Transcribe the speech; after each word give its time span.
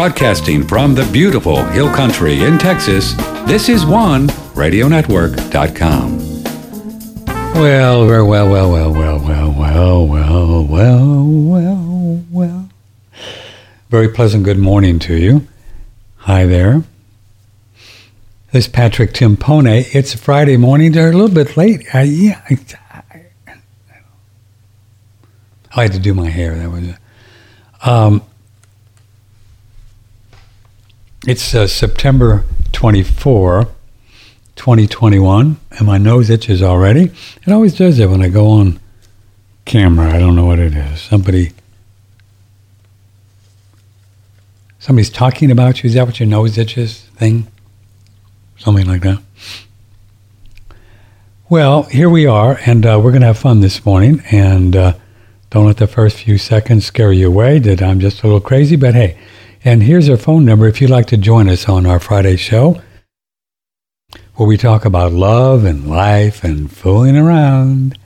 Broadcasting 0.00 0.64
from 0.66 0.94
the 0.94 1.04
beautiful 1.12 1.62
Hill 1.62 1.92
Country 1.92 2.42
in 2.42 2.56
Texas, 2.56 3.12
this 3.46 3.68
is 3.68 3.84
OneRadioNetwork.com. 3.84 6.18
Well, 7.52 8.06
well, 8.06 8.26
well, 8.26 8.48
well, 8.48 8.72
well, 8.72 8.90
well, 8.90 9.20
well, 9.20 9.52
well, 9.52 10.06
well, 10.06 10.64
well, 10.64 11.22
well, 11.22 12.24
well. 12.30 12.70
Very 13.90 14.08
pleasant 14.08 14.44
good 14.44 14.56
morning 14.56 14.98
to 15.00 15.16
you. 15.16 15.46
Hi 16.16 16.46
there. 16.46 16.82
This 18.52 18.64
is 18.64 18.68
Patrick 18.68 19.12
Timpone. 19.12 19.84
It's 19.94 20.14
Friday 20.14 20.56
morning. 20.56 20.92
They're 20.92 21.10
a 21.10 21.12
little 21.12 21.28
bit 21.28 21.58
late. 21.58 21.94
I, 21.94 22.04
yeah, 22.04 22.40
I, 22.48 22.58
I, 22.90 23.02
I, 25.76 25.82
had 25.82 25.92
to 25.92 25.98
do 25.98 26.14
my 26.14 26.30
hair. 26.30 26.56
That 26.56 26.70
was. 26.70 26.94
Um, 27.82 28.22
it's 31.26 31.54
uh, 31.54 31.66
September 31.66 32.44
24, 32.72 33.64
2021, 34.56 35.56
and 35.70 35.86
my 35.86 35.98
nose 35.98 36.30
itches 36.30 36.62
already. 36.62 37.10
It 37.46 37.52
always 37.52 37.76
does 37.76 37.98
that 37.98 38.08
when 38.08 38.22
I 38.22 38.28
go 38.28 38.48
on 38.48 38.80
camera. 39.66 40.10
I 40.10 40.18
don't 40.18 40.34
know 40.34 40.46
what 40.46 40.58
it 40.58 40.74
is. 40.74 41.00
Somebody. 41.00 41.52
Somebody's 44.78 45.10
talking 45.10 45.50
about 45.50 45.82
you. 45.82 45.88
Is 45.88 45.94
that 45.94 46.06
what 46.06 46.18
your 46.20 46.28
nose 46.28 46.56
itches 46.56 47.02
thing? 47.16 47.46
something 48.60 48.86
like 48.86 49.00
that. 49.00 49.22
Well, 51.48 51.84
here 51.84 52.08
we 52.08 52.26
are, 52.26 52.60
and 52.66 52.86
uh, 52.86 53.00
we're 53.02 53.10
going 53.10 53.22
to 53.22 53.28
have 53.28 53.38
fun 53.38 53.60
this 53.60 53.84
morning. 53.84 54.22
And 54.30 54.76
uh, 54.76 54.94
don't 55.48 55.66
let 55.66 55.78
the 55.78 55.86
first 55.86 56.18
few 56.18 56.38
seconds 56.38 56.84
scare 56.86 57.10
you 57.10 57.26
away 57.26 57.58
that 57.58 57.82
I'm 57.82 57.98
just 58.00 58.22
a 58.22 58.26
little 58.26 58.40
crazy, 58.40 58.76
but 58.76 58.94
hey. 58.94 59.18
And 59.62 59.82
here's 59.82 60.08
our 60.08 60.16
phone 60.16 60.46
number 60.46 60.66
if 60.68 60.80
you'd 60.80 60.88
like 60.88 61.08
to 61.08 61.18
join 61.18 61.46
us 61.46 61.68
on 61.68 61.84
our 61.84 62.00
Friday 62.00 62.36
show, 62.36 62.80
where 64.34 64.48
we 64.48 64.56
talk 64.56 64.86
about 64.86 65.12
love 65.12 65.66
and 65.66 65.86
life 65.86 66.42
and 66.42 66.72
fooling 66.72 67.14
around. 67.14 67.98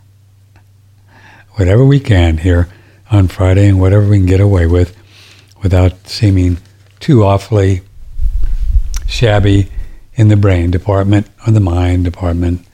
Whatever 1.52 1.84
we 1.84 2.00
can 2.00 2.38
here 2.38 2.68
on 3.08 3.28
Friday 3.28 3.68
and 3.68 3.80
whatever 3.80 4.08
we 4.08 4.16
can 4.16 4.26
get 4.26 4.40
away 4.40 4.66
with 4.66 4.96
without 5.62 6.08
seeming 6.08 6.58
too 6.98 7.22
awfully 7.22 7.82
shabby 9.06 9.70
in 10.16 10.26
the 10.26 10.36
brain 10.36 10.72
department 10.72 11.28
or 11.46 11.52
the 11.52 11.60
mind 11.60 12.02
department. 12.02 12.66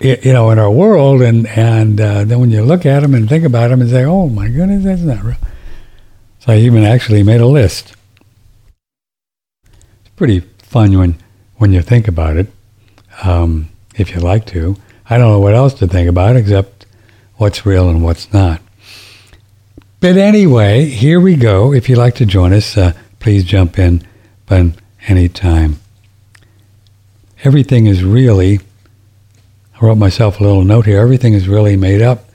you 0.00 0.32
know, 0.32 0.50
in 0.50 0.58
our 0.58 0.70
world, 0.70 1.22
and 1.22 1.46
and 1.48 2.00
uh, 2.00 2.24
then 2.24 2.40
when 2.40 2.50
you 2.50 2.62
look 2.62 2.84
at 2.86 3.00
them 3.00 3.14
and 3.14 3.28
think 3.28 3.44
about 3.44 3.68
them 3.68 3.80
and 3.80 3.90
say, 3.90 4.04
"Oh 4.04 4.28
my 4.28 4.48
goodness, 4.48 4.84
that's 4.84 5.02
not 5.02 5.22
real," 5.22 5.36
so 6.44 6.52
I 6.52 6.58
even 6.58 6.84
actually 6.84 7.22
made 7.22 7.40
a 7.40 7.46
list. 7.46 7.94
It's 9.64 10.10
pretty 10.16 10.40
fun 10.40 10.98
when 10.98 11.16
when 11.56 11.72
you 11.72 11.80
think 11.80 12.06
about 12.06 12.36
it, 12.36 12.48
um, 13.22 13.70
if 13.94 14.14
you 14.14 14.20
like 14.20 14.44
to. 14.46 14.76
I 15.08 15.16
don't 15.16 15.30
know 15.30 15.38
what 15.38 15.54
else 15.54 15.72
to 15.74 15.86
think 15.86 16.08
about 16.08 16.36
except 16.36 16.84
what's 17.36 17.64
real 17.64 17.88
and 17.88 18.02
what's 18.02 18.30
not. 18.32 18.60
But 20.00 20.18
anyway, 20.18 20.86
here 20.86 21.18
we 21.20 21.36
go. 21.36 21.72
If 21.72 21.88
you'd 21.88 21.96
like 21.96 22.16
to 22.16 22.26
join 22.26 22.52
us, 22.52 22.76
uh, 22.76 22.92
please 23.20 23.44
jump 23.44 23.78
in. 23.78 24.02
But 24.44 24.66
anytime. 25.06 25.80
Everything 27.42 27.86
is 27.86 28.04
really, 28.04 28.60
I 29.80 29.86
wrote 29.86 29.96
myself 29.96 30.40
a 30.40 30.42
little 30.42 30.64
note 30.64 30.86
here, 30.86 30.98
everything 30.98 31.32
is 31.32 31.48
really 31.48 31.76
made 31.76 32.02
up. 32.02 32.28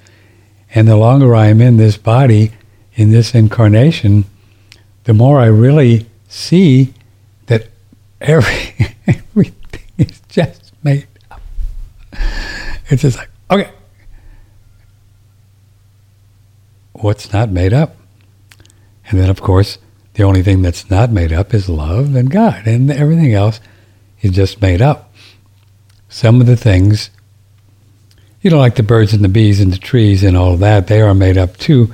And 0.74 0.88
the 0.88 0.98
longer 0.98 1.36
I 1.36 1.48
am 1.48 1.62
in 1.62 1.78
this 1.78 1.98
body, 1.98 2.52
in 3.00 3.12
this 3.12 3.34
incarnation, 3.34 4.26
the 5.06 5.14
more 5.14 5.40
I 5.40 5.46
really 5.46 6.06
see 6.28 6.94
that 7.46 7.70
every, 8.20 8.76
everything 9.08 9.88
is 9.98 10.20
just 10.28 10.74
made 10.84 11.08
up. 11.32 11.42
It's 12.90 13.04
just 13.04 13.18
like, 13.18 13.30
okay, 13.50 13.72
what's 16.92 17.32
not 17.32 17.50
made 17.50 17.72
up? 17.72 17.96
And 19.08 19.18
then, 19.18 19.30
of 19.30 19.42
course, 19.42 19.78
the 20.16 20.24
only 20.24 20.44
thing 20.44 20.62
that's 20.62 20.90
not 20.90 21.10
made 21.10 21.32
up 21.32 21.54
is 21.54 21.70
love 21.70 22.16
and 22.16 22.30
God, 22.30 22.68
and 22.68 22.92
everything 22.92 23.34
else 23.34 23.62
is 24.22 24.32
just 24.32 24.62
made 24.62 24.82
up. 24.82 25.14
Some 26.10 26.42
of 26.42 26.48
the 26.48 26.58
things, 26.58 27.12
you 28.42 28.52
know, 28.52 28.58
like 28.58 28.76
the 28.76 28.84
birds 28.84 29.14
and 29.14 29.24
the 29.24 29.30
bees 29.30 29.62
and 29.62 29.72
the 29.72 29.78
trees 29.78 30.22
and 30.22 30.36
all 30.36 30.58
that, 30.58 30.88
they 30.88 31.00
are 31.00 31.14
made 31.14 31.38
up 31.38 31.56
too. 31.56 31.94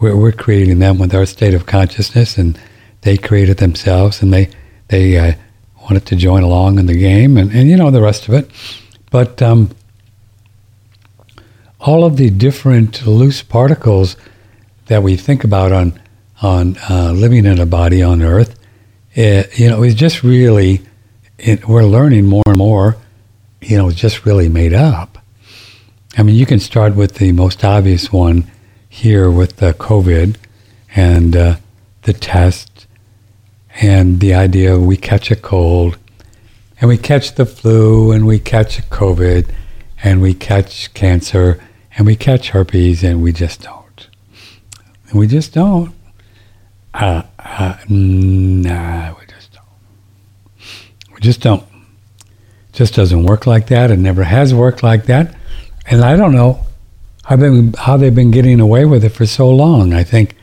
We're, 0.00 0.16
we're 0.16 0.32
creating 0.32 0.78
them 0.78 0.98
with 0.98 1.14
our 1.14 1.26
state 1.26 1.54
of 1.54 1.66
consciousness, 1.66 2.38
and 2.38 2.58
they 3.02 3.16
created 3.16 3.58
themselves, 3.58 4.22
and 4.22 4.32
they 4.32 4.50
they 4.88 5.18
uh, 5.18 5.32
wanted 5.82 6.06
to 6.06 6.16
join 6.16 6.42
along 6.42 6.78
in 6.78 6.86
the 6.86 6.98
game, 6.98 7.36
and, 7.36 7.52
and 7.52 7.68
you 7.68 7.76
know 7.76 7.90
the 7.90 8.02
rest 8.02 8.28
of 8.28 8.34
it. 8.34 8.50
But 9.10 9.40
um, 9.42 9.70
all 11.80 12.04
of 12.04 12.16
the 12.16 12.30
different 12.30 13.06
loose 13.06 13.42
particles 13.42 14.16
that 14.86 15.02
we 15.02 15.16
think 15.16 15.44
about 15.44 15.72
on 15.72 16.00
on 16.40 16.76
uh, 16.88 17.12
living 17.12 17.44
in 17.46 17.58
a 17.58 17.66
body 17.66 18.02
on 18.02 18.22
Earth, 18.22 18.58
it, 19.14 19.58
you 19.58 19.68
know, 19.68 19.82
it's 19.82 19.94
just 19.94 20.22
really, 20.22 20.82
it, 21.36 21.66
we're 21.66 21.84
learning 21.84 22.26
more 22.26 22.44
and 22.46 22.56
more, 22.56 22.96
you 23.60 23.76
know, 23.76 23.88
it's 23.88 23.98
just 23.98 24.24
really 24.24 24.48
made 24.48 24.72
up. 24.72 25.18
I 26.16 26.22
mean, 26.22 26.36
you 26.36 26.46
can 26.46 26.60
start 26.60 26.94
with 26.94 27.16
the 27.16 27.32
most 27.32 27.64
obvious 27.64 28.12
one 28.12 28.48
here 28.88 29.30
with 29.30 29.56
the 29.56 29.74
COVID 29.74 30.36
and 30.94 31.36
uh, 31.36 31.56
the 32.02 32.12
test 32.12 32.86
and 33.80 34.20
the 34.20 34.34
idea 34.34 34.78
we 34.78 34.96
catch 34.96 35.30
a 35.30 35.36
cold 35.36 35.98
and 36.80 36.88
we 36.88 36.96
catch 36.96 37.34
the 37.34 37.46
flu 37.46 38.12
and 38.12 38.26
we 38.26 38.38
catch 38.38 38.78
COVID 38.90 39.52
and 40.02 40.20
we 40.22 40.34
catch 40.34 40.92
cancer 40.94 41.62
and 41.96 42.06
we 42.06 42.16
catch 42.16 42.50
herpes 42.50 43.02
and 43.02 43.22
we 43.22 43.32
just 43.32 43.62
don't. 43.62 44.08
And 45.08 45.18
we 45.18 45.26
just 45.26 45.52
don't 45.52 45.94
uh, 46.94 47.22
uh, 47.38 47.76
nah, 47.88 49.14
we 49.18 49.26
just 49.26 49.52
don't. 49.52 51.14
We 51.14 51.20
just 51.20 51.40
don't. 51.40 51.64
Just 52.72 52.94
doesn't 52.94 53.24
work 53.24 53.46
like 53.46 53.68
that. 53.68 53.90
It 53.90 53.98
never 53.98 54.24
has 54.24 54.54
worked 54.54 54.82
like 54.82 55.06
that. 55.06 55.34
And 55.86 56.02
I 56.02 56.16
don't 56.16 56.34
know 56.34 56.66
how, 57.28 57.36
been, 57.36 57.72
how 57.74 57.96
they've 57.96 58.14
been 58.14 58.30
getting 58.30 58.60
away 58.60 58.84
with 58.84 59.04
it 59.04 59.10
for 59.10 59.26
so 59.26 59.48
long. 59.50 59.92
I 59.92 60.02
think, 60.02 60.36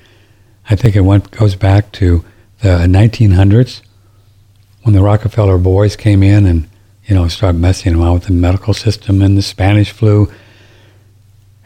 I 0.70 0.76
think 0.76 0.96
it 0.96 1.02
went, 1.02 1.32
goes 1.32 1.56
back 1.56 1.92
to 1.94 2.24
the 2.62 2.86
1900s 2.88 3.82
when 4.84 4.94
the 4.94 5.02
Rockefeller 5.02 5.58
boys 5.58 5.96
came 5.96 6.24
in 6.24 6.46
and, 6.46 6.68
you 7.06 7.16
know, 7.16 7.28
started 7.28 7.60
messing 7.60 7.96
around 7.96 8.14
with 8.14 8.24
the 8.26 8.34
medical 8.34 8.74
system 8.74 9.22
and 9.22 9.38
the 9.38 9.42
Spanish 9.42 9.92
flu. 9.92 10.32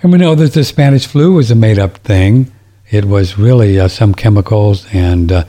And 0.02 0.12
we 0.12 0.18
know 0.18 0.36
that 0.36 0.54
the 0.54 0.64
Spanish 0.64 1.06
flu 1.06 1.34
was 1.34 1.52
a 1.52 1.56
made 1.56 1.80
up 1.80 1.98
thing 1.98 2.52
it 2.90 3.06
was 3.06 3.38
really 3.38 3.80
uh, 3.80 3.88
some 3.88 4.14
chemicals 4.14 4.88
and 4.94 5.32
uh, 5.32 5.44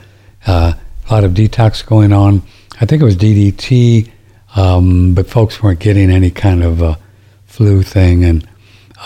uh, 0.45 0.73
a 1.09 1.13
lot 1.13 1.23
of 1.23 1.31
detox 1.31 1.85
going 1.85 2.13
on. 2.13 2.43
I 2.79 2.85
think 2.85 3.01
it 3.01 3.05
was 3.05 3.17
DDT, 3.17 4.09
um, 4.55 5.13
but 5.13 5.27
folks 5.27 5.61
weren't 5.61 5.79
getting 5.79 6.09
any 6.11 6.31
kind 6.31 6.63
of 6.63 6.83
uh, 6.83 6.95
flu 7.45 7.83
thing, 7.83 8.23
and 8.23 8.47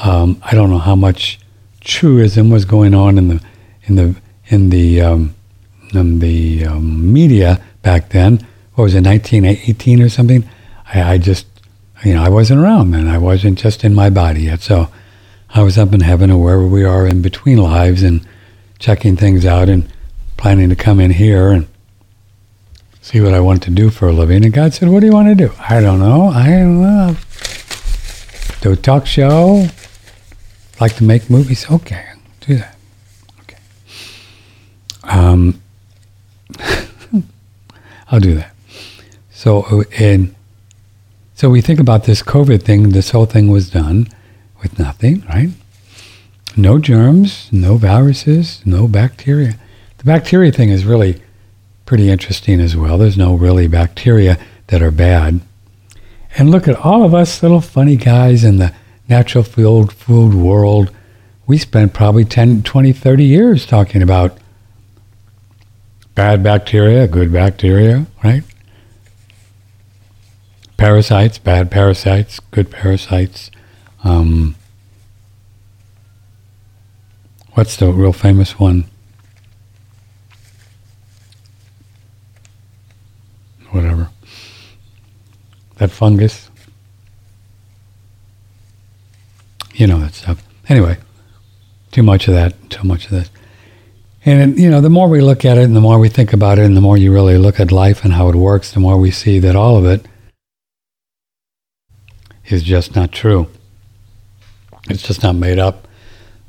um, 0.03 0.41
I 0.43 0.55
don't 0.55 0.69
know 0.69 0.79
how 0.79 0.95
much 0.95 1.39
truism 1.81 2.49
was 2.49 2.65
going 2.65 2.93
on 2.93 3.17
in 3.17 3.27
the 3.27 3.41
in 3.83 3.95
the 3.95 4.15
in 4.47 4.69
the 4.69 5.01
um, 5.01 5.35
um, 5.93 6.19
the 6.19 6.65
um, 6.65 7.13
media 7.13 7.61
back 7.81 8.09
then. 8.09 8.45
What 8.73 8.85
was 8.85 8.95
it, 8.95 9.05
1918 9.05 10.01
or 10.01 10.09
something? 10.09 10.47
I, 10.93 11.13
I 11.13 11.17
just, 11.17 11.47
you 12.03 12.13
know, 12.13 12.23
I 12.23 12.29
wasn't 12.29 12.59
around 12.59 12.91
then. 12.91 13.07
I 13.07 13.17
wasn't 13.17 13.57
just 13.57 13.83
in 13.83 13.93
my 13.93 14.09
body 14.09 14.43
yet. 14.43 14.61
So 14.61 14.89
I 15.49 15.63
was 15.63 15.77
up 15.77 15.93
in 15.93 16.01
heaven 16.01 16.29
or 16.29 16.41
wherever 16.41 16.67
we 16.67 16.83
are 16.83 17.07
in 17.07 17.21
between 17.21 17.57
lives 17.57 18.03
and 18.03 18.27
checking 18.79 19.15
things 19.15 19.45
out 19.45 19.69
and 19.69 19.89
planning 20.37 20.69
to 20.69 20.75
come 20.75 20.99
in 20.99 21.11
here 21.11 21.49
and 21.49 21.67
see 23.01 23.21
what 23.21 23.33
I 23.33 23.39
want 23.39 23.63
to 23.63 23.71
do 23.71 23.89
for 23.89 24.09
a 24.09 24.13
living. 24.13 24.43
And 24.43 24.53
God 24.53 24.73
said, 24.73 24.89
What 24.89 24.99
do 24.99 25.05
you 25.05 25.13
want 25.13 25.29
to 25.29 25.35
do? 25.35 25.53
I 25.59 25.79
don't 25.79 25.99
know. 25.99 26.27
I 26.27 26.49
don't 26.49 26.81
know. 26.81 27.15
Do 28.61 28.71
a 28.71 28.75
talk 28.75 29.05
show? 29.05 29.67
Like 30.79 30.95
to 30.97 31.03
make 31.03 31.29
movies? 31.29 31.65
Okay, 31.71 32.05
do 32.41 32.57
that. 32.57 32.75
Okay. 33.41 33.57
Um, 35.03 35.61
I'll 38.11 38.19
do 38.19 38.35
that. 38.35 38.53
So, 39.31 39.83
and 39.97 40.35
so 41.33 41.49
we 41.49 41.61
think 41.61 41.79
about 41.79 42.03
this 42.05 42.21
COVID 42.21 42.63
thing. 42.63 42.89
This 42.89 43.11
whole 43.11 43.25
thing 43.25 43.49
was 43.49 43.69
done 43.69 44.07
with 44.61 44.79
nothing, 44.79 45.23
right? 45.27 45.49
No 46.57 46.79
germs, 46.79 47.49
no 47.51 47.77
viruses, 47.77 48.61
no 48.65 48.87
bacteria. 48.87 49.55
The 49.97 50.05
bacteria 50.05 50.51
thing 50.51 50.69
is 50.69 50.85
really 50.85 51.21
pretty 51.85 52.09
interesting 52.09 52.59
as 52.59 52.75
well. 52.75 52.97
There's 52.97 53.17
no 53.17 53.35
really 53.35 53.67
bacteria 53.67 54.37
that 54.67 54.81
are 54.81 54.91
bad. 54.91 55.41
And 56.37 56.49
look 56.49 56.67
at 56.67 56.77
all 56.77 57.03
of 57.03 57.13
us 57.13 57.43
little 57.43 57.61
funny 57.61 57.95
guys 57.95 58.43
in 58.43 58.57
the 58.57 58.73
natural 59.07 59.43
food, 59.43 59.91
food 59.91 60.33
world. 60.33 60.91
We 61.47 61.57
spent 61.57 61.93
probably 61.93 62.25
10, 62.25 62.63
20, 62.63 62.93
30 62.93 63.23
years 63.23 63.65
talking 63.65 64.01
about 64.01 64.37
bad 66.15 66.43
bacteria, 66.43 67.07
good 67.07 67.31
bacteria, 67.31 68.07
right? 68.23 68.43
Parasites, 70.77 71.37
bad 71.37 71.71
parasites, 71.71 72.39
good 72.51 72.69
parasites. 72.71 73.51
Um, 74.03 74.55
what's 77.53 77.77
the 77.77 77.91
real 77.91 78.13
famous 78.13 78.59
one? 78.59 78.85
whatever. 83.75 84.09
That 85.77 85.91
fungus. 85.91 86.44
You 89.75 89.87
know 89.87 89.99
that 89.99 90.13
stuff. 90.13 90.43
Anyway, 90.69 90.97
too 91.91 92.03
much 92.03 92.27
of 92.27 92.33
that, 92.33 92.69
too 92.69 92.87
much 92.87 93.05
of 93.05 93.11
this. 93.11 93.29
And, 94.25 94.57
you 94.57 94.71
know, 94.71 94.81
the 94.81 94.89
more 94.89 95.07
we 95.07 95.21
look 95.21 95.45
at 95.45 95.57
it 95.57 95.65
and 95.65 95.75
the 95.75 95.81
more 95.81 95.99
we 95.99 96.09
think 96.09 96.33
about 96.33 96.57
it 96.57 96.65
and 96.65 96.75
the 96.75 96.81
more 96.81 96.97
you 96.97 97.13
really 97.13 97.37
look 97.37 97.59
at 97.59 97.71
life 97.71 98.03
and 98.03 98.13
how 98.13 98.29
it 98.29 98.35
works, 98.35 98.71
the 98.71 98.79
more 98.79 98.97
we 98.97 99.11
see 99.11 99.37
that 99.39 99.55
all 99.55 99.77
of 99.77 99.85
it 99.85 100.07
is 102.47 102.63
just 102.63 102.95
not 102.95 103.11
true. 103.11 103.47
It's 104.89 105.03
just 105.03 105.21
not 105.21 105.35
made 105.35 105.59
up. 105.59 105.87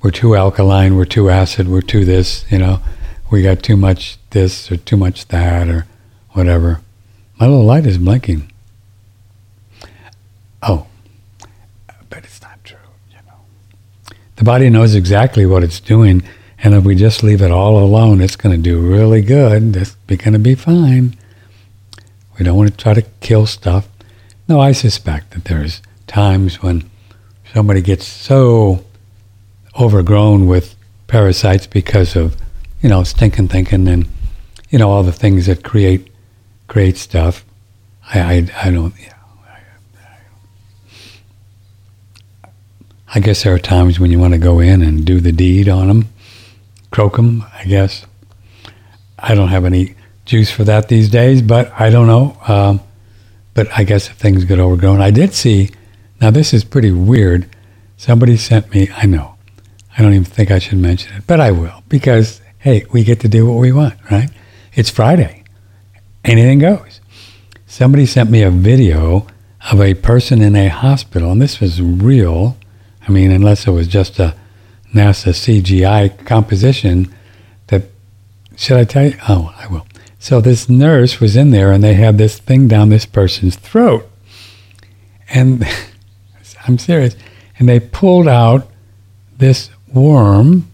We're 0.02 0.11
too 0.11 0.37
alkaline, 0.37 0.96
we're 0.96 1.05
too 1.05 1.28
acid, 1.28 1.69
we're 1.69 1.81
too 1.81 2.05
this, 2.05 2.44
you 2.50 2.58
know, 2.58 2.81
we 3.31 3.43
got 3.43 3.62
too 3.62 3.76
much 3.76 4.19
this 4.31 4.70
or 4.70 4.76
too 4.76 4.96
much 4.96 5.26
that 5.28 5.69
or 5.69 5.87
whatever. 6.31 6.81
My 7.40 7.46
little 7.46 7.64
light 7.64 7.87
is 7.87 7.99
blinking. 7.99 8.50
Oh, 10.62 10.87
but 12.08 12.25
it's 12.25 12.40
not 12.40 12.62
true, 12.64 12.78
you 13.11 13.19
know. 13.26 14.17
The 14.36 14.44
body 14.44 14.70
knows 14.70 14.94
exactly 14.94 15.46
what 15.46 15.62
it's 15.62 15.80
doing, 15.80 16.22
and 16.58 16.74
if 16.74 16.84
we 16.84 16.94
just 16.94 17.22
leave 17.22 17.42
it 17.42 17.50
all 17.50 17.78
alone, 17.78 18.20
it's 18.20 18.36
going 18.36 18.54
to 18.54 18.62
do 18.62 18.78
really 18.78 19.22
good. 19.22 19.76
It's 19.76 19.94
going 20.06 20.32
to 20.32 20.38
be 20.38 20.54
fine. 20.54 21.16
We 22.38 22.44
don't 22.44 22.56
want 22.56 22.70
to 22.70 22.76
try 22.76 22.94
to 22.94 23.02
kill 23.20 23.46
stuff. 23.46 23.88
No, 24.48 24.60
I 24.60 24.72
suspect 24.72 25.30
that 25.32 25.44
there's 25.44 25.80
times 26.06 26.62
when 26.62 26.88
somebody 27.52 27.80
gets 27.80 28.06
so 28.06 28.84
overgrown 29.78 30.46
with 30.46 30.74
parasites 31.06 31.66
because 31.66 32.14
of, 32.16 32.36
you 32.82 32.88
know, 32.88 33.02
stinking 33.04 33.48
thinking 33.48 33.88
and, 33.88 34.06
you 34.70 34.78
know, 34.78 34.90
all 34.90 35.02
the 35.02 35.12
things 35.12 35.46
that 35.46 35.64
create 35.64 36.12
great 36.68 36.96
stuff. 36.96 37.44
I, 38.12 38.20
I, 38.20 38.48
I 38.62 38.70
don't, 38.70 38.94
you 38.98 39.06
know, 39.06 39.12
I, 42.44 42.48
I 43.14 43.20
guess 43.20 43.44
there 43.44 43.54
are 43.54 43.58
times 43.58 44.00
when 44.00 44.10
you 44.10 44.18
want 44.18 44.34
to 44.34 44.38
go 44.38 44.60
in 44.60 44.82
and 44.82 45.04
do 45.04 45.20
the 45.20 45.32
deed 45.32 45.68
on 45.68 45.88
them, 45.88 46.08
croak 46.90 47.16
them, 47.16 47.44
I 47.54 47.64
guess. 47.64 48.04
I 49.18 49.34
don't 49.34 49.48
have 49.48 49.64
any 49.64 49.94
juice 50.24 50.50
for 50.50 50.64
that 50.64 50.88
these 50.88 51.08
days, 51.08 51.40
but 51.40 51.72
I 51.78 51.90
don't 51.90 52.06
know. 52.06 52.36
Um, 52.46 52.80
but 53.54 53.68
I 53.76 53.84
guess 53.84 54.08
if 54.08 54.16
things 54.16 54.44
get 54.44 54.58
overgrown, 54.58 55.00
I 55.00 55.10
did 55.10 55.32
see. 55.32 55.70
Now 56.20 56.30
this 56.30 56.52
is 56.52 56.64
pretty 56.64 56.90
weird. 56.90 57.48
Somebody 57.96 58.36
sent 58.36 58.72
me. 58.74 58.90
I 58.94 59.06
know. 59.06 59.36
I 59.96 60.02
don't 60.02 60.12
even 60.12 60.24
think 60.24 60.50
I 60.50 60.58
should 60.58 60.78
mention 60.78 61.16
it, 61.16 61.26
but 61.26 61.40
I 61.40 61.52
will 61.52 61.82
because 61.88 62.42
hey, 62.58 62.84
we 62.92 63.04
get 63.04 63.20
to 63.20 63.28
do 63.28 63.46
what 63.46 63.60
we 63.60 63.72
want, 63.72 63.94
right? 64.10 64.28
It's 64.74 64.90
Friday 64.90 65.44
anything 66.26 66.58
goes. 66.58 67.00
Somebody 67.66 68.06
sent 68.06 68.30
me 68.30 68.42
a 68.42 68.50
video 68.50 69.26
of 69.70 69.80
a 69.80 69.94
person 69.94 70.42
in 70.42 70.54
a 70.56 70.68
hospital, 70.68 71.32
and 71.32 71.42
this 71.42 71.60
was 71.60 71.80
real. 71.80 72.56
I 73.06 73.10
mean, 73.10 73.30
unless 73.30 73.66
it 73.66 73.70
was 73.70 73.88
just 73.88 74.18
a 74.18 74.34
NASA 74.96 75.32
CGI 75.32 76.24
composition. 76.24 77.12
That 77.68 77.84
should 78.56 78.78
I 78.78 78.84
tell 78.84 79.06
you? 79.06 79.16
Oh, 79.28 79.54
I 79.58 79.66
will. 79.66 79.86
So 80.18 80.40
this 80.40 80.68
nurse 80.68 81.20
was 81.20 81.36
in 81.36 81.50
there, 81.50 81.70
and 81.70 81.84
they 81.84 81.94
had 81.94 82.18
this 82.18 82.38
thing 82.38 82.66
down 82.66 82.88
this 82.88 83.06
person's 83.06 83.56
throat, 83.56 84.08
and 85.28 85.64
I'm 86.66 86.78
serious. 86.78 87.16
And 87.58 87.68
they 87.68 87.80
pulled 87.80 88.28
out 88.28 88.68
this 89.36 89.70
worm. 89.92 90.70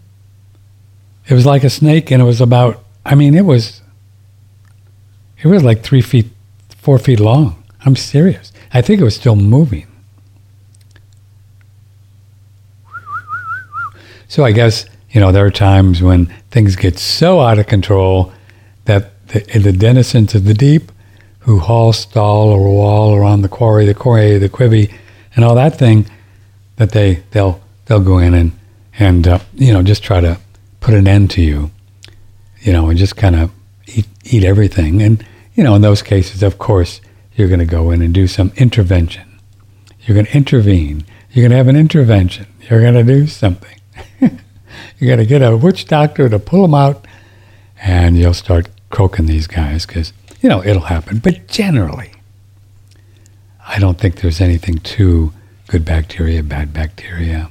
It 1.27 1.33
was 1.33 1.45
like 1.45 1.63
a 1.63 1.69
snake, 1.69 2.11
and 2.11 2.21
it 2.21 2.25
was 2.25 2.41
about. 2.41 2.83
I 3.05 3.15
mean, 3.15 3.35
it 3.35 3.45
was 3.45 3.81
it 5.41 5.47
was 5.47 5.63
like 5.63 5.83
three 5.83 6.01
feet, 6.01 6.27
four 6.77 6.97
feet 6.97 7.19
long. 7.19 7.61
I'm 7.85 7.97
serious. 7.97 8.53
I 8.73 8.81
think 8.81 9.01
it 9.01 9.03
was 9.03 9.15
still 9.15 9.35
moving. 9.35 9.87
So 14.33 14.43
I 14.43 14.51
guess, 14.51 14.87
you 15.11 15.21
know, 15.21 15.31
there 15.31 15.45
are 15.45 15.51
times 15.51 16.01
when 16.01 16.25
things 16.49 16.75
get 16.75 16.97
so 16.97 17.39
out 17.39 17.59
of 17.59 17.67
control 17.67 18.33
that 18.85 19.27
the, 19.27 19.41
the 19.59 19.71
denizens 19.71 20.33
of 20.33 20.45
the 20.45 20.55
deep 20.55 20.91
who 21.41 21.59
haul, 21.59 21.93
stall, 21.93 22.49
or 22.49 22.67
wall 22.67 23.13
around 23.13 23.43
the 23.43 23.47
quarry, 23.47 23.85
the 23.85 23.93
quarry, 23.93 24.39
the 24.39 24.49
quivy, 24.49 24.91
and 25.35 25.45
all 25.45 25.53
that 25.53 25.77
thing, 25.77 26.07
that 26.77 26.93
they, 26.93 27.21
they'll, 27.29 27.61
they'll 27.85 27.99
go 27.99 28.17
in 28.17 28.33
and, 28.33 28.53
and 28.97 29.27
uh, 29.27 29.37
you 29.53 29.71
know, 29.71 29.83
just 29.83 30.01
try 30.01 30.19
to 30.19 30.39
put 30.79 30.95
an 30.95 31.07
end 31.07 31.29
to 31.29 31.41
you, 31.43 31.69
you 32.61 32.73
know, 32.73 32.89
and 32.89 32.97
just 32.97 33.15
kind 33.15 33.35
of 33.35 33.51
eat, 33.85 34.07
eat 34.23 34.43
everything. 34.43 35.03
And 35.03 35.23
you 35.53 35.63
know, 35.63 35.75
in 35.75 35.83
those 35.83 36.01
cases, 36.01 36.41
of 36.41 36.57
course, 36.57 37.01
you're 37.35 37.49
going 37.49 37.59
to 37.59 37.67
go 37.67 37.91
in 37.91 38.01
and 38.01 38.11
do 38.11 38.25
some 38.25 38.51
intervention. 38.55 39.39
You're 40.01 40.15
going 40.15 40.25
to 40.25 40.35
intervene. 40.35 41.05
You're 41.29 41.43
going 41.43 41.51
to 41.51 41.57
have 41.57 41.67
an 41.67 41.75
intervention. 41.75 42.47
You're 42.61 42.81
going 42.81 42.95
to 42.95 43.03
do 43.03 43.27
something. 43.27 43.77
You're 44.19 44.29
going 45.01 45.19
to 45.19 45.25
get 45.25 45.41
a 45.41 45.55
witch 45.55 45.85
doctor 45.85 46.29
to 46.29 46.39
pull 46.39 46.63
them 46.63 46.73
out, 46.73 47.05
and 47.81 48.17
you'll 48.17 48.33
start 48.33 48.69
croaking 48.89 49.25
these 49.25 49.47
guys 49.47 49.85
because, 49.85 50.13
you 50.41 50.49
know, 50.49 50.63
it'll 50.63 50.83
happen. 50.83 51.19
But 51.19 51.47
generally, 51.47 52.11
I 53.67 53.79
don't 53.79 53.97
think 53.97 54.21
there's 54.21 54.41
anything 54.41 54.77
to 54.79 55.33
good 55.67 55.85
bacteria, 55.85 56.43
bad 56.43 56.73
bacteria. 56.73 57.49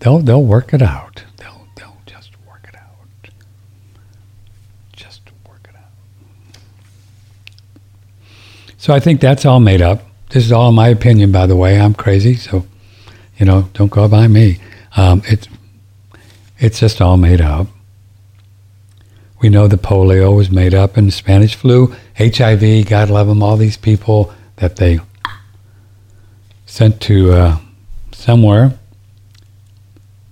They'll, 0.00 0.18
they'll 0.18 0.44
work 0.44 0.72
it 0.72 0.82
out. 0.82 1.24
They'll, 1.38 1.66
they'll 1.74 1.96
just 2.06 2.30
work 2.46 2.68
it 2.68 2.76
out. 2.76 3.30
Just 4.92 5.22
work 5.48 5.66
it 5.68 5.74
out. 5.74 6.60
So 8.76 8.94
I 8.94 9.00
think 9.00 9.20
that's 9.20 9.44
all 9.44 9.58
made 9.58 9.82
up. 9.82 10.02
This 10.30 10.44
is 10.44 10.52
all 10.52 10.70
my 10.72 10.88
opinion, 10.88 11.32
by 11.32 11.46
the 11.46 11.56
way. 11.56 11.80
I'm 11.80 11.94
crazy, 11.94 12.34
so 12.34 12.66
you 13.38 13.46
know, 13.46 13.68
don't 13.74 13.90
go 13.90 14.08
by 14.08 14.28
me. 14.28 14.58
Um, 14.96 15.22
it's 15.26 15.48
it's 16.58 16.80
just 16.80 17.00
all 17.00 17.16
made 17.16 17.40
up. 17.40 17.66
We 19.40 19.50
know 19.50 19.68
the 19.68 19.76
polio 19.76 20.34
was 20.34 20.50
made 20.50 20.74
up, 20.74 20.96
and 20.96 21.08
the 21.08 21.12
Spanish 21.12 21.54
flu, 21.54 21.94
HIV. 22.16 22.86
God 22.88 23.10
love 23.10 23.26
them, 23.26 23.42
all 23.42 23.56
these 23.56 23.76
people 23.76 24.32
that 24.56 24.76
they 24.76 25.00
sent 26.64 27.00
to 27.02 27.32
uh, 27.32 27.58
somewhere. 28.12 28.78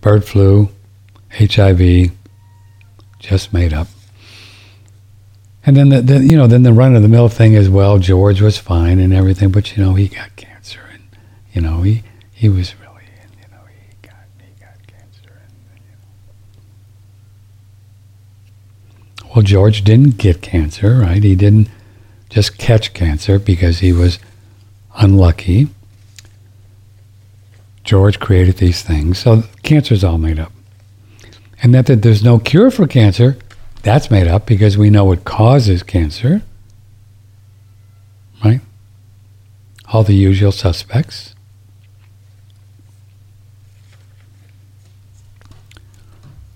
Bird 0.00 0.24
flu, 0.24 0.68
HIV, 1.30 2.10
just 3.18 3.52
made 3.52 3.72
up. 3.72 3.88
And 5.66 5.76
then 5.76 5.88
the, 5.88 6.02
the, 6.02 6.18
you 6.18 6.36
know 6.36 6.46
then 6.46 6.62
the 6.62 6.72
run 6.72 6.94
of 6.94 7.02
the 7.02 7.08
mill 7.08 7.28
thing 7.28 7.56
as 7.56 7.70
well. 7.70 7.98
George 7.98 8.42
was 8.42 8.58
fine 8.58 8.98
and 8.98 9.14
everything, 9.14 9.50
but 9.50 9.74
you 9.74 9.82
know 9.82 9.94
he 9.94 10.08
got 10.08 10.36
cancer 10.36 10.80
and 10.92 11.02
you 11.52 11.62
know 11.62 11.80
he 11.82 12.02
he 12.32 12.50
was 12.50 12.74
really 12.80 12.90
you 13.40 13.48
know 13.50 13.64
he 13.66 13.96
got 14.06 14.26
he 14.38 14.60
got 14.60 14.76
cancer 14.86 15.40
and 15.42 15.54
you 19.22 19.23
Well, 19.34 19.42
George 19.42 19.82
didn't 19.82 20.16
get 20.16 20.42
cancer, 20.42 21.00
right? 21.00 21.22
He 21.22 21.34
didn't 21.34 21.68
just 22.30 22.56
catch 22.56 22.94
cancer 22.94 23.40
because 23.40 23.80
he 23.80 23.92
was 23.92 24.20
unlucky. 24.96 25.68
George 27.82 28.20
created 28.20 28.58
these 28.58 28.82
things. 28.82 29.18
So 29.18 29.42
cancer's 29.64 30.04
all 30.04 30.18
made 30.18 30.38
up. 30.38 30.52
And 31.62 31.74
that, 31.74 31.86
that 31.86 32.02
there's 32.02 32.22
no 32.22 32.38
cure 32.38 32.70
for 32.70 32.86
cancer, 32.86 33.36
that's 33.82 34.10
made 34.10 34.28
up 34.28 34.46
because 34.46 34.78
we 34.78 34.88
know 34.88 35.04
what 35.04 35.24
causes 35.24 35.82
cancer. 35.82 36.42
Right? 38.44 38.60
All 39.92 40.04
the 40.04 40.14
usual 40.14 40.52
suspects. 40.52 41.34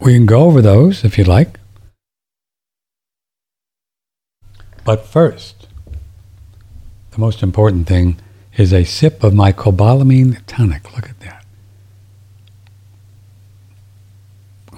We 0.01 0.15
can 0.15 0.27
go 0.27 0.45
over 0.45 0.63
those 0.63 1.05
if 1.05 1.19
you'd 1.19 1.27
like. 1.27 1.58
But 4.89 5.05
first, 5.05 5.67
the 7.11 7.19
most 7.19 7.43
important 7.43 7.87
thing 7.87 8.17
is 8.57 8.73
a 8.73 8.85
sip 8.85 9.23
of 9.23 9.35
my 9.35 9.53
cobalamin 9.53 10.41
tonic. 10.47 10.97
Look 10.97 11.11
at 11.11 11.21
that. 11.21 11.45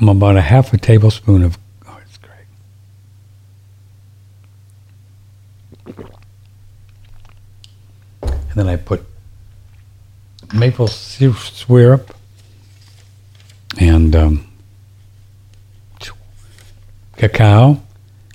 I'm 0.00 0.09
about 0.09 0.35
a 0.35 0.40
half 0.40 0.73
a 0.73 0.79
tablespoon 0.79 1.45
of. 1.45 1.57
Oh, 1.87 1.97
it's 2.05 2.19
great. 2.19 2.49
And 8.25 8.57
then 8.57 8.67
I 8.67 8.75
put 8.75 9.05
maple 10.52 10.88
syrup 10.88 12.17
and 13.79 14.17
um, 14.17 14.50
cacao 17.17 17.81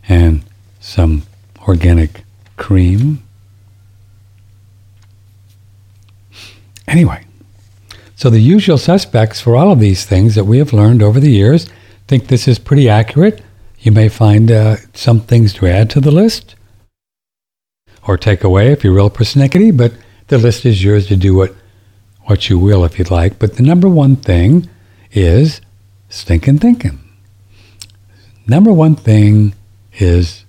and 0.07 0.41
some 0.79 1.23
organic 1.67 2.23
cream. 2.57 3.23
Anyway, 6.87 7.25
so 8.15 8.29
the 8.29 8.39
usual 8.39 8.77
suspects 8.77 9.41
for 9.41 9.55
all 9.55 9.71
of 9.71 9.79
these 9.79 10.05
things 10.05 10.35
that 10.35 10.45
we 10.45 10.57
have 10.59 10.73
learned 10.73 11.01
over 11.01 11.19
the 11.19 11.31
years 11.31 11.67
think 12.07 12.27
this 12.27 12.47
is 12.47 12.59
pretty 12.59 12.87
accurate. 12.87 13.41
You 13.79 13.91
may 13.91 14.09
find 14.09 14.51
uh, 14.51 14.77
some 14.93 15.21
things 15.21 15.53
to 15.53 15.67
add 15.67 15.89
to 15.91 15.99
the 15.99 16.11
list 16.11 16.55
or 18.07 18.17
take 18.17 18.43
away 18.43 18.71
if 18.71 18.83
you're 18.83 18.93
real 18.93 19.09
persnickety, 19.09 19.75
but 19.75 19.93
the 20.27 20.37
list 20.37 20.65
is 20.65 20.83
yours 20.83 21.07
to 21.07 21.15
do 21.15 21.35
what, 21.35 21.55
what 22.23 22.49
you 22.49 22.57
will 22.59 22.83
if 22.85 22.97
you'd 22.97 23.11
like. 23.11 23.39
But 23.39 23.55
the 23.57 23.63
number 23.63 23.89
one 23.89 24.15
thing 24.15 24.69
is 25.11 25.61
stinking 26.09 26.59
thinking. 26.59 26.99
Number 28.47 28.71
one 28.71 28.95
thing 28.95 29.55
is 29.93 30.44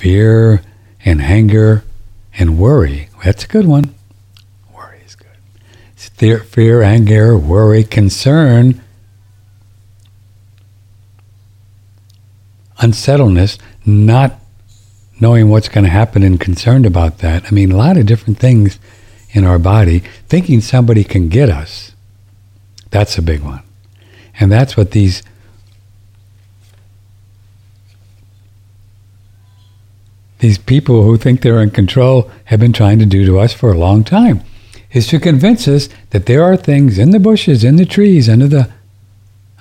fear 0.00 0.62
and 1.04 1.20
anger 1.20 1.84
and 2.38 2.58
worry. 2.58 3.10
That's 3.22 3.44
a 3.44 3.48
good 3.48 3.66
one. 3.66 3.94
Worry 4.74 5.02
is 5.04 5.14
good. 5.14 5.26
Fear, 5.94 6.38
fear 6.38 6.80
anger, 6.80 7.36
worry, 7.36 7.84
concern, 7.84 8.80
unsettledness, 12.78 13.58
not 13.84 14.40
knowing 15.20 15.50
what's 15.50 15.68
going 15.68 15.84
to 15.84 15.90
happen 15.90 16.22
and 16.22 16.40
concerned 16.40 16.86
about 16.86 17.18
that. 17.18 17.44
I 17.44 17.50
mean, 17.50 17.70
a 17.70 17.76
lot 17.76 17.98
of 17.98 18.06
different 18.06 18.38
things 18.38 18.78
in 19.32 19.44
our 19.44 19.58
body, 19.58 19.98
thinking 20.28 20.62
somebody 20.62 21.04
can 21.04 21.28
get 21.28 21.50
us. 21.50 21.92
That's 22.90 23.18
a 23.18 23.22
big 23.22 23.42
one. 23.42 23.62
And 24.40 24.50
that's 24.50 24.78
what 24.78 24.92
these 24.92 25.22
these 30.40 30.58
people 30.58 31.04
who 31.04 31.16
think 31.16 31.42
they're 31.42 31.62
in 31.62 31.70
control 31.70 32.30
have 32.46 32.60
been 32.60 32.72
trying 32.72 32.98
to 32.98 33.06
do 33.06 33.24
to 33.26 33.38
us 33.38 33.52
for 33.52 33.70
a 33.70 33.78
long 33.78 34.02
time 34.02 34.42
is 34.90 35.06
to 35.06 35.20
convince 35.20 35.68
us 35.68 35.88
that 36.10 36.26
there 36.26 36.42
are 36.42 36.56
things 36.56 36.98
in 36.98 37.10
the 37.10 37.20
bushes, 37.20 37.62
in 37.62 37.76
the 37.76 37.86
trees, 37.86 38.28
under 38.28 38.48
the 38.48 38.70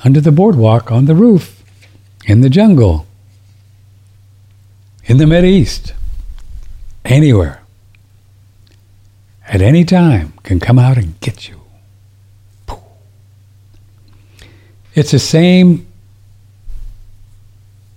under 0.03 0.21
the 0.21 0.31
boardwalk, 0.31 0.91
on 0.91 1.05
the 1.05 1.13
roof, 1.13 1.61
in 2.25 2.39
the 2.39 2.49
jungle, 2.49 3.05
in 5.03 5.17
the 5.17 5.27
Mid 5.27 5.43
East, 5.43 5.93
anywhere, 7.03 7.61
at 9.49 9.61
any 9.61 9.83
time, 9.83 10.31
can 10.43 10.57
come 10.57 10.79
out 10.79 10.97
and 10.97 11.19
get 11.19 11.49
you. 11.49 11.59
It's 14.95 15.11
the 15.11 15.19
same. 15.19 15.85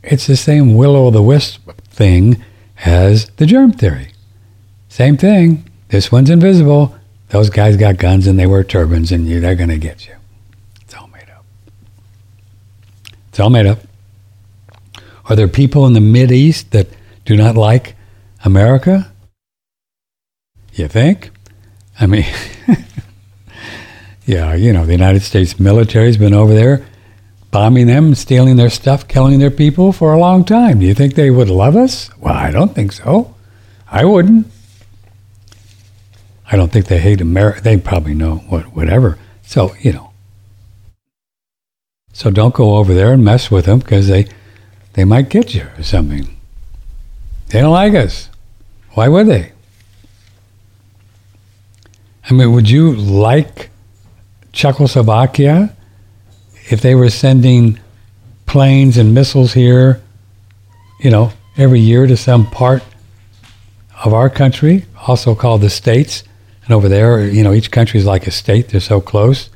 It's 0.02 0.26
the 0.26 0.36
same 0.36 0.74
will 0.74 0.96
o' 0.96 1.12
the 1.12 1.22
wisp 1.22 1.70
thing 1.82 2.42
has 2.82 3.26
the 3.36 3.46
germ 3.46 3.72
theory. 3.72 4.08
Same 4.88 5.16
thing. 5.16 5.64
This 5.90 6.10
one's 6.10 6.30
invisible. 6.30 6.92
Those 7.28 7.48
guys 7.48 7.76
got 7.76 7.96
guns 7.96 8.26
and 8.26 8.36
they 8.36 8.46
wear 8.46 8.64
turbans 8.64 9.12
and 9.12 9.28
you, 9.28 9.38
they're 9.38 9.54
going 9.54 9.68
to 9.68 9.78
get 9.78 10.08
you. 10.08 10.14
It's 10.80 10.92
all 10.96 11.06
made 11.06 11.30
up. 11.30 11.44
It's 13.28 13.38
all 13.38 13.50
made 13.50 13.66
up. 13.66 13.78
Are 15.26 15.36
there 15.36 15.46
people 15.46 15.86
in 15.86 15.92
the 15.92 16.00
Mid 16.00 16.32
East 16.32 16.72
that 16.72 16.88
do 17.24 17.36
not 17.36 17.54
like 17.54 17.94
America? 18.44 19.12
You 20.72 20.88
think? 20.88 21.30
I 22.00 22.06
mean, 22.06 22.26
yeah, 24.26 24.54
you 24.54 24.72
know, 24.72 24.84
the 24.86 24.92
United 24.92 25.22
States 25.22 25.60
military's 25.60 26.16
been 26.16 26.34
over 26.34 26.52
there 26.52 26.84
bombing 27.52 27.86
them, 27.86 28.16
stealing 28.16 28.56
their 28.56 28.70
stuff, 28.70 29.06
killing 29.06 29.38
their 29.38 29.50
people 29.50 29.92
for 29.92 30.12
a 30.12 30.18
long 30.18 30.44
time. 30.44 30.80
Do 30.80 30.86
you 30.86 30.94
think 30.94 31.14
they 31.14 31.30
would 31.30 31.50
love 31.50 31.76
us? 31.76 32.10
Well, 32.18 32.34
I 32.34 32.50
don't 32.50 32.74
think 32.74 32.90
so. 32.92 33.36
I 33.88 34.04
wouldn't. 34.04 34.46
I 36.50 36.56
don't 36.56 36.72
think 36.72 36.86
they 36.86 36.98
hate 36.98 37.20
America. 37.20 37.60
They 37.60 37.76
probably 37.76 38.14
know 38.14 38.36
what, 38.48 38.74
whatever. 38.74 39.18
So, 39.42 39.74
you 39.80 39.92
know. 39.92 40.10
So 42.14 42.30
don't 42.30 42.54
go 42.54 42.76
over 42.76 42.94
there 42.94 43.12
and 43.12 43.24
mess 43.24 43.50
with 43.50 43.66
them 43.66 43.78
because 43.78 44.08
they, 44.08 44.26
they 44.94 45.04
might 45.04 45.28
get 45.28 45.54
you 45.54 45.66
or 45.76 45.82
something. 45.82 46.36
They 47.48 47.60
don't 47.60 47.72
like 47.72 47.94
us. 47.94 48.30
Why 48.92 49.08
would 49.08 49.26
they? 49.26 49.52
I 52.28 52.34
mean, 52.34 52.52
would 52.52 52.70
you 52.70 52.94
like 52.94 53.70
Czechoslovakia 54.52 55.74
if 56.70 56.80
they 56.80 56.94
were 56.94 57.10
sending 57.10 57.78
planes 58.46 58.96
and 58.96 59.14
missiles 59.14 59.52
here, 59.52 60.00
you 61.00 61.10
know, 61.10 61.32
every 61.56 61.80
year 61.80 62.06
to 62.06 62.16
some 62.16 62.46
part 62.46 62.82
of 64.04 64.12
our 64.12 64.30
country, 64.30 64.84
also 65.06 65.34
called 65.34 65.60
the 65.60 65.70
states, 65.70 66.22
and 66.64 66.72
over 66.72 66.88
there, 66.88 67.26
you 67.26 67.42
know, 67.42 67.52
each 67.52 67.70
country 67.70 67.98
is 67.98 68.06
like 68.06 68.26
a 68.26 68.30
state; 68.30 68.68
they're 68.68 68.80
so 68.80 69.00
close, 69.00 69.50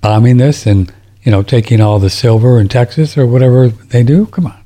bombing 0.00 0.36
this 0.36 0.66
and 0.66 0.92
you 1.24 1.32
know, 1.32 1.42
taking 1.42 1.80
all 1.80 1.98
the 1.98 2.10
silver 2.10 2.60
in 2.60 2.68
Texas 2.68 3.16
or 3.16 3.26
whatever 3.26 3.68
they 3.68 4.02
do. 4.02 4.26
Come 4.26 4.46
on, 4.46 4.62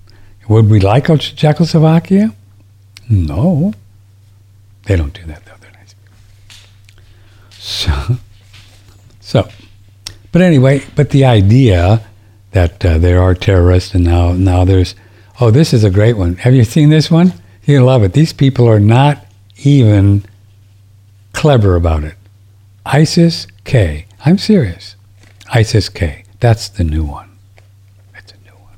would 0.48 0.68
we 0.68 0.80
like 0.80 1.06
Czechoslovakia? 1.06 2.34
No, 3.08 3.72
they 4.84 4.96
don't 4.96 5.14
do 5.14 5.24
that 5.26 5.44
though. 5.44 5.54
They're 5.60 5.72
nice 5.72 5.94
So, 7.50 8.18
so 9.20 9.48
but 10.32 10.42
anyway, 10.42 10.82
but 10.94 11.10
the 11.10 11.24
idea 11.24 12.06
that 12.52 12.84
uh, 12.84 12.98
there 12.98 13.22
are 13.22 13.34
terrorists 13.34 13.94
and 13.94 14.04
now 14.04 14.32
now 14.32 14.64
there's 14.64 14.94
oh 15.40 15.50
this 15.50 15.72
is 15.72 15.84
a 15.84 15.90
great 15.90 16.16
one. 16.16 16.36
Have 16.36 16.54
you 16.54 16.64
seen 16.64 16.90
this 16.90 17.10
one? 17.10 17.32
You 17.64 17.84
love 17.84 18.02
it. 18.02 18.12
These 18.14 18.32
people 18.32 18.66
are 18.68 18.80
not 18.80 19.26
even 19.58 20.24
clever 21.32 21.76
about 21.76 22.04
it. 22.04 22.14
ISIS 22.86 23.46
K. 23.64 24.06
I'm 24.24 24.38
serious. 24.38 24.96
ISIS 25.52 25.88
K. 25.88 26.24
That's 26.40 26.68
the 26.68 26.84
new 26.84 27.04
one. 27.04 27.30
That's 28.12 28.32
a 28.32 28.36
new 28.44 28.52
one. 28.52 28.72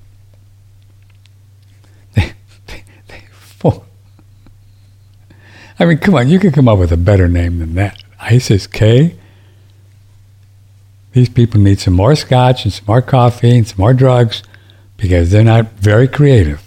They, 2.17 2.35
they, 2.67 2.85
they 3.09 3.23
full. 3.31 3.87
I 5.79 5.85
mean, 5.85 5.99
come 5.99 6.15
on, 6.15 6.29
you 6.29 6.39
could 6.39 6.53
come 6.53 6.69
up 6.69 6.79
with 6.79 6.93
a 6.93 6.97
better 6.97 7.29
name 7.29 7.61
than 7.61 7.75
that. 7.77 8.03
ISIS 8.21 8.67
K. 8.67 9.17
These 11.13 11.29
people 11.29 11.61
need 11.61 11.81
some 11.81 11.95
more 11.95 12.15
scotch 12.15 12.65
and 12.65 12.73
some 12.73 12.85
more 12.87 13.03
coffee 13.03 13.57
and 13.57 13.67
some 13.67 13.79
more 13.79 13.95
drugs 13.95 14.43
because 14.97 15.31
they're 15.31 15.43
not 15.43 15.73
very 15.73 16.07
creative. 16.07 16.63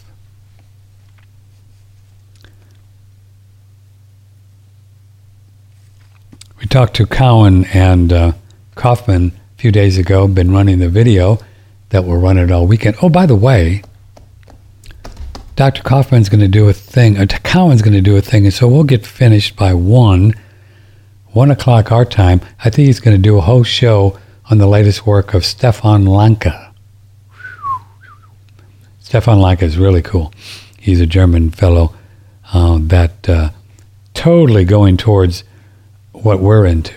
We 6.60 6.68
talked 6.68 6.96
to 6.96 7.06
Cowan 7.06 7.66
and 7.66 8.12
uh, 8.12 8.32
Kaufman 8.76 9.34
a 9.56 9.62
few 9.62 9.72
days 9.72 9.98
ago, 9.98 10.28
been 10.28 10.52
running 10.52 10.80
the 10.80 10.90
video 10.90 11.40
that 11.90 12.06
will 12.06 12.18
run 12.18 12.38
it 12.38 12.52
all 12.52 12.66
weekend. 12.68 12.98
Oh, 13.02 13.10
by 13.10 13.26
the 13.26 13.36
way, 13.36 13.84
Dr. 15.56 15.84
Kaufman's 15.84 16.30
going 16.30 16.40
to 16.40 16.48
do 16.48 16.68
a 16.68 16.74
thing, 16.74 17.20
or 17.20 17.28
Cowan's 17.28 17.82
going 17.82 17.94
to 17.94 18.02
do 18.02 18.18
a 18.18 18.22
thing, 18.22 18.46
and 18.46 18.54
so 18.54 18.68
we'll 18.68 18.84
get 18.84 19.06
finished 19.06 19.56
by 19.56 19.74
1, 19.74 20.34
1 21.28 21.52
o'clock 21.52 21.92
our 21.92 22.06
time. 22.06 22.42
I 22.60 22.70
think 22.70 22.88
he's 22.88 23.00
going 23.00 23.16
to 23.16 23.22
do 23.22 23.38
a 23.38 23.42
whole 23.42 23.64
show 23.64 24.18
on 24.54 24.60
the 24.60 24.68
latest 24.68 25.08
work 25.08 25.34
of 25.34 25.44
Stefan 25.44 26.06
Lanka. 26.06 26.72
Stefan 29.00 29.40
Lanka 29.40 29.66
is 29.66 29.80
really 29.80 30.04
cool. 30.04 30.32
He's 30.80 31.02
a 31.02 31.08
German 31.08 31.50
fellow 31.50 31.96
uh, 32.54 32.78
that 32.84 33.28
uh, 33.28 33.50
totally 34.14 34.64
going 34.64 34.96
towards 34.96 35.44
what 36.12 36.40
we're 36.40 36.68
into. 36.68 36.94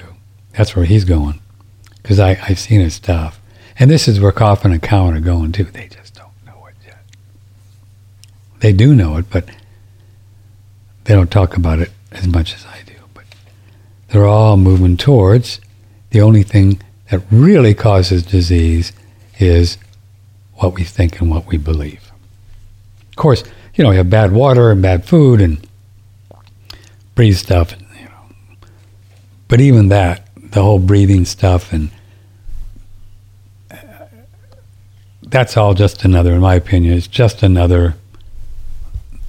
That's 0.52 0.76
where 0.76 0.84
he's 0.84 1.06
going. 1.06 1.40
Because 2.02 2.20
I've 2.20 2.58
seen 2.58 2.82
his 2.82 2.92
stuff. 2.92 3.40
And 3.78 3.90
this 3.90 4.06
is 4.06 4.20
where 4.20 4.32
Coffin 4.32 4.70
and 4.70 4.82
Cowan 4.82 5.16
are 5.16 5.20
going 5.20 5.52
too. 5.52 5.64
They 5.64 5.88
just 5.88 6.14
don't 6.14 6.28
know 6.44 6.66
it 6.66 6.74
yet. 6.84 6.98
They 8.60 8.74
do 8.74 8.94
know 8.94 9.16
it, 9.16 9.30
but 9.30 9.48
they 11.04 11.14
don't 11.14 11.30
talk 11.30 11.56
about 11.56 11.78
it 11.78 11.90
as 12.12 12.26
much 12.26 12.54
as 12.54 12.66
I 12.66 12.82
do. 12.84 12.96
But 13.14 13.24
they're 14.08 14.26
all 14.26 14.58
moving 14.58 14.98
towards 14.98 15.58
the 16.10 16.20
only 16.20 16.42
thing 16.42 16.82
that 17.10 17.22
really 17.30 17.74
causes 17.74 18.22
disease 18.24 18.92
is 19.38 19.78
what 20.54 20.74
we 20.74 20.84
think 20.84 21.20
and 21.20 21.30
what 21.30 21.46
we 21.46 21.56
believe. 21.56 22.10
Of 23.10 23.16
course, 23.16 23.44
you 23.74 23.84
know, 23.84 23.90
we 23.90 23.96
have 23.96 24.10
bad 24.10 24.32
water 24.32 24.70
and 24.70 24.80
bad 24.80 25.04
food 25.04 25.40
and 25.40 25.66
breathe 27.14 27.36
stuff, 27.36 27.72
and, 27.72 27.86
you 27.98 28.06
know. 28.06 28.66
But 29.48 29.60
even 29.60 29.88
that, 29.88 30.28
the 30.36 30.62
whole 30.62 30.78
breathing 30.78 31.24
stuff 31.24 31.72
and 31.72 31.90
uh, 33.70 33.76
that's 35.22 35.56
all 35.56 35.74
just 35.74 36.04
another, 36.04 36.32
in 36.32 36.40
my 36.40 36.54
opinion, 36.54 36.94
it's 36.94 37.06
just 37.06 37.42
another 37.42 37.94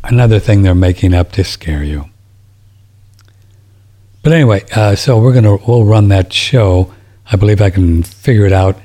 another 0.04 0.40
thing 0.40 0.62
they're 0.62 0.76
making 0.76 1.14
up 1.14 1.34
to 1.34 1.44
scare 1.44 1.84
you. 1.84 2.06
But 4.24 4.32
anyway, 4.34 4.64
uh, 4.74 4.96
so 4.96 5.20
we're 5.20 5.34
gonna 5.34 5.58
we'll 5.68 5.86
run 5.86 6.08
that 6.10 6.32
show. 6.32 6.94
I 7.32 7.36
believe 7.36 7.62
I 7.62 7.70
can 7.70 8.04
figure 8.04 8.46
it 8.46 8.54
out 8.54 8.80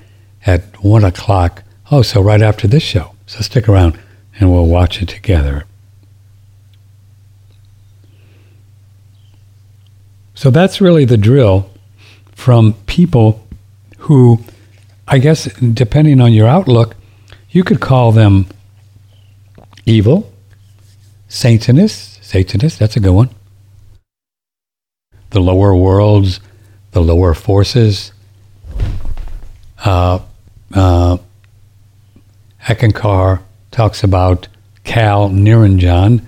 at 0.46 0.82
one 0.82 1.04
o'clock. 1.04 1.62
Oh, 1.90 2.02
so 2.02 2.20
right 2.20 2.42
after 2.42 2.66
this 2.66 2.82
show. 2.82 3.12
So 3.26 3.40
stick 3.40 3.68
around 3.68 3.98
and 4.38 4.50
we'll 4.50 4.66
watch 4.66 5.00
it 5.00 5.08
together. 5.08 5.64
So 10.34 10.50
that's 10.50 10.80
really 10.80 11.04
the 11.04 11.16
drill 11.16 11.70
from 12.32 12.72
people 12.86 13.46
who, 13.98 14.40
I 15.06 15.18
guess, 15.18 15.44
depending 15.54 16.20
on 16.20 16.32
your 16.32 16.48
outlook, 16.48 16.96
you 17.50 17.62
could 17.62 17.80
call 17.80 18.10
them 18.10 18.46
evil, 19.86 20.32
Satanists. 21.28 22.18
Satanists, 22.26 22.78
that's 22.78 22.96
a 22.96 23.00
good 23.00 23.12
one. 23.12 23.30
The 25.30 25.40
lower 25.40 25.76
worlds, 25.76 26.40
the 26.90 27.02
lower 27.02 27.34
forces. 27.34 28.12
Uh, 29.84 30.20
uh, 30.74 31.18
talks 33.70 34.04
about 34.04 34.48
Kal 34.84 35.30
Niranjan, 35.30 36.24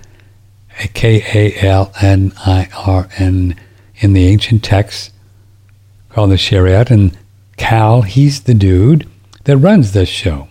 K 0.93 1.23
A 1.33 1.65
L 1.65 1.91
N 2.01 2.33
I 2.45 2.67
R 2.75 3.07
N, 3.17 3.55
in 3.97 4.13
the 4.13 4.27
ancient 4.27 4.63
texts 4.63 5.11
called 6.09 6.31
the 6.31 6.35
Shariyat. 6.35 6.91
And 6.91 7.17
Kal, 7.57 8.01
he's 8.01 8.41
the 8.41 8.53
dude 8.53 9.07
that 9.45 9.57
runs 9.57 9.93
this 9.93 10.09
show. 10.09 10.47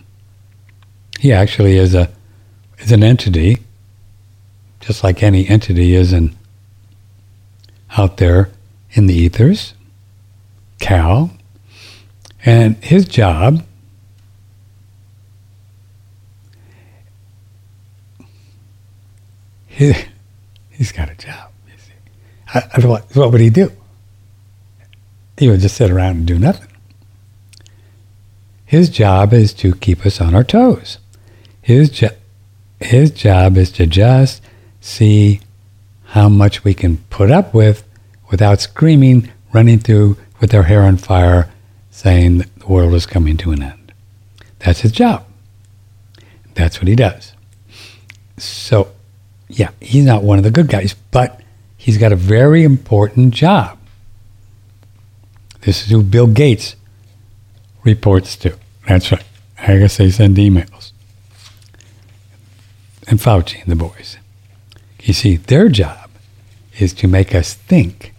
He 1.21 1.33
actually 1.33 1.77
is 1.77 1.95
a 1.95 2.11
is 2.79 2.93
an 2.93 3.03
entity, 3.03 3.59
just 4.81 5.05
like 5.05 5.23
any 5.23 5.49
entity 5.49 5.95
is 5.95 6.13
in 6.13 6.35
out 7.97 8.17
there 8.17 8.51
in 8.93 9.07
the 9.07 9.15
ethers. 9.15 9.75
Kal, 10.81 11.31
and 12.45 12.77
his 12.85 13.07
job 13.07 13.65
he, 19.67 19.93
he's 20.71 20.93
got 20.93 21.11
a 21.11 21.15
job. 21.15 21.51
I, 22.53 22.63
I, 22.73 22.87
what, 22.87 23.17
what 23.17 23.33
would 23.33 23.41
he 23.41 23.51
do? 23.51 23.73
He 25.37 25.49
would 25.49 25.61
just 25.61 25.77
sit 25.77 25.91
around 25.91 26.17
and 26.17 26.27
do 26.27 26.39
nothing. 26.39 26.69
His 28.65 28.89
job 28.89 29.33
is 29.33 29.53
to 29.55 29.75
keep 29.75 30.07
us 30.07 30.21
on 30.21 30.35
our 30.35 30.45
toes. 30.45 30.99
His, 31.61 31.91
jo- 31.91 32.17
his 32.81 33.11
job 33.11 33.57
is 33.57 33.73
to 33.73 33.87
just 33.87 34.43
see 34.81 35.41
how 36.07 36.29
much 36.29 36.63
we 36.63 36.75
can 36.75 36.99
put 37.11 37.31
up 37.31 37.53
with 37.53 37.85
without 38.31 38.61
screaming, 38.61 39.31
running 39.53 39.81
through 39.81 40.17
with 40.41 40.55
our 40.55 40.65
hair 40.65 40.83
on 40.83 40.97
fire, 40.97 41.51
saying 41.95 42.39
that 42.39 42.53
the 42.59 42.67
world 42.67 42.93
is 42.93 43.07
coming 43.07 43.37
to 43.37 43.53
an 43.53 43.63
end. 43.63 43.93
That's 44.59 44.81
his 44.81 44.91
job. 44.91 45.25
That's 46.55 46.81
what 46.81 46.89
he 46.89 46.97
does. 46.97 47.35
So 48.37 48.89
yeah, 49.49 49.71
he's 49.81 50.05
not 50.05 50.25
one 50.25 50.39
of 50.39 50.45
the 50.45 50.51
good 50.51 50.67
guys, 50.67 50.97
but 51.13 51.41
he's 51.77 51.97
got 51.97 52.11
a 52.11 52.17
very 52.17 52.65
important 52.65 53.33
job. 53.33 53.79
This 55.61 55.85
is 55.85 55.91
who 55.91 56.03
Bill 56.03 56.27
Gates 56.27 56.75
reports 57.85 58.35
to. 58.39 58.59
That's 58.89 59.13
right. 59.13 59.25
I 59.57 59.79
guess 59.79 59.97
they 59.97 60.11
send 60.11 60.37
emails. 60.37 60.91
And 63.07 63.21
Fauci 63.21 63.63
and 63.63 63.71
the 63.71 63.77
boys. 63.77 64.19
You 65.01 65.15
see, 65.15 65.37
their 65.37 65.69
job 65.69 66.11
is 66.77 66.93
to 66.95 67.07
make 67.07 67.37
us 67.37 67.55
think 67.55 68.14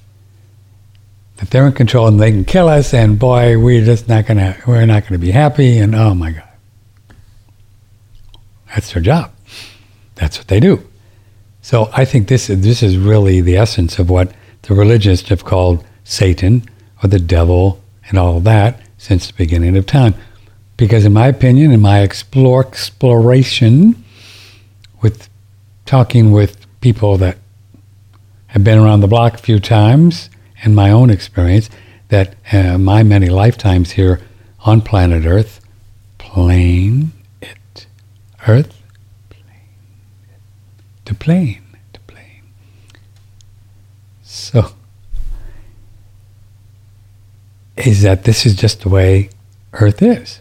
that 1.38 1.50
they're 1.50 1.68
in 1.68 1.74
control 1.74 2.08
and 2.08 2.20
they 2.20 2.32
can 2.32 2.46
kill 2.46 2.70
us, 2.70 2.94
and 2.94 3.20
boy, 3.20 3.58
we're 3.60 3.84
just 3.84 4.08
not 4.08 4.26
gonna 4.26 4.58
we're 4.68 4.86
not 4.86 5.04
gonna 5.04 5.20
be 5.20 5.32
happy, 5.32 5.78
and 5.78 5.94
oh 5.96 6.14
my 6.14 6.32
God. 6.32 6.44
That's 8.68 8.94
their 8.94 9.02
job. 9.02 9.32
That's 10.16 10.38
what 10.38 10.48
they 10.48 10.60
do. 10.60 10.88
So 11.62 11.90
I 11.94 12.06
think 12.06 12.28
this 12.28 12.48
this 12.48 12.84
is 12.84 12.98
really 12.98 13.42
the 13.42 13.58
essence 13.58 14.00
of 14.00 14.10
what 14.10 14.34
the 14.64 14.76
religionists 14.76 15.30
have 15.30 15.44
called 15.44 15.86
Satan 16.04 16.64
or 17.04 17.10
the 17.10 17.20
devil 17.20 17.82
and 18.08 18.18
all 18.18 18.40
that 18.42 18.82
since 18.98 19.28
the 19.28 19.34
beginning 19.34 19.76
of 19.78 19.86
time. 19.86 20.16
Because 20.78 21.06
in 21.06 21.14
my 21.14 21.28
opinion, 21.28 21.72
in 21.72 21.82
my 21.82 22.00
explore 22.02 22.66
exploration 22.66 24.04
with 25.02 25.30
talking 25.86 26.32
with 26.32 26.66
people 26.82 27.18
that 27.18 27.38
have 28.48 28.64
been 28.64 28.78
around 28.78 29.02
the 29.02 29.08
block 29.08 29.36
a 29.36 29.38
few 29.38 29.60
times 29.60 30.30
and 30.66 30.76
my 30.76 30.90
own 30.90 31.12
experience 31.12 31.70
that 32.10 32.36
uh, 32.52 32.78
my 32.78 33.04
many 33.04 33.30
lifetimes 33.30 33.92
here 33.92 34.20
on 34.62 34.82
planet 34.82 35.26
Earth, 35.26 35.62
plain 36.18 37.12
it, 37.40 37.86
Earth 38.48 38.82
plane, 39.30 40.34
to 41.06 41.14
plane, 41.14 41.64
to 41.94 42.00
plane. 42.02 42.42
So, 44.24 44.72
is 47.78 48.02
that 48.02 48.24
this 48.24 48.46
is 48.46 48.56
just 48.56 48.82
the 48.82 48.90
way 48.90 49.30
Earth 49.74 50.02
is. 50.02 50.40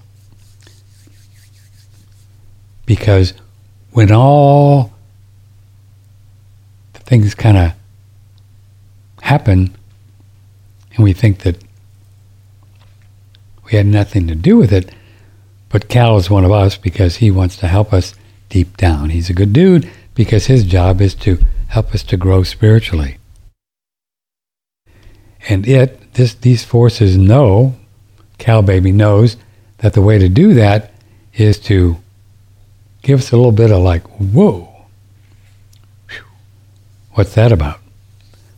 Because 2.87 3.34
when 3.90 4.10
all 4.10 4.92
the 6.94 7.00
things 7.00 7.34
kind 7.34 7.58
of 7.58 7.72
happen 9.20 9.74
and 10.94 11.04
we 11.04 11.12
think 11.12 11.40
that 11.40 11.57
we 13.64 13.72
had 13.72 13.87
nothing 13.87 14.26
to 14.28 14.35
do 14.35 14.57
with 14.57 14.72
it, 14.72 14.92
but 15.68 15.88
Kal 15.88 16.16
is 16.16 16.30
one 16.30 16.44
of 16.44 16.52
us 16.52 16.76
because 16.76 17.16
he 17.16 17.30
wants 17.30 17.57
to 17.57 17.66
help 17.66 17.92
us 17.92 18.14
deep 18.48 18.76
down. 18.76 19.11
He's 19.11 19.30
a 19.30 19.35
good 19.35 19.52
dude 19.52 19.90
because 20.14 20.46
his 20.46 20.64
job 20.64 21.00
is 21.00 21.14
to 21.16 21.38
help 21.68 21.94
us 21.94 22.02
to 22.04 22.16
grow 22.16 22.42
spiritually. 22.42 23.16
And 25.48 25.66
it, 25.66 26.14
this, 26.14 26.35
these 26.35 26.64
forces 26.64 27.18
know, 27.18 27.74
Kal 28.38 28.62
Baby 28.62 28.92
knows, 28.92 29.37
that 29.78 29.92
the 29.92 30.02
way 30.02 30.18
to 30.18 30.28
do 30.28 30.54
that 30.54 30.92
is 31.35 31.59
to 31.61 31.96
give 33.02 33.18
us 33.18 33.33
a 33.33 33.37
little 33.37 33.52
bit 33.52 33.70
of 33.70 33.83
like, 33.83 34.02
whoa, 34.18 34.87
what's 37.12 37.35
that 37.35 37.52
about? 37.52 37.80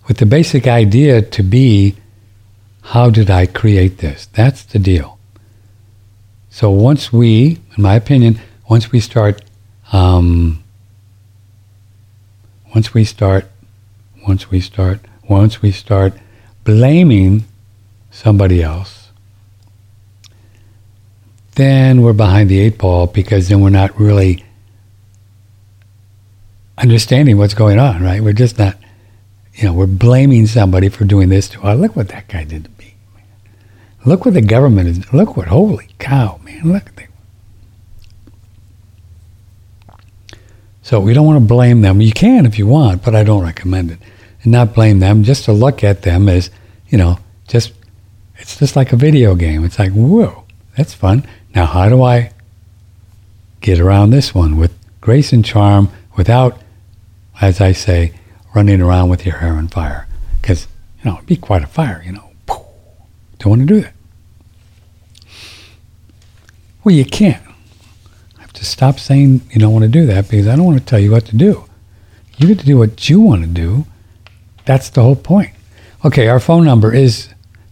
With 0.06 0.18
the 0.18 0.26
basic 0.26 0.66
idea 0.66 1.22
to 1.22 1.42
be, 1.42 1.96
how 2.86 3.10
did 3.10 3.30
I 3.30 3.46
create 3.46 3.98
this? 3.98 4.26
That's 4.26 4.62
the 4.62 4.78
deal. 4.78 5.18
So 6.50 6.70
once 6.70 7.12
we, 7.12 7.58
in 7.76 7.82
my 7.82 7.94
opinion, 7.94 8.40
once 8.68 8.92
we 8.92 9.00
start 9.00 9.42
um, 9.92 10.62
once 12.74 12.92
we 12.92 13.04
start, 13.04 13.50
once 14.26 14.50
we 14.50 14.60
start, 14.60 15.00
once 15.28 15.62
we 15.62 15.70
start 15.72 16.12
blaming 16.64 17.44
somebody 18.10 18.62
else, 18.62 19.10
then 21.54 22.02
we're 22.02 22.12
behind 22.12 22.50
the 22.50 22.58
eight 22.58 22.76
ball 22.76 23.06
because 23.06 23.48
then 23.48 23.62
we're 23.62 23.70
not 23.70 23.98
really 23.98 24.44
understanding 26.76 27.38
what's 27.38 27.54
going 27.54 27.78
on, 27.78 28.02
right? 28.02 28.22
We're 28.22 28.34
just 28.34 28.58
not, 28.58 28.76
you 29.54 29.64
know, 29.64 29.72
we're 29.72 29.86
blaming 29.86 30.46
somebody 30.46 30.90
for 30.90 31.04
doing 31.04 31.30
this 31.30 31.48
to 31.50 31.62
us. 31.62 31.78
Look 31.78 31.96
what 31.96 32.08
that 32.08 32.28
guy 32.28 32.44
did. 32.44 32.68
Look 34.06 34.24
what 34.24 34.34
the 34.34 34.40
government 34.40 34.88
is. 34.88 35.12
Look 35.12 35.36
what. 35.36 35.48
Holy 35.48 35.88
cow, 35.98 36.40
man! 36.44 36.62
Look 36.72 36.86
at 36.86 36.96
that. 36.96 37.08
So 40.80 41.00
we 41.00 41.12
don't 41.12 41.26
want 41.26 41.42
to 41.42 41.44
blame 41.44 41.80
them. 41.80 42.00
You 42.00 42.12
can 42.12 42.46
if 42.46 42.56
you 42.56 42.68
want, 42.68 43.02
but 43.02 43.16
I 43.16 43.24
don't 43.24 43.42
recommend 43.42 43.90
it. 43.90 43.98
And 44.44 44.52
not 44.52 44.72
blame 44.72 45.00
them. 45.00 45.24
Just 45.24 45.44
to 45.46 45.52
look 45.52 45.82
at 45.82 46.02
them 46.02 46.28
as, 46.28 46.50
you 46.88 46.96
know, 46.96 47.18
just 47.48 47.72
it's 48.36 48.56
just 48.56 48.76
like 48.76 48.92
a 48.92 48.96
video 48.96 49.34
game. 49.34 49.64
It's 49.64 49.80
like, 49.80 49.90
whoa, 49.90 50.44
that's 50.76 50.94
fun. 50.94 51.26
Now, 51.56 51.66
how 51.66 51.88
do 51.88 52.04
I 52.04 52.30
get 53.60 53.80
around 53.80 54.10
this 54.10 54.32
one 54.32 54.56
with 54.56 54.72
grace 55.00 55.32
and 55.32 55.44
charm 55.44 55.88
without, 56.16 56.60
as 57.40 57.60
I 57.60 57.72
say, 57.72 58.12
running 58.54 58.80
around 58.80 59.08
with 59.08 59.26
your 59.26 59.38
hair 59.38 59.54
on 59.54 59.66
fire? 59.66 60.06
Because, 60.40 60.68
you 61.02 61.10
know, 61.10 61.16
it'd 61.16 61.26
be 61.26 61.36
quite 61.36 61.64
a 61.64 61.66
fire, 61.66 62.00
you 62.06 62.12
know. 62.12 62.22
Don't 63.38 63.50
want 63.50 63.68
to 63.68 63.74
do 63.74 63.80
that. 63.80 63.95
Well, 66.86 66.94
you 66.94 67.04
can't. 67.04 67.42
I 68.38 68.42
have 68.42 68.52
to 68.52 68.64
stop 68.64 69.00
saying 69.00 69.40
you 69.50 69.58
don't 69.58 69.72
want 69.72 69.82
to 69.82 69.88
do 69.88 70.06
that 70.06 70.28
because 70.28 70.46
I 70.46 70.54
don't 70.54 70.66
want 70.66 70.78
to 70.78 70.84
tell 70.84 71.00
you 71.00 71.10
what 71.10 71.26
to 71.26 71.36
do. 71.36 71.64
You 72.38 72.46
get 72.46 72.60
to 72.60 72.64
do 72.64 72.78
what 72.78 73.10
you 73.10 73.20
want 73.20 73.42
to 73.42 73.48
do. 73.48 73.86
That's 74.66 74.88
the 74.88 75.02
whole 75.02 75.16
point. 75.16 75.50
Okay, 76.04 76.28
our 76.28 76.38
phone 76.38 76.64
number 76.64 76.94
is 76.94 77.30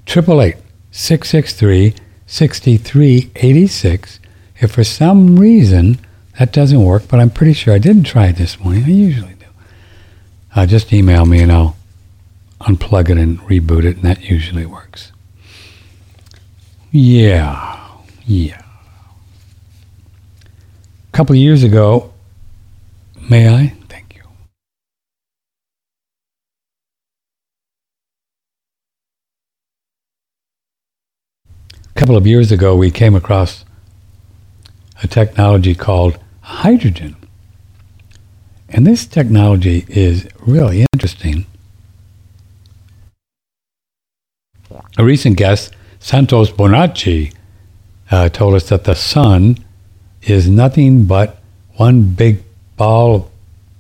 888 0.09 0.57
663 0.91 1.95
6386. 2.27 4.19
If 4.59 4.73
for 4.73 4.83
some 4.83 5.39
reason 5.39 6.01
that 6.41 6.53
doesn't 6.53 6.83
work, 6.83 7.07
but 7.07 7.21
I'm 7.21 7.31
pretty 7.31 7.53
sure 7.53 7.73
I 7.73 7.79
didn't 7.79 8.03
try 8.03 8.27
it 8.27 8.37
this 8.37 8.59
morning, 8.59 8.83
I 8.83 8.89
usually 8.89 9.35
do, 9.35 9.47
uh, 10.57 10.67
just 10.67 10.93
email 10.93 11.25
me 11.25 11.41
and 11.41 11.53
I'll 11.53 11.77
unplug 12.63 13.11
it 13.11 13.19
and 13.19 13.39
reboot 13.43 13.85
it, 13.85 13.95
and 13.95 14.03
that 14.03 14.29
usually 14.29 14.67
works. 14.67 15.13
Yeah, 16.91 17.79
yeah. 18.27 18.64
A 21.15 21.17
couple 21.17 21.35
of 21.35 21.41
years 21.41 21.63
ago, 21.63 22.13
may 23.31 23.49
I? 23.49 23.73
Thank 23.89 24.17
you. 24.17 24.23
A 31.47 31.93
couple 31.95 32.17
of 32.17 32.27
years 32.27 32.51
ago, 32.51 32.75
we 32.75 32.91
came 32.91 33.15
across 33.15 33.65
a 35.05 35.07
technology 35.07 35.73
called 35.77 36.19
hydrogen. 36.41 37.15
And 38.69 38.85
this 38.85 39.07
technology 39.07 39.85
is 39.87 40.27
really 40.41 40.85
interesting. 40.93 41.47
A 44.99 45.05
recent 45.05 45.37
guest, 45.37 45.77
Santos 46.01 46.51
Bonacci, 46.51 47.33
uh, 48.11 48.31
told 48.31 48.55
us 48.55 48.69
that 48.71 48.83
the 48.83 48.97
sun 48.97 49.65
is 50.25 50.49
nothing 50.49 51.05
but 51.05 51.39
one 51.77 52.15
big 52.15 52.43
ball 52.77 53.15
of 53.17 53.31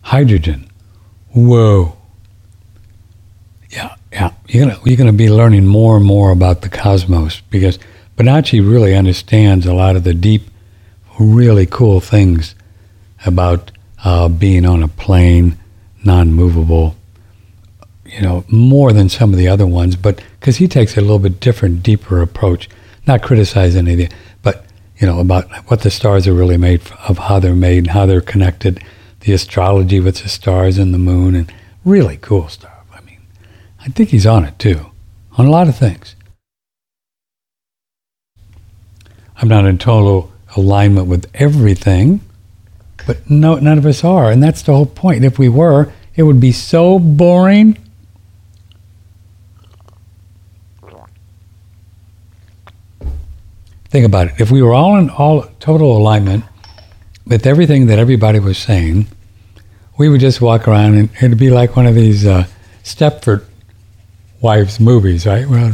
hydrogen. 0.02 0.68
Whoa. 1.32 1.96
Yeah, 3.70 3.94
yeah. 4.12 4.32
You're 4.46 4.66
gonna 4.66 4.80
you're 4.84 4.96
gonna 4.96 5.12
be 5.12 5.30
learning 5.30 5.66
more 5.66 5.96
and 5.96 6.04
more 6.04 6.30
about 6.30 6.62
the 6.62 6.68
cosmos 6.68 7.40
because 7.50 7.78
Bonacci 8.16 8.60
really 8.60 8.94
understands 8.94 9.66
a 9.66 9.74
lot 9.74 9.96
of 9.96 10.04
the 10.04 10.14
deep, 10.14 10.42
really 11.18 11.66
cool 11.66 12.00
things 12.00 12.54
about 13.26 13.72
uh, 14.04 14.28
being 14.28 14.64
on 14.64 14.82
a 14.82 14.88
plane, 14.88 15.58
non-movable. 16.04 16.94
You 18.04 18.20
know, 18.20 18.44
more 18.48 18.92
than 18.92 19.08
some 19.08 19.32
of 19.32 19.38
the 19.38 19.48
other 19.48 19.66
ones, 19.66 19.96
but 19.96 20.22
because 20.38 20.58
he 20.58 20.68
takes 20.68 20.96
a 20.96 21.00
little 21.00 21.18
bit 21.18 21.40
different, 21.40 21.82
deeper 21.82 22.20
approach. 22.20 22.68
Not 23.06 23.22
criticize 23.22 23.76
any 23.76 23.92
of 23.92 23.98
the, 23.98 24.08
you 24.98 25.06
know 25.06 25.20
about 25.20 25.50
what 25.68 25.80
the 25.80 25.90
stars 25.90 26.26
are 26.26 26.34
really 26.34 26.56
made 26.56 26.80
of, 27.08 27.18
how 27.18 27.38
they're 27.38 27.54
made, 27.54 27.78
and 27.78 27.90
how 27.90 28.06
they're 28.06 28.20
connected, 28.20 28.82
the 29.20 29.32
astrology 29.32 30.00
with 30.00 30.22
the 30.22 30.28
stars 30.28 30.78
and 30.78 30.94
the 30.94 30.98
moon, 30.98 31.34
and 31.34 31.52
really 31.84 32.16
cool 32.16 32.48
stuff. 32.48 32.84
I 32.92 33.00
mean, 33.02 33.20
I 33.80 33.88
think 33.88 34.10
he's 34.10 34.26
on 34.26 34.44
it 34.44 34.58
too, 34.58 34.90
on 35.32 35.46
a 35.46 35.50
lot 35.50 35.68
of 35.68 35.76
things. 35.76 36.14
I'm 39.36 39.48
not 39.48 39.66
in 39.66 39.78
total 39.78 40.32
alignment 40.56 41.08
with 41.08 41.28
everything, 41.34 42.20
but 43.06 43.28
no, 43.28 43.56
none 43.56 43.78
of 43.78 43.86
us 43.86 44.04
are. 44.04 44.30
And 44.30 44.42
that's 44.42 44.62
the 44.62 44.72
whole 44.72 44.86
point. 44.86 45.24
If 45.24 45.38
we 45.38 45.48
were, 45.48 45.92
it 46.14 46.22
would 46.22 46.40
be 46.40 46.52
so 46.52 46.98
boring. 46.98 47.76
Think 53.94 54.06
about 54.06 54.26
it. 54.26 54.40
If 54.40 54.50
we 54.50 54.60
were 54.60 54.74
all 54.74 54.96
in 54.96 55.08
all 55.08 55.42
total 55.60 55.96
alignment 55.96 56.42
with 57.28 57.46
everything 57.46 57.86
that 57.86 57.96
everybody 57.96 58.40
was 58.40 58.58
saying, 58.58 59.06
we 59.96 60.08
would 60.08 60.20
just 60.20 60.40
walk 60.40 60.66
around 60.66 60.96
and 60.96 61.10
it'd 61.18 61.38
be 61.38 61.48
like 61.48 61.76
one 61.76 61.86
of 61.86 61.94
these 61.94 62.26
uh, 62.26 62.48
Stepford 62.82 63.44
wives 64.40 64.80
movies, 64.80 65.26
right? 65.26 65.46
Well, 65.48 65.72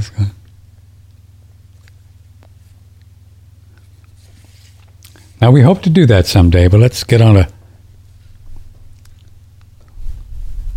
Now 5.40 5.50
we 5.50 5.62
hope 5.62 5.80
to 5.84 5.88
do 5.88 6.04
that 6.04 6.26
someday, 6.26 6.68
but 6.68 6.78
let's 6.78 7.02
get 7.04 7.22
on 7.22 7.38
a 7.38 7.48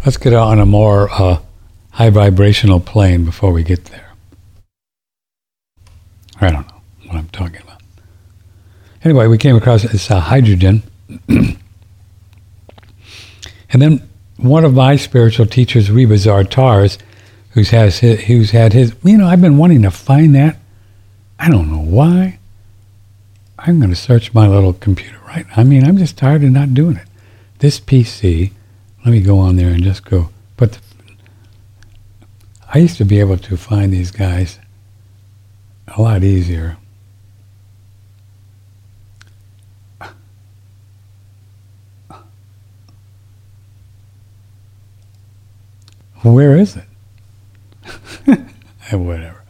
let's 0.06 0.16
get 0.16 0.34
on 0.34 0.60
a 0.60 0.66
more 0.66 1.10
uh, 1.12 1.40
high 1.92 2.10
vibrational 2.10 2.80
plane 2.80 3.26
before 3.26 3.52
we 3.52 3.64
get 3.64 3.84
there. 3.84 4.14
I 6.40 6.50
don't 6.50 6.66
know 6.70 6.73
what 7.14 7.20
I'm 7.20 7.30
talking 7.30 7.62
about. 7.62 7.82
Anyway, 9.04 9.28
we 9.28 9.38
came 9.38 9.56
across 9.56 9.84
this 9.84 10.10
uh, 10.10 10.20
hydrogen, 10.20 10.84
and 11.28 11.58
then 13.70 14.10
one 14.38 14.66
of 14.66 14.74
my 14.74 14.96
spiritual 14.96 15.46
teachers, 15.46 15.90
Rebazar 15.90 16.50
Tarzs, 16.50 16.98
who's 17.52 17.70
has 17.70 18.00
his, 18.00 18.22
who's 18.22 18.52
had 18.52 18.74
his. 18.74 18.96
You 19.04 19.18
know, 19.18 19.28
I've 19.28 19.42
been 19.42 19.58
wanting 19.58 19.84
to 19.84 19.92
find 19.92 20.34
that. 20.36 20.58
I 21.40 21.50
don't 21.50 21.72
know 21.72 21.82
why. 21.82 22.40
I'm 23.60 23.80
going 23.80 23.92
to 23.92 23.96
search 23.96 24.34
my 24.34 24.48
little 24.48 24.74
computer 24.74 25.20
right 25.26 25.46
I 25.56 25.64
mean, 25.64 25.84
I'm 25.84 25.98
just 25.98 26.18
tired 26.18 26.44
of 26.44 26.52
not 26.52 26.74
doing 26.74 26.98
it. 26.98 27.08
This 27.60 27.80
PC, 27.80 28.52
let 29.06 29.12
me 29.12 29.22
go 29.22 29.40
on 29.40 29.56
there 29.56 29.70
and 29.70 29.84
just 29.84 30.04
go 30.06 30.30
put 30.58 30.74
the, 30.74 30.80
I 32.74 32.80
used 32.80 32.98
to 32.98 33.06
be 33.06 33.20
able 33.20 33.38
to 33.38 33.58
find 33.58 33.94
these 33.94 34.12
guys 34.12 34.60
a 35.88 36.02
lot 36.02 36.24
easier. 36.24 36.78
Where 46.24 46.58
is 46.58 46.78
it? 46.78 46.86
Whatever. 48.92 49.44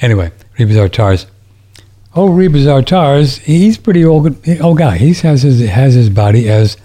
Anyway, 0.00 0.32
Rebazar 0.58 0.90
Tarzs 0.90 1.26
Oh, 2.14 2.28
Rebazar 2.28 2.84
Tarzs, 2.84 3.38
he's 3.38 3.78
pretty 3.78 4.04
old 4.04 4.46
old 4.60 4.76
guy. 4.76 4.98
He 4.98 5.14
has 5.14 5.42
his 5.42 5.60
has 5.60 5.94
his 5.94 6.10
body 6.10 6.46
as 6.46 6.76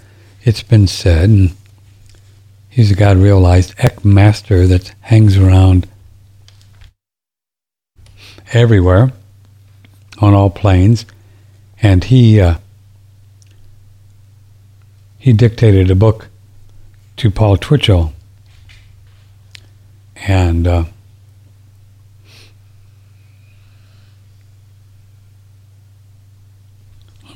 it's 0.44 0.64
been 0.64 0.88
said, 0.88 1.30
and 1.30 1.54
he's 2.70 2.92
a 2.92 2.96
God 2.96 3.18
realized 3.18 3.74
ECK 3.78 4.06
master 4.06 4.66
that 4.68 4.96
hangs 5.02 5.38
around 5.38 5.86
everywhere 8.54 9.12
on 10.22 10.34
all 10.34 10.50
planes, 10.50 11.06
and 11.82 12.06
he 12.06 12.40
uh, 12.40 12.60
he 15.20 15.34
dictated 15.34 15.92
a 15.92 15.96
book 15.96 16.30
to 17.18 17.30
Paul 17.30 17.58
Twitchell, 17.58 18.14
and. 20.26 20.68
Uh, 20.68 20.84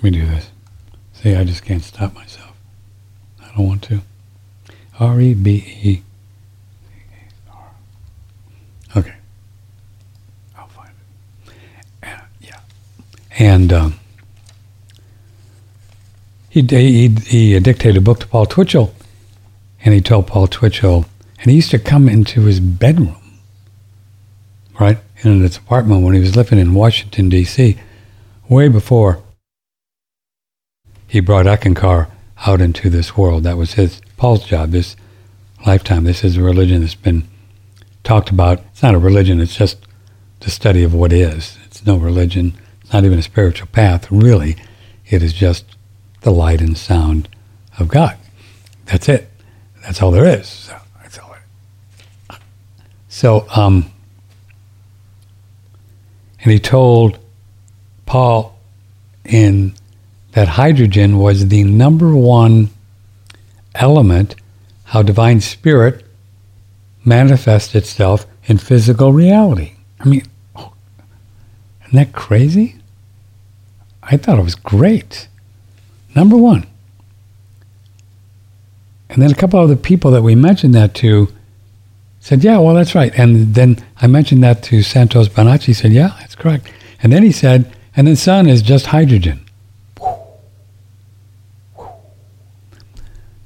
Let 0.03 0.11
me 0.11 0.19
do 0.19 0.25
this. 0.25 0.49
See, 1.13 1.35
I 1.35 1.43
just 1.43 1.63
can't 1.63 1.83
stop 1.83 2.15
myself. 2.15 2.53
I 3.39 3.55
don't 3.55 3.67
want 3.67 3.83
to. 3.83 4.01
R 4.99 5.21
E 5.21 5.35
B 5.35 5.57
E. 5.83 6.01
Okay. 8.97 9.13
I'll 10.57 10.67
find 10.69 10.89
it. 11.45 11.53
Uh, 12.01 12.21
yeah. 12.39 12.61
And 13.37 13.71
um, 13.71 13.99
he, 16.49 16.63
he, 16.63 17.07
he 17.09 17.59
dictated 17.59 17.97
a 17.97 18.01
book 18.01 18.21
to 18.21 18.27
Paul 18.27 18.47
Twitchell, 18.47 18.91
and 19.85 19.93
he 19.93 20.01
told 20.01 20.25
Paul 20.25 20.47
Twitchell, 20.47 21.05
and 21.41 21.49
he 21.49 21.55
used 21.57 21.71
to 21.71 21.79
come 21.79 22.07
into 22.07 22.41
his 22.41 22.59
bedroom, 22.59 23.15
right, 24.79 24.99
in 25.23 25.41
his 25.41 25.57
apartment 25.57 26.03
when 26.03 26.13
he 26.13 26.19
was 26.19 26.35
living 26.35 26.59
in 26.59 26.75
Washington, 26.75 27.29
D.C., 27.29 27.77
way 28.47 28.67
before 28.67 29.23
he 31.07 31.19
brought 31.19 31.45
Eckankar 31.45 32.07
out 32.45 32.61
into 32.61 32.89
this 32.89 33.17
world. 33.17 33.43
That 33.43 33.57
was 33.57 33.73
his 33.73 34.01
Paul's 34.17 34.45
job 34.45 34.71
this 34.71 34.95
lifetime. 35.65 36.03
This 36.03 36.23
is 36.23 36.37
a 36.37 36.43
religion 36.43 36.81
that's 36.81 36.95
been 36.95 37.27
talked 38.03 38.29
about. 38.29 38.61
It's 38.71 38.83
not 38.83 38.95
a 38.95 38.99
religion. 38.99 39.41
It's 39.41 39.55
just 39.55 39.77
the 40.41 40.51
study 40.51 40.83
of 40.83 40.93
what 40.93 41.11
is. 41.11 41.57
It's 41.65 41.85
no 41.85 41.97
religion, 41.97 42.53
it's 42.81 42.93
not 42.93 43.03
even 43.03 43.19
a 43.19 43.23
spiritual 43.23 43.67
path. 43.67 44.11
Really, 44.11 44.57
it 45.07 45.23
is 45.23 45.33
just 45.33 45.65
the 46.21 46.31
light 46.31 46.61
and 46.61 46.77
sound 46.77 47.29
of 47.79 47.87
God. 47.87 48.17
That's 48.85 49.09
it. 49.09 49.29
That's 49.83 50.01
all 50.01 50.11
there 50.11 50.25
is. 50.25 50.47
So. 50.47 50.80
So, 53.21 53.45
um, 53.55 53.85
and 56.41 56.51
he 56.51 56.57
told 56.57 57.19
Paul 58.07 58.57
in 59.23 59.75
that 60.31 60.47
hydrogen 60.47 61.19
was 61.19 61.49
the 61.49 61.63
number 61.63 62.15
one 62.15 62.71
element 63.75 64.33
how 64.85 65.03
divine 65.03 65.39
spirit 65.39 66.03
manifests 67.05 67.75
itself 67.75 68.25
in 68.45 68.57
physical 68.57 69.13
reality. 69.13 69.73
I 69.99 70.05
mean, 70.05 70.23
isn't 70.57 71.93
that 71.93 72.13
crazy? 72.13 72.77
I 74.01 74.17
thought 74.17 74.39
it 74.39 74.43
was 74.43 74.55
great. 74.55 75.27
Number 76.15 76.37
one. 76.37 76.65
And 79.11 79.21
then 79.21 79.29
a 79.29 79.35
couple 79.35 79.59
other 79.59 79.75
people 79.75 80.09
that 80.09 80.23
we 80.23 80.33
mentioned 80.33 80.73
that 80.73 80.95
to 80.95 81.31
said, 82.21 82.43
yeah, 82.43 82.59
well, 82.59 82.75
that's 82.75 82.95
right. 82.95 83.11
And 83.17 83.55
then 83.55 83.83
I 83.97 84.07
mentioned 84.07 84.43
that 84.43 84.61
to 84.63 84.83
Santos 84.83 85.27
Bonacci. 85.27 85.65
He 85.65 85.73
said, 85.73 85.91
yeah, 85.91 86.15
that's 86.19 86.35
correct. 86.35 86.71
And 87.01 87.11
then 87.11 87.23
he 87.23 87.31
said, 87.31 87.75
and 87.95 88.07
then 88.07 88.15
sun 88.15 88.47
is 88.47 88.61
just 88.61 88.85
hydrogen. 88.85 89.43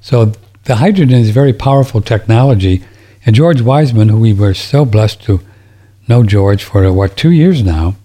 So 0.00 0.32
the 0.64 0.76
hydrogen 0.76 1.18
is 1.18 1.30
very 1.30 1.54
powerful 1.54 2.02
technology. 2.02 2.84
And 3.24 3.34
George 3.34 3.62
Wiseman, 3.62 4.10
who 4.10 4.20
we 4.20 4.34
were 4.34 4.54
so 4.54 4.84
blessed 4.84 5.22
to 5.22 5.40
know 6.06 6.22
George 6.22 6.62
for, 6.62 6.92
what, 6.92 7.16
two 7.16 7.32
years 7.32 7.62
now, 7.62 7.96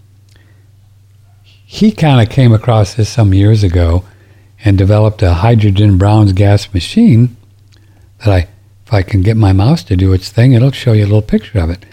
he 1.43 1.91
kind 1.91 2.25
of 2.25 2.33
came 2.33 2.53
across 2.53 2.95
this 2.95 3.09
some 3.09 3.33
years 3.33 3.61
ago 3.61 4.05
and 4.63 4.77
developed 4.77 5.21
a 5.21 5.33
hydrogen 5.33 5.97
Brown's 5.97 6.33
gas 6.33 6.73
machine 6.73 7.35
that 8.19 8.29
I, 8.29 8.47
if 8.91 8.95
I 8.95 9.03
can 9.03 9.21
get 9.21 9.37
my 9.37 9.53
mouse 9.53 9.85
to 9.85 9.95
do 9.95 10.11
its 10.11 10.29
thing, 10.29 10.51
it'll 10.51 10.71
show 10.71 10.91
you 10.91 11.03
a 11.03 11.07
little 11.07 11.21
picture 11.21 11.59
of 11.59 11.69
it. 11.69 11.85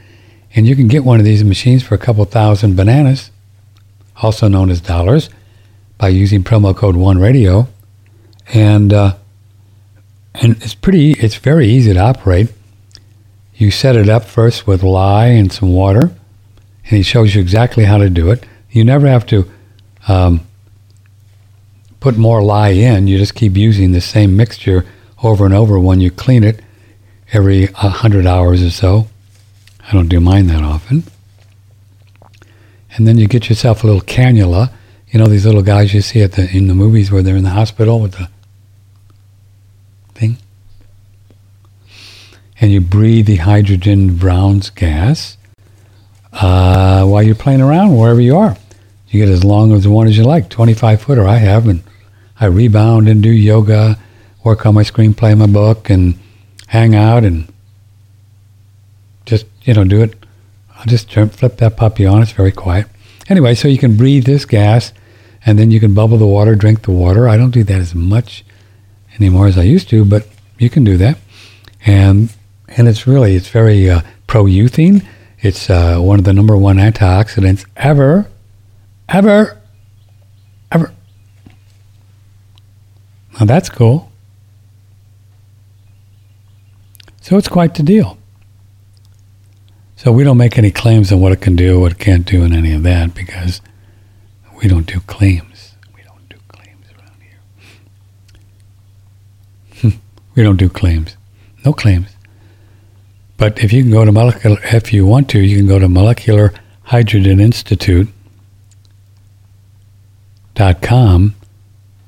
And 0.56 0.66
you 0.66 0.74
can 0.74 0.88
get 0.88 1.04
one 1.04 1.20
of 1.20 1.24
these 1.24 1.44
machines 1.44 1.84
for 1.84 1.94
a 1.94 1.98
couple 1.98 2.24
thousand 2.24 2.74
bananas, 2.74 3.30
also 4.16 4.48
known 4.48 4.68
as 4.68 4.80
dollars, 4.80 5.30
by 5.96 6.08
using 6.08 6.42
promo 6.42 6.74
code 6.76 6.96
One 6.96 7.18
Radio, 7.18 7.68
and 8.52 8.92
uh, 8.92 9.14
and 10.34 10.60
it's 10.60 10.74
pretty. 10.74 11.12
It's 11.12 11.36
very 11.36 11.68
easy 11.68 11.94
to 11.94 12.00
operate. 12.00 12.52
You 13.54 13.70
set 13.70 13.94
it 13.94 14.08
up 14.08 14.24
first 14.24 14.66
with 14.66 14.82
lye 14.82 15.26
and 15.26 15.52
some 15.52 15.72
water, 15.72 16.10
and 16.82 16.96
he 16.96 17.02
shows 17.04 17.32
you 17.32 17.40
exactly 17.40 17.84
how 17.84 17.98
to 17.98 18.10
do 18.10 18.32
it. 18.32 18.44
You 18.72 18.82
never 18.82 19.06
have 19.06 19.24
to 19.26 19.48
um, 20.08 20.44
put 22.00 22.18
more 22.18 22.42
lye 22.42 22.70
in. 22.70 23.06
You 23.06 23.18
just 23.18 23.36
keep 23.36 23.56
using 23.56 23.92
the 23.92 24.00
same 24.00 24.36
mixture 24.36 24.84
over 25.22 25.44
and 25.44 25.54
over 25.54 25.78
when 25.78 26.00
you 26.00 26.10
clean 26.10 26.42
it 26.42 26.60
every 27.32 27.66
100 27.66 28.26
hours 28.26 28.62
or 28.62 28.70
so. 28.70 29.08
I 29.88 29.92
don't 29.92 30.08
do 30.08 30.20
mine 30.20 30.46
that 30.48 30.62
often. 30.62 31.04
And 32.96 33.06
then 33.06 33.18
you 33.18 33.26
get 33.28 33.48
yourself 33.48 33.84
a 33.84 33.86
little 33.86 34.02
cannula. 34.02 34.70
You 35.10 35.18
know 35.18 35.26
these 35.26 35.46
little 35.46 35.62
guys 35.62 35.94
you 35.94 36.02
see 36.02 36.22
at 36.22 36.32
the 36.32 36.50
in 36.54 36.68
the 36.68 36.74
movies 36.74 37.10
where 37.10 37.22
they're 37.22 37.36
in 37.36 37.44
the 37.44 37.50
hospital 37.50 38.00
with 38.00 38.12
the 38.12 38.28
thing. 40.14 40.36
And 42.60 42.70
you 42.72 42.80
breathe 42.80 43.26
the 43.26 43.36
hydrogen 43.36 44.16
Brown's 44.16 44.68
gas 44.70 45.38
uh, 46.32 47.06
while 47.06 47.22
you're 47.22 47.34
playing 47.34 47.60
around 47.60 47.96
wherever 47.96 48.20
you 48.20 48.36
are. 48.36 48.56
You 49.08 49.24
get 49.24 49.32
as 49.32 49.44
long 49.44 49.72
as 49.72 49.84
the 49.84 49.90
one 49.90 50.06
as 50.06 50.18
you 50.18 50.24
like, 50.24 50.50
25 50.50 51.00
footer 51.00 51.26
I 51.26 51.36
have, 51.36 51.66
and 51.66 51.82
I 52.38 52.46
rebound 52.46 53.08
and 53.08 53.22
do 53.22 53.30
yoga, 53.30 53.98
work 54.44 54.66
on 54.66 54.74
my 54.74 54.82
screenplay, 54.82 55.38
my 55.38 55.46
book, 55.46 55.88
and 55.88 56.18
hang 56.68 56.94
out 56.94 57.24
and 57.24 57.52
just, 59.26 59.46
you 59.62 59.74
know, 59.74 59.84
do 59.84 60.02
it. 60.02 60.14
I'll 60.76 60.86
just 60.86 61.10
flip 61.10 61.56
that 61.56 61.76
puppy 61.76 62.06
on. 62.06 62.22
It's 62.22 62.32
very 62.32 62.52
quiet. 62.52 62.86
Anyway, 63.28 63.54
so 63.54 63.68
you 63.68 63.78
can 63.78 63.96
breathe 63.96 64.24
this 64.24 64.44
gas 64.44 64.92
and 65.44 65.58
then 65.58 65.70
you 65.70 65.80
can 65.80 65.94
bubble 65.94 66.18
the 66.18 66.26
water, 66.26 66.54
drink 66.54 66.82
the 66.82 66.92
water. 66.92 67.28
I 67.28 67.36
don't 67.36 67.50
do 67.50 67.64
that 67.64 67.80
as 67.80 67.94
much 67.94 68.44
anymore 69.18 69.46
as 69.46 69.58
I 69.58 69.62
used 69.62 69.88
to, 69.90 70.04
but 70.04 70.26
you 70.58 70.70
can 70.70 70.84
do 70.84 70.96
that. 70.96 71.18
And 71.84 72.32
and 72.68 72.86
it's 72.86 73.06
really, 73.06 73.34
it's 73.34 73.48
very 73.48 73.88
uh, 73.88 74.02
pro-euthine. 74.26 75.06
It's 75.40 75.70
uh, 75.70 75.98
one 75.98 76.18
of 76.18 76.24
the 76.24 76.34
number 76.34 76.56
one 76.56 76.76
antioxidants 76.76 77.64
ever, 77.76 78.28
ever, 79.08 79.58
ever. 80.70 80.92
Now 83.38 83.46
that's 83.46 83.70
cool. 83.70 84.07
So 87.28 87.36
it's 87.36 87.46
quite 87.46 87.74
the 87.74 87.82
deal. 87.82 88.16
So 89.96 90.10
we 90.12 90.24
don't 90.24 90.38
make 90.38 90.56
any 90.56 90.70
claims 90.70 91.12
on 91.12 91.20
what 91.20 91.30
it 91.30 91.42
can 91.42 91.56
do, 91.56 91.78
what 91.78 91.92
it 91.92 91.98
can't 91.98 92.24
do, 92.24 92.42
and 92.42 92.54
any 92.54 92.72
of 92.72 92.82
that 92.84 93.14
because 93.14 93.60
we 94.56 94.66
don't 94.66 94.86
do 94.86 95.00
claims. 95.00 95.74
We 95.94 96.00
don't 96.04 96.26
do 96.30 96.38
claims 96.48 96.86
around 96.96 97.20
here. 99.82 100.00
we 100.34 100.42
don't 100.42 100.56
do 100.56 100.70
claims. 100.70 101.18
No 101.66 101.74
claims. 101.74 102.08
But 103.36 103.62
if 103.62 103.74
you 103.74 103.82
can 103.82 103.90
go 103.90 104.06
to 104.06 104.12
molecular, 104.12 104.58
if 104.62 104.94
you 104.94 105.04
want 105.04 105.28
to, 105.28 105.38
you 105.38 105.58
can 105.58 105.66
go 105.66 105.78
to 105.78 105.86
Molecular 105.86 106.54
Hydrogen 106.84 107.40
Institute 107.40 108.08
dot 110.54 110.80
com 110.80 111.34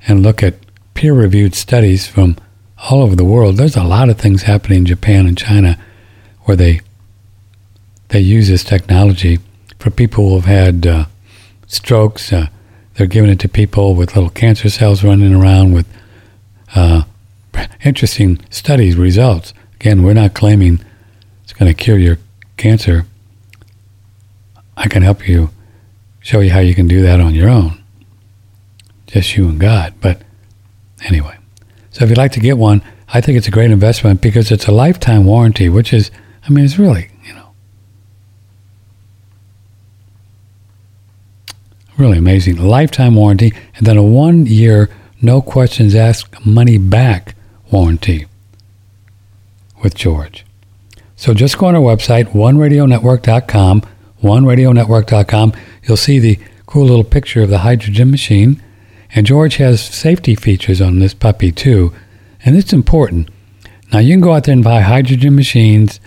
and 0.08 0.22
look 0.22 0.42
at 0.42 0.54
peer-reviewed 0.94 1.54
studies 1.54 2.06
from 2.06 2.36
all 2.88 3.02
over 3.02 3.14
the 3.14 3.24
world. 3.24 3.56
There's 3.56 3.76
a 3.76 3.84
lot 3.84 4.08
of 4.08 4.18
things 4.18 4.42
happening 4.42 4.78
in 4.78 4.86
Japan 4.86 5.26
and 5.26 5.36
China 5.36 5.78
where 6.44 6.56
they 6.56 6.80
they 8.08 8.20
use 8.20 8.48
this 8.48 8.64
technology 8.64 9.38
for 9.78 9.90
people 9.90 10.28
who 10.28 10.34
have 10.36 10.44
had 10.44 10.86
uh, 10.86 11.04
strokes. 11.66 12.32
Uh, 12.32 12.48
they're 12.94 13.06
giving 13.06 13.30
it 13.30 13.38
to 13.40 13.48
people 13.48 13.94
with 13.94 14.16
little 14.16 14.30
cancer 14.30 14.68
cells 14.68 15.04
running 15.04 15.34
around 15.34 15.72
with 15.72 15.86
uh, 16.74 17.04
interesting 17.84 18.40
studies 18.50 18.96
results. 18.96 19.54
Again, 19.74 20.02
we're 20.02 20.14
not 20.14 20.34
claiming 20.34 20.84
it's 21.44 21.52
going 21.52 21.72
to 21.72 21.74
cure 21.74 21.98
your 21.98 22.18
cancer. 22.56 23.06
I 24.76 24.88
can 24.88 25.02
help 25.02 25.28
you 25.28 25.50
show 26.20 26.40
you 26.40 26.50
how 26.50 26.60
you 26.60 26.74
can 26.74 26.88
do 26.88 27.00
that 27.02 27.20
on 27.20 27.34
your 27.34 27.48
own. 27.48 27.82
Just 29.06 29.36
you 29.36 29.48
and 29.48 29.60
God. 29.60 29.94
But 30.00 30.22
anyway. 31.04 31.39
So 32.00 32.04
if 32.04 32.10
you'd 32.12 32.16
like 32.16 32.32
to 32.32 32.40
get 32.40 32.56
one, 32.56 32.80
I 33.12 33.20
think 33.20 33.36
it's 33.36 33.46
a 33.46 33.50
great 33.50 33.70
investment 33.70 34.22
because 34.22 34.50
it's 34.50 34.66
a 34.66 34.72
lifetime 34.72 35.26
warranty, 35.26 35.68
which 35.68 35.92
is, 35.92 36.10
I 36.42 36.48
mean, 36.48 36.64
it's 36.64 36.78
really, 36.78 37.10
you 37.26 37.34
know, 37.34 37.50
really 41.98 42.16
amazing. 42.16 42.56
Lifetime 42.56 43.16
warranty, 43.16 43.52
and 43.76 43.86
then 43.86 43.98
a 43.98 44.02
one 44.02 44.46
year, 44.46 44.88
no 45.20 45.42
questions 45.42 45.94
asked, 45.94 46.46
money 46.46 46.78
back 46.78 47.34
warranty 47.70 48.24
with 49.82 49.94
George. 49.94 50.46
So 51.16 51.34
just 51.34 51.58
go 51.58 51.66
on 51.66 51.74
our 51.74 51.82
website, 51.82 52.32
oneradionetwork.com, 52.32 53.82
oneradionetwork.com. 54.22 55.52
You'll 55.82 55.98
see 55.98 56.18
the 56.18 56.38
cool 56.64 56.86
little 56.86 57.04
picture 57.04 57.42
of 57.42 57.50
the 57.50 57.58
hydrogen 57.58 58.10
machine 58.10 58.62
and 59.14 59.26
George 59.26 59.56
has 59.56 59.80
safety 59.80 60.34
features 60.34 60.80
on 60.80 60.98
this 60.98 61.14
puppy 61.14 61.50
too, 61.52 61.92
and 62.44 62.56
it's 62.56 62.72
important. 62.72 63.28
Now 63.92 63.98
you 63.98 64.14
can 64.14 64.20
go 64.20 64.34
out 64.34 64.44
there 64.44 64.52
and 64.52 64.64
buy 64.64 64.80
hydrogen 64.80 65.34
machines, 65.34 66.00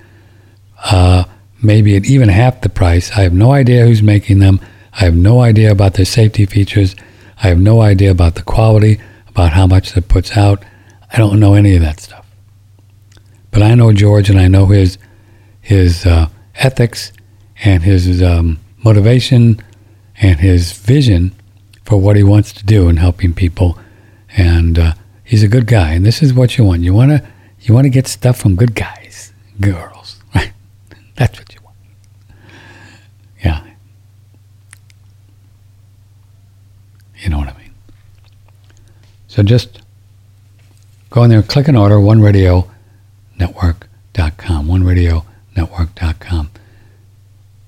uh, 0.86 1.26
maybe 1.62 1.96
at 1.96 2.06
even 2.06 2.30
half 2.30 2.62
the 2.62 2.70
price. 2.70 3.12
I 3.12 3.22
have 3.22 3.34
no 3.34 3.52
idea 3.52 3.86
who's 3.86 4.02
making 4.02 4.40
them. 4.40 4.60
I 4.94 5.06
have 5.06 5.16
no 5.16 5.42
idea 5.42 5.72
about 5.72 5.96
their 5.96 6.06
safety 6.06 6.46
features. 6.46 6.96
I 7.42 7.48
have 7.48 7.60
no 7.60 7.82
idea 7.82 8.12
about 8.12 8.36
the 8.36 8.44
quality, 8.44 9.02
about 9.28 9.54
how 9.54 9.68
much 9.68 9.98
it 9.98 10.08
puts 10.08 10.38
out. 10.38 10.64
I 11.12 11.18
don't 11.18 11.40
know 11.40 11.56
any 11.56 11.76
of 11.76 11.82
that 11.82 12.00
stuff. 12.00 12.26
But 13.52 13.64
I 13.64 13.76
know 13.76 13.92
George, 13.92 14.30
and 14.30 14.40
I 14.40 14.48
know 14.48 14.68
his 14.68 14.98
his 15.62 16.06
uh, 16.06 16.28
ethics 16.56 17.12
and 17.64 17.84
his 17.84 18.22
um, 18.22 18.60
motivation 18.84 19.62
and 20.18 20.40
his 20.40 20.74
vision 20.74 21.34
for 21.84 21.98
what 21.98 22.16
he 22.16 22.24
wants 22.24 22.54
to 22.54 22.66
do 22.66 22.90
in 22.90 22.98
helping 22.98 23.34
people. 23.34 23.78
And 24.36 24.80
uh, 24.80 24.94
he's 25.24 25.44
a 25.44 25.48
good 25.48 25.68
guy. 25.68 25.94
And 25.94 26.06
this 26.06 26.22
is 26.22 26.34
what 26.34 26.58
you 26.58 26.64
want. 26.64 26.82
You 26.82 26.94
want 26.94 27.12
to 27.12 27.24
you 27.62 27.74
want 27.74 27.86
to 27.86 27.90
get 27.90 28.08
stuff 28.08 28.38
from 28.38 28.56
good 28.56 28.76
guys, 28.76 29.32
girls. 29.60 30.22
That's 31.16 31.40
what 31.40 31.54
you 31.54 31.62
want. 31.64 31.78
Yeah. 33.44 33.64
You 37.20 37.30
know 37.30 37.38
what 37.38 37.48
I 37.48 37.58
mean. 37.58 37.74
So 39.28 39.44
just 39.44 39.82
go 41.10 41.24
in 41.24 41.30
there, 41.30 41.42
click 41.42 41.68
an 41.70 41.76
order, 41.78 42.00
one 42.00 42.22
radio 42.22 42.70
network.com, 43.38 44.68
one 44.68 44.84
radio 44.84 45.26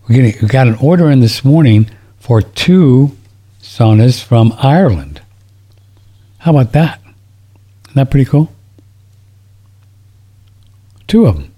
we 0.08 0.32
got 0.48 0.68
an 0.68 0.76
order 0.76 1.10
in 1.10 1.20
this 1.20 1.44
morning 1.44 1.90
for 2.20 2.42
two 2.42 3.18
saunas 3.76 4.24
from 4.24 4.54
Ireland. 4.58 5.22
How 6.38 6.52
about 6.52 6.72
that? 6.72 7.02
Isn't 7.84 7.96
that 7.96 8.10
pretty 8.10 8.24
cool? 8.24 8.50
Two 11.08 11.26
of 11.26 11.36
them. 11.36 11.52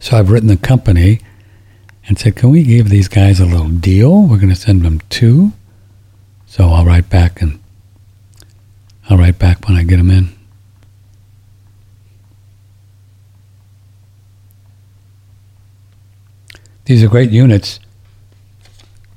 So 0.00 0.18
I've 0.18 0.30
written 0.30 0.48
the 0.48 0.56
company 0.58 1.20
and 2.06 2.18
said, 2.18 2.36
can 2.36 2.50
we 2.50 2.62
give 2.62 2.90
these 2.90 3.08
guys 3.08 3.40
a 3.40 3.46
little 3.46 3.70
deal? 3.70 4.22
We're 4.22 4.36
going 4.36 4.50
to 4.50 4.54
send 4.54 4.82
them 4.82 5.00
two. 5.08 5.52
So 6.46 6.68
I'll 6.68 6.84
write 6.84 7.08
back 7.08 7.40
and 7.40 7.58
I'll 9.08 9.16
write 9.16 9.38
back 9.38 9.66
when 9.66 9.78
I 9.78 9.82
get 9.82 9.96
them 9.96 10.10
in. 10.10 10.28
These 16.84 17.02
are 17.02 17.08
great 17.08 17.30
units. 17.30 17.80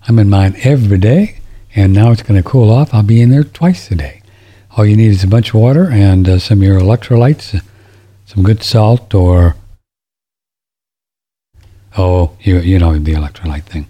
I'm 0.08 0.18
in 0.18 0.30
mine 0.30 0.56
every 0.64 0.98
day, 0.98 1.39
and 1.76 1.94
now 1.94 2.12
it's 2.12 2.24
going 2.24 2.42
to 2.42 2.48
cool 2.48 2.72
off. 2.72 2.94
I'll 2.94 3.04
be 3.04 3.22
in 3.22 3.30
there 3.30 3.44
twice 3.44 3.90
a 3.92 3.96
day. 3.96 4.22
All 4.72 4.86
you 4.86 4.96
need 4.96 5.12
is 5.12 5.24
a 5.24 5.28
bunch 5.28 5.50
of 5.50 5.56
water 5.56 5.90
and 5.90 6.28
uh, 6.28 6.40
some 6.40 6.60
of 6.60 6.64
your 6.64 6.80
electrolytes, 6.80 7.62
some 8.26 8.44
good 8.44 8.64
salt, 8.64 9.14
or 9.14 9.56
oh, 11.98 12.38
you 12.42 12.60
you 12.60 12.80
know 12.80 12.98
the 12.98 13.14
electrolyte 13.14 13.64
thing. 13.64 13.88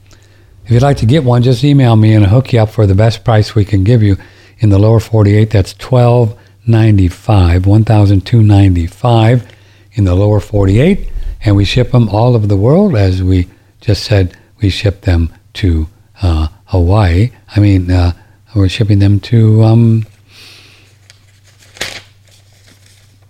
If 0.65 0.71
you'd 0.71 0.83
like 0.83 0.97
to 0.97 1.05
get 1.05 1.23
one, 1.23 1.43
just 1.43 1.63
email 1.63 1.95
me 1.95 2.13
and 2.13 2.25
I'll 2.25 2.31
hook 2.31 2.53
you 2.53 2.59
up 2.59 2.69
for 2.69 2.85
the 2.85 2.95
best 2.95 3.23
price 3.23 3.55
we 3.55 3.65
can 3.65 3.83
give 3.83 4.03
you 4.03 4.17
in 4.59 4.69
the 4.69 4.79
lower 4.79 4.99
48. 4.99 5.49
That's 5.49 5.73
twelve 5.73 6.37
ninety 6.65 7.07
five, 7.07 7.65
one 7.65 7.83
thousand 7.83 8.25
two 8.25 8.41
ninety 8.41 8.87
five 8.87 9.47
in 9.93 10.05
the 10.05 10.15
lower 10.15 10.39
48, 10.39 11.09
and 11.43 11.55
we 11.55 11.65
ship 11.65 11.91
them 11.91 12.07
all 12.09 12.35
over 12.35 12.47
the 12.47 12.55
world 12.55 12.95
as 12.95 13.21
we 13.23 13.47
just 13.81 14.03
said 14.03 14.37
we 14.61 14.69
ship 14.69 15.01
them 15.01 15.33
to 15.53 15.87
uh, 16.21 16.47
Hawaii. 16.69 17.31
I 17.55 17.59
mean, 17.59 17.89
uh, 17.89 18.13
we're 18.55 18.69
shipping 18.69 18.99
them 18.99 19.19
to 19.21 19.63
um, 19.63 20.05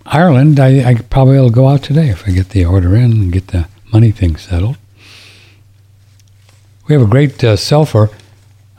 Ireland. 0.04 0.60
I, 0.60 0.90
I 0.90 0.94
probably 0.96 1.38
will 1.38 1.48
go 1.48 1.68
out 1.68 1.82
today 1.82 2.10
if 2.10 2.28
I 2.28 2.32
get 2.32 2.50
the 2.50 2.66
order 2.66 2.94
in 2.94 3.12
and 3.12 3.32
get 3.32 3.48
the 3.48 3.66
money 3.90 4.10
thing 4.10 4.36
settled. 4.36 4.76
We 6.86 6.92
have 6.94 7.02
a 7.02 7.06
great 7.10 7.42
uh, 7.42 7.56
sulfur. 7.56 8.10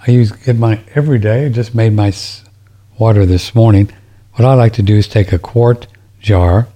I 0.05 0.11
use 0.11 0.31
get 0.31 0.57
mine 0.57 0.83
every 0.93 1.17
day. 1.17 1.47
I 1.47 1.49
just 1.49 1.73
made 1.73 1.93
my 1.93 2.13
water 2.99 3.25
this 3.25 3.55
morning. 3.55 3.91
What 4.33 4.45
I 4.45 4.53
like 4.53 4.73
to 4.73 4.83
do 4.83 4.95
is 4.95 5.07
take 5.07 5.31
a 5.31 5.39
quart 5.39 5.87
jar 6.19 6.67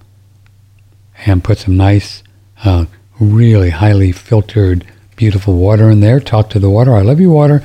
and 1.27 1.43
put 1.43 1.59
some 1.59 1.77
nice 1.77 2.23
uh, 2.63 2.85
really 3.19 3.69
highly 3.69 4.11
filtered, 4.11 4.87
beautiful 5.15 5.55
water 5.55 5.89
in 5.91 5.99
there. 5.99 6.19
Talk 6.19 6.49
to 6.51 6.59
the 6.59 6.69
water. 6.69 6.95
I 6.95 7.01
love 7.01 7.19
you, 7.19 7.29
water. 7.29 7.63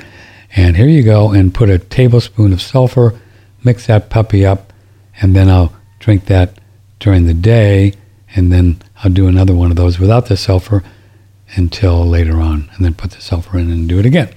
And 0.56 0.76
here 0.76 0.88
you 0.88 1.02
go. 1.02 1.30
And 1.30 1.54
put 1.54 1.70
a 1.70 1.78
tablespoon 1.78 2.52
of 2.52 2.60
sulfur. 2.60 3.18
Mix 3.62 3.86
that 3.86 4.08
puppy 4.08 4.46
up, 4.46 4.72
and 5.20 5.36
then 5.36 5.50
I'll 5.50 5.72
drink 5.98 6.24
that 6.26 6.58
during 6.98 7.26
the 7.26 7.34
day. 7.34 7.92
And 8.34 8.50
then 8.50 8.80
I'll 9.02 9.10
do 9.10 9.26
another 9.26 9.54
one 9.54 9.70
of 9.70 9.76
those 9.76 9.98
without 9.98 10.26
the 10.26 10.36
sulfur 10.36 10.82
until 11.56 12.06
later 12.06 12.40
on, 12.40 12.70
and 12.74 12.84
then 12.84 12.94
put 12.94 13.10
the 13.10 13.20
sulfur 13.20 13.58
in 13.58 13.70
and 13.70 13.88
do 13.88 13.98
it 13.98 14.06
again. 14.06 14.32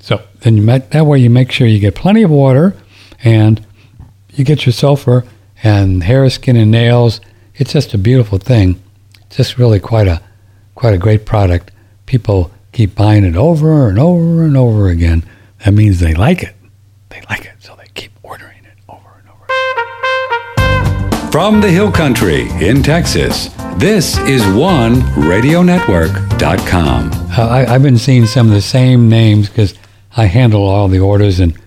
So 0.00 0.22
then 0.40 0.56
you 0.56 0.62
met, 0.62 0.90
that 0.90 1.06
way 1.06 1.18
you 1.18 1.30
make 1.30 1.52
sure 1.52 1.66
you 1.66 1.78
get 1.78 1.94
plenty 1.94 2.22
of 2.22 2.30
water, 2.30 2.76
and 3.24 3.64
you 4.34 4.44
get 4.44 4.66
your 4.66 4.72
sulfur 4.72 5.24
and 5.62 6.02
hair, 6.02 6.28
skin, 6.28 6.56
and 6.56 6.70
nails. 6.70 7.20
It's 7.54 7.72
just 7.72 7.94
a 7.94 7.98
beautiful 7.98 8.38
thing. 8.38 8.82
It's 9.22 9.36
just 9.36 9.58
really 9.58 9.80
quite 9.80 10.06
a 10.06 10.20
quite 10.74 10.94
a 10.94 10.98
great 10.98 11.24
product. 11.24 11.70
People 12.04 12.50
keep 12.72 12.94
buying 12.94 13.24
it 13.24 13.36
over 13.36 13.88
and 13.88 13.98
over 13.98 14.44
and 14.44 14.56
over 14.56 14.88
again. 14.88 15.24
That 15.66 15.72
means 15.72 15.98
they 15.98 16.14
like 16.14 16.44
it. 16.44 16.54
They 17.08 17.20
like 17.28 17.44
it, 17.44 17.54
so 17.58 17.74
they 17.74 17.88
keep 17.94 18.12
ordering 18.22 18.64
it 18.64 18.78
over 18.88 19.08
and 19.18 19.28
over. 19.28 19.46
From 21.32 21.60
the 21.60 21.68
Hill 21.68 21.90
Country 21.90 22.48
in 22.64 22.84
Texas, 22.84 23.48
this 23.76 24.16
is 24.18 24.42
OneRadioNetwork.com. 24.42 27.10
Uh, 27.12 27.48
I, 27.48 27.74
I've 27.74 27.82
been 27.82 27.98
seeing 27.98 28.26
some 28.26 28.46
of 28.46 28.52
the 28.52 28.62
same 28.62 29.08
names 29.08 29.48
because 29.48 29.74
I 30.16 30.26
handle 30.26 30.62
all 30.62 30.86
the 30.86 31.00
orders 31.00 31.40
and, 31.40 31.60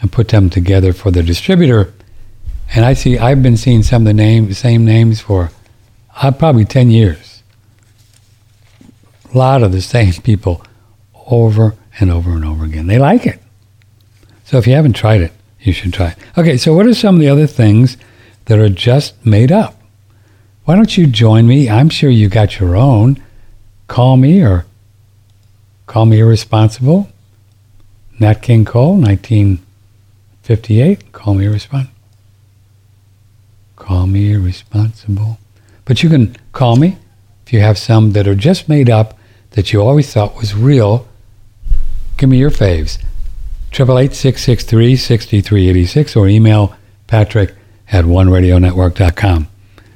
and 0.00 0.10
put 0.10 0.28
them 0.28 0.48
together 0.48 0.94
for 0.94 1.10
the 1.10 1.22
distributor. 1.22 1.92
And 2.74 2.86
I 2.86 2.94
see 2.94 3.18
I've 3.18 3.42
been 3.42 3.58
seeing 3.58 3.82
some 3.82 4.04
of 4.04 4.06
the 4.06 4.14
name, 4.14 4.50
same 4.54 4.86
names 4.86 5.20
for 5.20 5.50
uh, 6.22 6.30
probably 6.30 6.64
10 6.64 6.90
years 6.90 7.42
a 9.34 9.36
lot 9.36 9.62
of 9.62 9.72
the 9.72 9.82
same 9.82 10.14
people 10.22 10.64
over 11.26 11.76
and 11.98 12.10
over 12.10 12.32
and 12.32 12.44
over 12.44 12.64
again. 12.64 12.86
They 12.86 12.98
like 12.98 13.26
it. 13.26 13.41
So 14.52 14.58
if 14.58 14.66
you 14.66 14.74
haven't 14.74 14.92
tried 14.92 15.22
it, 15.22 15.32
you 15.60 15.72
should 15.72 15.94
try 15.94 16.08
it. 16.08 16.18
Okay, 16.36 16.58
so 16.58 16.74
what 16.74 16.86
are 16.86 16.92
some 16.92 17.14
of 17.14 17.22
the 17.22 17.28
other 17.30 17.46
things 17.46 17.96
that 18.44 18.58
are 18.58 18.68
just 18.68 19.14
made 19.24 19.50
up? 19.50 19.80
Why 20.66 20.76
don't 20.76 20.94
you 20.94 21.06
join 21.06 21.46
me? 21.46 21.70
I'm 21.70 21.88
sure 21.88 22.10
you 22.10 22.28
got 22.28 22.60
your 22.60 22.76
own. 22.76 23.16
Call 23.88 24.18
me 24.18 24.42
or 24.42 24.66
call 25.86 26.04
me 26.04 26.20
irresponsible. 26.20 27.08
Nat 28.20 28.42
King 28.42 28.66
Cole, 28.66 28.96
1958. 28.96 31.12
Call 31.12 31.32
me 31.32 31.46
irresponsible. 31.46 31.94
Call 33.76 34.06
me 34.06 34.34
irresponsible. 34.34 35.38
But 35.86 36.02
you 36.02 36.10
can 36.10 36.36
call 36.52 36.76
me 36.76 36.98
if 37.46 37.54
you 37.54 37.60
have 37.60 37.78
some 37.78 38.12
that 38.12 38.28
are 38.28 38.34
just 38.34 38.68
made 38.68 38.90
up 38.90 39.18
that 39.52 39.72
you 39.72 39.80
always 39.80 40.12
thought 40.12 40.36
was 40.36 40.54
real, 40.54 41.08
give 42.18 42.28
me 42.28 42.36
your 42.36 42.50
faves. 42.50 42.98
888 45.10 46.14
or 46.14 46.28
email 46.28 46.76
patrick 47.06 47.54
at 47.90 48.04
oneradionetwork.com. 48.04 49.48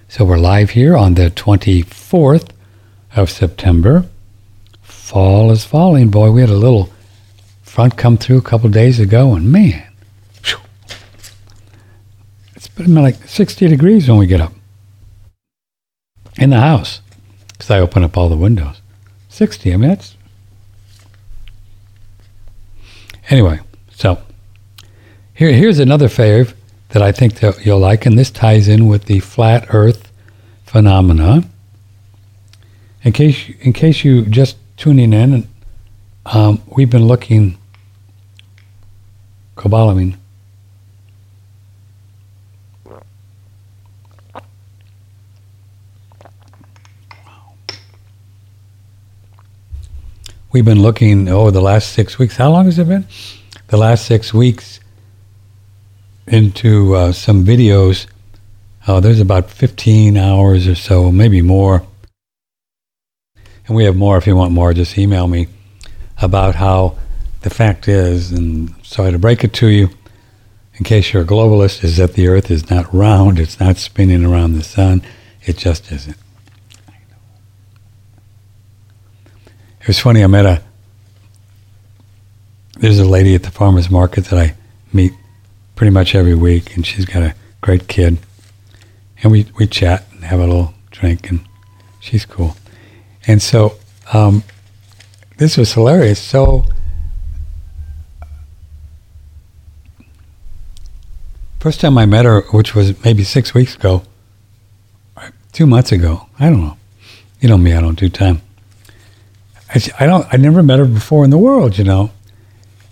So 0.09 0.25
we're 0.25 0.39
live 0.39 0.71
here 0.71 0.97
on 0.97 1.13
the 1.13 1.31
24th 1.31 2.49
of 3.15 3.29
September. 3.29 4.07
Fall 4.81 5.51
is 5.51 5.67
falling. 5.67 6.09
Boy, 6.09 6.31
we 6.31 6.41
had 6.41 6.49
a 6.49 6.55
little 6.55 6.91
front 7.63 7.99
come 7.99 8.17
through 8.17 8.39
a 8.39 8.43
couple 8.43 8.71
days 8.71 8.99
ago, 8.99 9.35
and 9.35 9.53
man, 9.53 9.87
whew, 10.43 10.59
it's 12.55 12.69
been 12.69 12.95
like 12.95 13.29
60 13.29 13.69
degrees 13.69 14.09
when 14.09 14.17
we 14.17 14.27
get 14.27 14.41
up 14.41 14.55
in 16.39 16.49
the 16.49 16.61
house 16.61 17.03
because 17.49 17.71
I 17.71 17.79
open 17.81 18.05
up 18.05 18.17
all 18.17 18.31
the 18.31 18.39
windows. 18.39 18.81
60. 19.29 19.75
I 19.75 19.77
mean, 19.77 19.91
that's. 19.91 20.17
Anyway, 23.29 23.61
so 23.97 24.19
here, 25.33 25.53
here's 25.53 25.79
another 25.79 26.09
fave 26.09 26.53
that 26.91 27.01
I 27.01 27.13
think 27.13 27.41
that 27.41 27.65
you'll 27.65 27.79
like, 27.79 28.05
and 28.05 28.19
this 28.19 28.31
ties 28.31 28.69
in 28.69 28.87
with 28.87 29.07
the 29.07 29.21
flat 29.21 29.67
Earth 29.71 30.13
phenomena. 30.67 31.45
In 33.03 33.13
case, 33.13 33.49
in 33.61 33.73
case 33.73 34.05
you 34.05 34.27
just 34.27 34.59
tuning 34.77 35.15
in, 35.15 35.49
um, 36.27 36.61
we've 36.67 36.91
been 36.91 37.07
looking 37.07 37.57
cobalamin 39.57 40.19
we've 50.53 50.65
been 50.65 50.83
looking 50.83 51.29
over 51.29 51.51
the 51.51 51.61
last 51.61 51.93
six 51.93 52.19
weeks. 52.19 52.37
How 52.37 52.51
long 52.51 52.67
has 52.67 52.79
it 52.79 52.89
been? 52.89 53.07
The 53.69 53.77
last 53.77 54.07
six 54.07 54.33
weeks 54.33 54.79
into 56.27 56.95
uh, 56.95 57.13
some 57.13 57.45
videos. 57.45 58.07
Uh, 58.87 59.01
there's 59.01 59.21
about 59.21 59.51
15 59.51 60.17
hours 60.17 60.69
or 60.69 60.75
so, 60.75 61.11
maybe 61.11 61.43
more. 61.43 61.85
And 63.67 63.77
we 63.77 63.85
have 63.85 63.97
more. 63.97 64.17
If 64.17 64.27
you 64.27 64.37
want 64.37 64.53
more, 64.53 64.73
just 64.73 64.97
email 64.97 65.27
me 65.27 65.49
about 66.23 66.55
how 66.55 66.97
the 67.43 67.51
fact 67.51 67.89
is, 67.89 68.31
and 68.31 68.75
sorry 68.85 69.11
to 69.13 69.19
break 69.19 69.43
it 69.43 69.53
to 69.55 69.67
you, 69.67 69.91
in 70.75 70.85
case 70.85 71.13
you're 71.13 71.23
a 71.23 71.27
globalist, 71.27 71.83
is 71.83 71.97
that 71.97 72.15
the 72.15 72.29
Earth 72.29 72.51
is 72.51 72.71
not 72.71 72.93
round, 72.95 73.39
it's 73.41 73.59
not 73.59 73.77
spinning 73.77 74.25
around 74.25 74.53
the 74.53 74.63
sun, 74.63 75.03
it 75.43 75.57
just 75.57 75.91
isn't. 75.91 76.17
It 79.81 79.89
was 79.89 79.99
funny. 79.99 80.25
I 80.25 80.27
met 80.27 80.47
a 80.47 80.63
there's 82.79 82.99
a 82.99 83.05
lady 83.05 83.35
at 83.35 83.43
the 83.43 83.51
farmers 83.51 83.91
market 83.91 84.27
that 84.27 84.39
I 84.39 84.55
meet 84.93 85.13
pretty 85.75 85.91
much 85.91 86.15
every 86.15 86.35
week, 86.35 86.77
and 86.77 86.87
she's 86.87 87.05
got 87.05 87.23
a 87.23 87.35
great 87.61 87.89
kid, 87.89 88.19
and 89.23 89.33
we 89.33 89.47
we 89.59 89.67
chat 89.67 90.07
and 90.13 90.25
have 90.25 90.41
a 90.41 90.47
little 90.47 90.75
drink, 90.91 91.31
and 91.31 91.41
she's 92.01 92.25
cool. 92.25 92.57
And 93.27 93.43
so 93.43 93.75
um, 94.13 94.43
this 95.39 95.57
was 95.57 95.73
hilarious. 95.73 96.21
So. 96.21 96.67
First 101.59 101.81
time 101.81 101.99
I 101.99 102.07
met 102.07 102.25
her, 102.25 102.43
which 102.53 102.77
was 102.77 103.03
maybe 103.03 103.25
six 103.25 103.53
weeks 103.53 103.75
ago, 103.75 104.03
two 105.51 105.67
months 105.67 105.91
ago, 105.91 106.29
I 106.39 106.49
don't 106.49 106.61
know. 106.61 106.77
You 107.41 107.49
know 107.49 107.59
me, 107.59 107.73
I 107.73 107.81
don't 107.81 107.99
do 107.99 108.09
time. 108.09 108.41
I, 109.75 109.81
I 109.99 110.07
don't. 110.07 110.27
I 110.33 110.37
never 110.37 110.63
met 110.63 110.79
her 110.79 110.85
before 110.85 111.25
in 111.25 111.31
the 111.31 111.39
world, 111.39 111.77
you 111.77 111.83
know. 111.83 112.11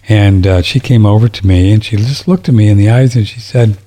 And 0.08 0.46
uh, 0.46 0.62
she 0.62 0.80
came 0.80 1.06
over 1.06 1.28
to 1.28 1.46
me 1.46 1.72
and 1.72 1.82
she 1.82 1.96
just 1.96 2.28
looked 2.28 2.48
at 2.48 2.54
me 2.54 2.68
in 2.68 2.76
the 2.76 2.90
eyes 2.90 3.16
and 3.16 3.26
she 3.26 3.40
said, 3.40 3.78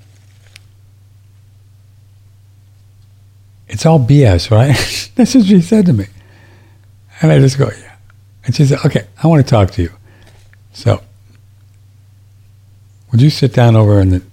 "It's 3.68 3.86
all 3.86 4.00
BS, 4.00 4.50
right?" 4.50 5.12
That's 5.16 5.36
what 5.36 5.46
she 5.46 5.62
said 5.62 5.86
to 5.86 5.94
me. 5.94 6.06
And 7.22 7.32
I 7.32 7.40
just 7.40 7.60
go, 7.60 7.70
"Yeah." 7.70 7.96
And 8.46 8.56
she 8.56 8.66
said, 8.66 8.80
"Okay, 8.86 9.06
I 9.22 9.28
want 9.28 9.46
to 9.46 9.50
talk 9.50 9.72
to 9.72 9.84
you." 9.84 9.92
So, 10.74 11.02
would 13.12 13.22
you 13.22 13.30
sit 13.30 13.54
down 13.54 13.76
over 13.76 14.04
the? 14.04 14.24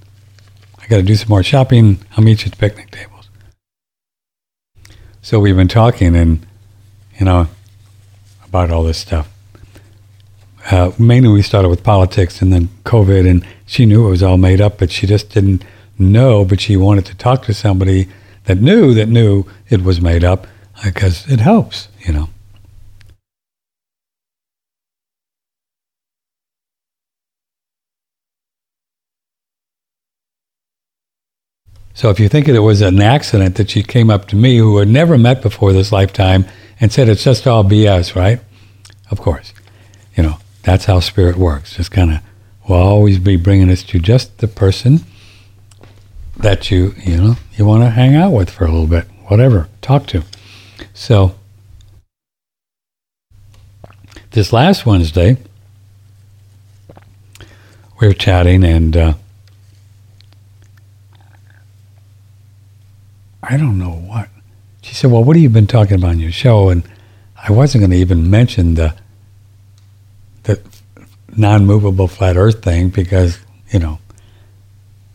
I 0.78 0.86
got 0.86 0.96
to 0.96 1.02
do 1.02 1.16
some 1.16 1.28
more 1.28 1.42
shopping. 1.42 1.98
I'll 2.16 2.24
meet 2.24 2.42
you 2.42 2.46
at 2.46 2.52
the 2.52 2.58
picnic 2.58 2.90
tables. 2.90 3.28
So 5.20 5.38
we've 5.38 5.56
been 5.56 5.68
talking, 5.68 6.16
and 6.16 6.46
you 7.18 7.26
know, 7.26 7.48
about 8.46 8.70
all 8.70 8.84
this 8.84 8.98
stuff. 8.98 9.33
Uh, 10.70 10.92
mainly, 10.98 11.28
we 11.28 11.42
started 11.42 11.68
with 11.68 11.82
politics, 11.82 12.40
and 12.40 12.52
then 12.52 12.68
COVID, 12.84 13.28
and 13.28 13.46
she 13.66 13.84
knew 13.84 14.06
it 14.06 14.10
was 14.10 14.22
all 14.22 14.38
made 14.38 14.60
up, 14.60 14.78
but 14.78 14.90
she 14.90 15.06
just 15.06 15.28
didn't 15.30 15.62
know. 15.98 16.44
But 16.44 16.60
she 16.60 16.76
wanted 16.76 17.04
to 17.06 17.14
talk 17.16 17.42
to 17.44 17.54
somebody 17.54 18.08
that 18.44 18.58
knew 18.58 18.94
that 18.94 19.08
knew 19.08 19.44
it 19.68 19.82
was 19.82 20.00
made 20.00 20.24
up 20.24 20.46
because 20.82 21.30
it 21.30 21.40
helps, 21.40 21.88
you 22.00 22.14
know. 22.14 22.28
So 31.92 32.10
if 32.10 32.18
you 32.18 32.28
think 32.28 32.48
it 32.48 32.58
was 32.58 32.80
an 32.80 33.00
accident 33.00 33.54
that 33.56 33.70
she 33.70 33.82
came 33.82 34.10
up 34.10 34.26
to 34.28 34.36
me, 34.36 34.56
who 34.56 34.78
had 34.78 34.88
never 34.88 35.16
met 35.16 35.42
before 35.42 35.72
this 35.72 35.92
lifetime, 35.92 36.46
and 36.80 36.90
said 36.90 37.08
it's 37.08 37.22
just 37.22 37.46
all 37.46 37.62
BS, 37.64 38.16
right? 38.16 38.40
Of 39.10 39.20
course, 39.20 39.52
you 40.16 40.22
know 40.22 40.38
that's 40.64 40.86
how 40.86 41.00
spirit 41.00 41.36
works. 41.36 41.76
Just 41.76 41.90
kind 41.90 42.10
of 42.12 42.20
will 42.68 42.76
always 42.76 43.18
be 43.18 43.36
bringing 43.36 43.70
us 43.70 43.82
to 43.84 43.98
just 43.98 44.38
the 44.38 44.48
person 44.48 45.00
that 46.36 46.70
you 46.70 46.94
you 46.98 47.16
know 47.16 47.36
you 47.54 47.64
want 47.64 47.82
to 47.82 47.90
hang 47.90 48.14
out 48.14 48.32
with 48.32 48.50
for 48.50 48.64
a 48.64 48.70
little 48.70 48.86
bit, 48.86 49.04
whatever, 49.26 49.68
talk 49.82 50.06
to. 50.08 50.22
So 50.92 51.36
this 54.32 54.52
last 54.52 54.84
Wednesday, 54.84 55.36
we 58.00 58.08
were 58.08 58.14
chatting 58.14 58.64
and. 58.64 58.96
Uh, 58.96 59.14
I 63.46 63.58
don't 63.58 63.78
know 63.78 63.90
what. 63.90 64.30
She 64.80 64.94
said, 64.94 65.10
Well, 65.10 65.22
what 65.22 65.36
have 65.36 65.42
you 65.42 65.50
been 65.50 65.66
talking 65.66 65.96
about 65.96 66.10
on 66.10 66.20
your 66.20 66.32
show? 66.32 66.70
And 66.70 66.82
I 67.36 67.52
wasn't 67.52 67.82
going 67.82 67.90
to 67.90 67.96
even 67.98 68.30
mention 68.30 68.74
the 68.74 68.94
the 68.94 69.03
non 71.36 71.66
movable 71.66 72.08
flat 72.08 72.36
earth 72.36 72.62
thing 72.62 72.88
because, 72.88 73.38
you 73.70 73.78
know, 73.78 73.98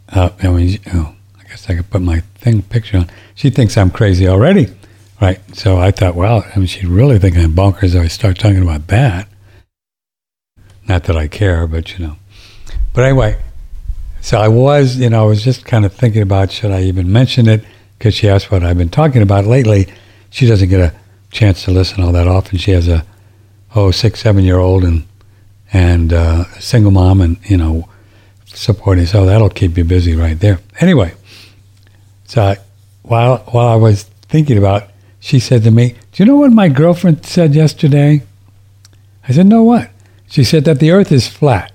uh, 0.10 0.30
I 0.42 0.48
mean, 0.50 0.80
oh, 0.94 1.16
I 1.40 1.44
guess 1.44 1.70
I 1.70 1.76
could 1.76 1.90
put 1.90 2.02
my 2.02 2.22
thing 2.36 2.62
picture 2.62 2.98
on. 2.98 3.10
She 3.36 3.50
thinks 3.50 3.78
I'm 3.78 3.92
crazy 3.92 4.28
already. 4.28 4.68
Right. 5.22 5.40
So 5.56 5.78
I 5.78 5.92
thought, 5.92 6.16
well, 6.16 6.46
I 6.56 6.58
mean, 6.58 6.68
she'd 6.68 6.88
really 6.88 7.20
think 7.20 7.38
I'm 7.38 7.54
bonkers 7.54 7.94
if 7.94 8.02
I 8.02 8.08
start 8.08 8.40
talking 8.40 8.62
about 8.62 8.88
that. 8.88 9.28
Not 10.88 11.04
that 11.04 11.18
I 11.18 11.28
care, 11.28 11.68
but, 11.68 11.98
you 11.98 12.08
know. 12.08 12.16
But 12.94 13.04
anyway, 13.04 13.38
so 14.22 14.40
I 14.40 14.48
was, 14.48 14.96
you 14.96 15.10
know, 15.10 15.24
I 15.24 15.28
was 15.28 15.44
just 15.44 15.66
kind 15.66 15.86
of 15.86 15.94
thinking 15.94 16.22
about 16.22 16.52
should 16.52 16.72
I 16.72 16.84
even 16.84 17.12
mention 17.12 17.48
it? 17.48 17.64
because 18.00 18.16
she 18.16 18.30
asked 18.30 18.50
what 18.50 18.64
I've 18.64 18.78
been 18.78 18.90
talking 18.90 19.22
about 19.22 19.46
lately. 19.46 19.88
She 20.30 20.48
doesn't 20.48 20.70
get 20.70 20.80
a 20.80 20.94
chance 21.32 21.66
to 21.66 21.72
listen 21.72 22.02
all 22.02 22.14
that 22.14 22.28
often. 22.28 22.58
She 22.58 22.72
has 22.72 22.88
a 22.88 23.06
oh 23.76 23.92
six 23.92 24.22
seven 24.22 24.46
year 24.46 24.58
old 24.58 24.86
and 24.86 25.06
and 25.72 26.14
uh, 26.14 26.46
single 26.60 26.92
mom 26.92 27.22
and 27.22 27.38
you 27.44 27.58
know 27.58 27.90
supporting. 28.46 29.06
So 29.06 29.26
that'll 29.26 29.50
keep 29.50 29.78
you 29.78 29.84
busy 29.84 30.16
right 30.16 30.40
there. 30.40 30.60
Anyway, 30.80 31.14
so 32.26 32.56
while 33.04 33.38
while 33.48 33.68
I 33.68 33.76
was 33.76 34.04
thinking 34.04 34.58
about, 34.58 34.90
she 35.20 35.40
said 35.40 35.64
to 35.64 35.72
me, 35.72 35.96
"Do 36.12 36.24
you 36.24 36.26
know 36.26 36.38
what 36.38 36.52
my 36.52 36.70
girlfriend 36.70 37.26
said 37.26 37.56
yesterday?" 37.56 38.24
I 39.28 39.32
said, 39.32 39.46
"No, 39.46 39.64
what?" 39.64 39.90
She 40.28 40.44
said 40.44 40.66
that 40.66 40.80
the 40.80 40.92
Earth 40.92 41.12
is 41.12 41.28
flat. 41.28 41.72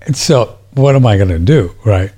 And 0.00 0.16
so, 0.16 0.58
what 0.72 0.96
am 0.96 1.06
I 1.06 1.16
going 1.16 1.28
to 1.28 1.38
do, 1.38 1.74
right? 1.84 2.12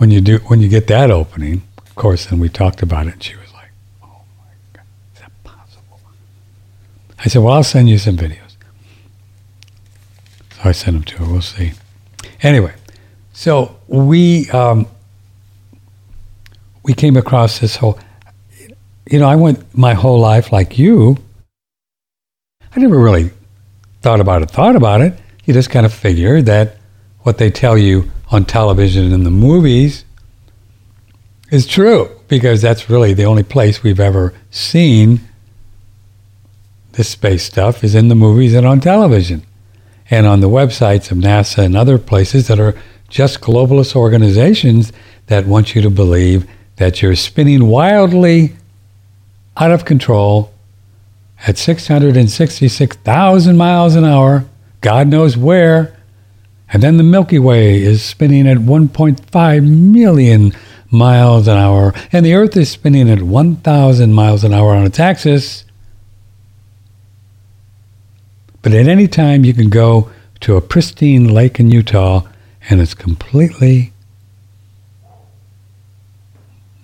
when 0.00 0.10
you 0.10 0.22
do 0.22 0.38
when 0.46 0.62
you 0.62 0.68
get 0.68 0.86
that 0.86 1.10
opening, 1.10 1.62
of 1.76 1.94
course, 1.94 2.30
and 2.30 2.40
we 2.40 2.48
talked 2.48 2.80
about 2.80 3.06
it, 3.06 3.22
she 3.22 3.36
was 3.36 3.52
like, 3.52 3.70
"Oh 4.02 4.22
my 4.38 4.54
God, 4.72 4.86
is 5.14 5.20
that 5.20 5.30
possible?" 5.44 6.00
I 7.24 7.28
said, 7.28 7.42
"Well, 7.42 7.54
I'll 7.54 7.64
send 7.64 7.88
you 7.88 7.98
some 7.98 8.16
videos." 8.16 8.56
So 10.54 10.60
I 10.64 10.72
sent 10.72 10.96
them 10.96 11.04
to 11.04 11.16
her. 11.18 11.32
We'll 11.32 11.42
see. 11.42 11.72
Anyway, 12.42 12.74
so 13.32 13.76
we 13.86 14.48
um, 14.50 14.86
we 16.82 16.94
came 16.94 17.16
across 17.16 17.58
this 17.58 17.76
whole. 17.76 17.98
You 19.10 19.18
know, 19.18 19.28
I 19.28 19.36
went 19.36 19.76
my 19.76 19.94
whole 19.94 20.20
life 20.20 20.52
like 20.52 20.78
you. 20.78 21.16
I 22.74 22.80
never 22.80 22.98
really 22.98 23.30
thought 24.02 24.20
about 24.20 24.42
it. 24.42 24.50
Thought 24.50 24.76
about 24.76 25.00
it. 25.00 25.18
You 25.44 25.54
just 25.54 25.70
kind 25.70 25.84
of 25.84 25.92
figure 25.92 26.40
that 26.42 26.76
what 27.20 27.38
they 27.38 27.50
tell 27.50 27.76
you 27.76 28.10
on 28.30 28.44
television 28.44 29.04
and 29.04 29.12
in 29.12 29.24
the 29.24 29.30
movies 29.30 30.04
is 31.50 31.66
true 31.66 32.08
because 32.28 32.62
that's 32.62 32.88
really 32.88 33.12
the 33.12 33.24
only 33.24 33.42
place 33.42 33.82
we've 33.82 34.00
ever 34.00 34.32
seen 34.50 35.20
this 36.92 37.08
space 37.08 37.44
stuff 37.44 37.84
is 37.84 37.94
in 37.94 38.08
the 38.08 38.14
movies 38.14 38.54
and 38.54 38.66
on 38.66 38.80
television 38.80 39.44
and 40.10 40.26
on 40.26 40.40
the 40.40 40.48
websites 40.48 41.10
of 41.10 41.18
NASA 41.18 41.64
and 41.64 41.76
other 41.76 41.98
places 41.98 42.48
that 42.48 42.58
are 42.58 42.74
just 43.08 43.40
globalist 43.40 43.94
organizations 43.94 44.92
that 45.26 45.46
want 45.46 45.74
you 45.74 45.82
to 45.82 45.90
believe 45.90 46.48
that 46.76 47.02
you're 47.02 47.14
spinning 47.14 47.66
wildly 47.66 48.54
out 49.56 49.70
of 49.70 49.84
control 49.84 50.52
at 51.46 51.56
666,000 51.58 53.56
miles 53.56 53.94
an 53.94 54.04
hour, 54.04 54.44
God 54.80 55.08
knows 55.08 55.36
where, 55.36 55.96
and 56.72 56.82
then 56.82 56.96
the 56.96 57.02
Milky 57.02 57.38
Way 57.38 57.82
is 57.82 58.02
spinning 58.02 58.46
at 58.46 58.58
1.5 58.58 59.68
million 59.68 60.52
miles 60.90 61.48
an 61.48 61.56
hour, 61.56 61.94
and 62.12 62.26
the 62.26 62.34
Earth 62.34 62.56
is 62.56 62.70
spinning 62.70 63.08
at 63.10 63.22
1,000 63.22 64.12
miles 64.12 64.44
an 64.44 64.52
hour 64.52 64.74
on 64.74 64.84
its 64.84 65.00
axis. 65.00 65.64
But 68.62 68.72
at 68.72 68.86
any 68.86 69.08
time, 69.08 69.44
you 69.44 69.54
can 69.54 69.70
go 69.70 70.10
to 70.40 70.56
a 70.56 70.60
pristine 70.60 71.28
lake 71.28 71.60
in 71.60 71.70
Utah, 71.70 72.22
and 72.68 72.80
it's 72.80 72.94
completely. 72.94 73.92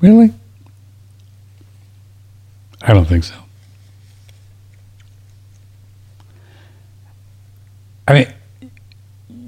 Really? 0.00 0.32
I 2.82 2.92
don't 2.92 3.06
think 3.06 3.24
so. 3.24 3.34
I 8.08 8.12
mean, 8.12 8.34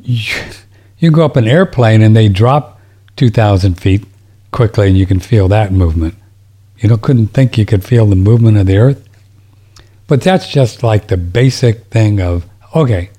you, 0.02 0.42
you 0.98 1.10
go 1.10 1.24
up 1.24 1.36
an 1.36 1.46
airplane 1.46 2.02
and 2.02 2.16
they 2.16 2.28
drop 2.28 2.80
2,000 3.16 3.74
feet 3.74 4.04
quickly 4.50 4.88
and 4.88 4.98
you 4.98 5.06
can 5.06 5.20
feel 5.20 5.48
that 5.48 5.72
movement. 5.72 6.14
You 6.78 6.88
know, 6.88 6.96
couldn't 6.96 7.28
think 7.28 7.58
you 7.58 7.66
could 7.66 7.84
feel 7.84 8.06
the 8.06 8.16
movement 8.16 8.56
of 8.56 8.66
the 8.66 8.78
earth. 8.78 9.07
But 10.08 10.22
that's 10.22 10.48
just 10.48 10.82
like 10.82 11.06
the 11.06 11.16
basic 11.16 11.84
thing 11.86 12.20
of, 12.20 12.46
okay, 12.74 13.10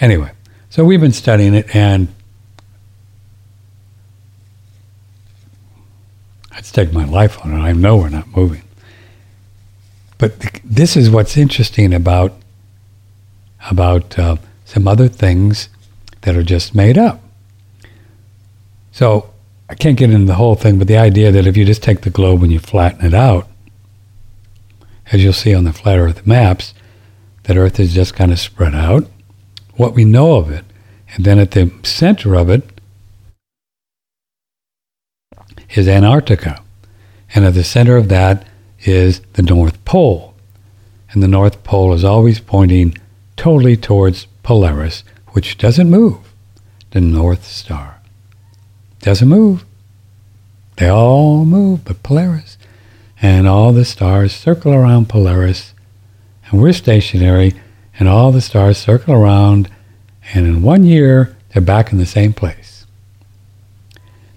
anyway. 0.00 0.32
So 0.70 0.84
we've 0.84 1.00
been 1.00 1.12
studying 1.12 1.54
it 1.54 1.74
and 1.76 2.08
I'd 6.50 6.64
stake 6.64 6.92
my 6.92 7.04
life 7.04 7.44
on 7.44 7.52
it. 7.52 7.60
I 7.60 7.72
know 7.72 7.98
we're 7.98 8.08
not 8.08 8.26
moving. 8.34 8.62
But 10.16 10.40
th- 10.40 10.62
this 10.64 10.96
is 10.96 11.10
what's 11.10 11.36
interesting 11.36 11.94
about 11.94 12.32
about 13.70 14.18
uh, 14.18 14.36
some 14.64 14.88
other 14.88 15.08
things 15.08 15.68
that 16.22 16.36
are 16.36 16.42
just 16.42 16.74
made 16.74 16.96
up. 16.96 17.20
So 18.92 19.30
I 19.68 19.74
can't 19.74 19.98
get 19.98 20.10
into 20.10 20.26
the 20.26 20.34
whole 20.34 20.54
thing, 20.54 20.78
but 20.78 20.88
the 20.88 20.96
idea 20.96 21.30
that 21.30 21.46
if 21.46 21.56
you 21.56 21.64
just 21.64 21.82
take 21.82 22.00
the 22.00 22.10
globe 22.10 22.42
and 22.42 22.50
you 22.50 22.58
flatten 22.58 23.04
it 23.04 23.14
out, 23.14 23.48
as 25.12 25.22
you'll 25.22 25.32
see 25.32 25.54
on 25.54 25.64
the 25.64 25.72
flat 25.72 25.98
Earth 25.98 26.26
maps, 26.26 26.74
that 27.44 27.56
Earth 27.56 27.80
is 27.80 27.94
just 27.94 28.14
kind 28.14 28.32
of 28.32 28.38
spread 28.38 28.74
out, 28.74 29.08
what 29.76 29.94
we 29.94 30.04
know 30.04 30.36
of 30.36 30.50
it. 30.50 30.64
And 31.14 31.24
then 31.24 31.38
at 31.38 31.52
the 31.52 31.72
center 31.82 32.34
of 32.34 32.50
it 32.50 32.80
is 35.70 35.88
Antarctica. 35.88 36.62
And 37.34 37.44
at 37.44 37.54
the 37.54 37.64
center 37.64 37.96
of 37.96 38.08
that 38.08 38.46
is 38.80 39.20
the 39.34 39.42
North 39.42 39.82
Pole. 39.84 40.34
And 41.10 41.22
the 41.22 41.28
North 41.28 41.64
Pole 41.64 41.94
is 41.94 42.04
always 42.04 42.40
pointing 42.40 42.96
totally 43.36 43.76
towards 43.76 44.26
Polaris, 44.42 45.04
which 45.28 45.56
doesn't 45.56 45.90
move, 45.90 46.18
the 46.90 47.00
North 47.00 47.44
Star. 47.44 48.00
Doesn't 49.00 49.28
move. 49.28 49.64
They 50.76 50.88
all 50.88 51.44
move, 51.44 51.84
but 51.84 52.02
Polaris. 52.02 52.58
And 53.20 53.48
all 53.48 53.72
the 53.72 53.84
stars 53.84 54.32
circle 54.32 54.72
around 54.72 55.08
Polaris 55.08 55.74
and 56.50 56.60
we're 56.60 56.72
stationary, 56.72 57.54
and 57.98 58.08
all 58.08 58.32
the 58.32 58.40
stars 58.40 58.78
circle 58.78 59.14
around, 59.14 59.70
and 60.32 60.46
in 60.46 60.62
one 60.62 60.84
year, 60.84 61.36
they're 61.50 61.62
back 61.62 61.92
in 61.92 61.98
the 61.98 62.06
same 62.06 62.32
place. 62.32 62.86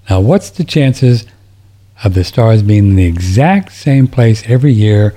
Now, 0.10 0.20
what's 0.20 0.50
the 0.50 0.64
chances 0.64 1.26
of 2.04 2.14
the 2.14 2.24
stars 2.24 2.64
being 2.64 2.90
in 2.90 2.96
the 2.96 3.06
exact 3.06 3.72
same 3.72 4.08
place 4.08 4.44
every 4.46 4.74
year? 4.74 5.16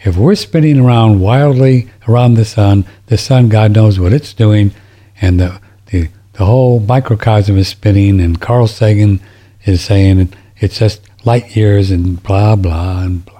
If 0.00 0.16
we're 0.16 0.34
spinning 0.34 0.80
around 0.80 1.20
wildly 1.20 1.90
around 2.06 2.34
the 2.34 2.44
sun, 2.44 2.84
the 3.06 3.16
sun, 3.16 3.48
God 3.48 3.72
knows 3.72 3.98
what 3.98 4.12
it's 4.12 4.34
doing, 4.34 4.72
and 5.20 5.40
the, 5.40 5.60
the, 5.86 6.10
the 6.34 6.44
whole 6.44 6.80
microcosm 6.80 7.56
is 7.56 7.68
spinning, 7.68 8.20
and 8.20 8.40
Carl 8.40 8.66
Sagan 8.66 9.20
is 9.64 9.82
saying 9.82 10.30
it's 10.58 10.78
just 10.78 11.00
light 11.24 11.56
years 11.56 11.90
and 11.90 12.22
blah, 12.22 12.56
blah, 12.56 13.02
and 13.02 13.24
blah. 13.24 13.34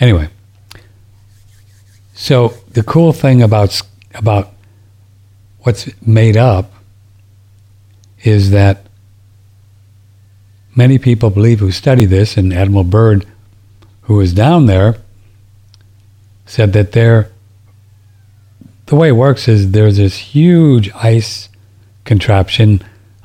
Anyway, 0.00 0.28
so 2.14 2.54
the 2.72 2.82
cool 2.82 3.12
thing 3.12 3.42
about 3.42 3.80
about 4.14 4.52
what's 5.60 5.90
made 6.06 6.36
up 6.36 6.72
is 8.22 8.50
that 8.50 8.86
many 10.74 10.98
people 10.98 11.30
believe 11.30 11.60
who 11.60 11.70
study 11.72 12.06
this, 12.06 12.36
and 12.36 12.52
Admiral 12.52 12.84
Byrd, 12.84 13.26
who 14.02 14.14
was 14.14 14.32
down 14.32 14.66
there, 14.66 14.96
said 16.46 16.72
that 16.72 16.92
there 16.92 17.30
the 18.86 18.96
way 18.96 19.08
it 19.08 19.12
works 19.12 19.48
is 19.48 19.72
there's 19.72 19.98
this 19.98 20.16
huge 20.16 20.90
ice 20.94 21.48
contraption, 22.08 22.82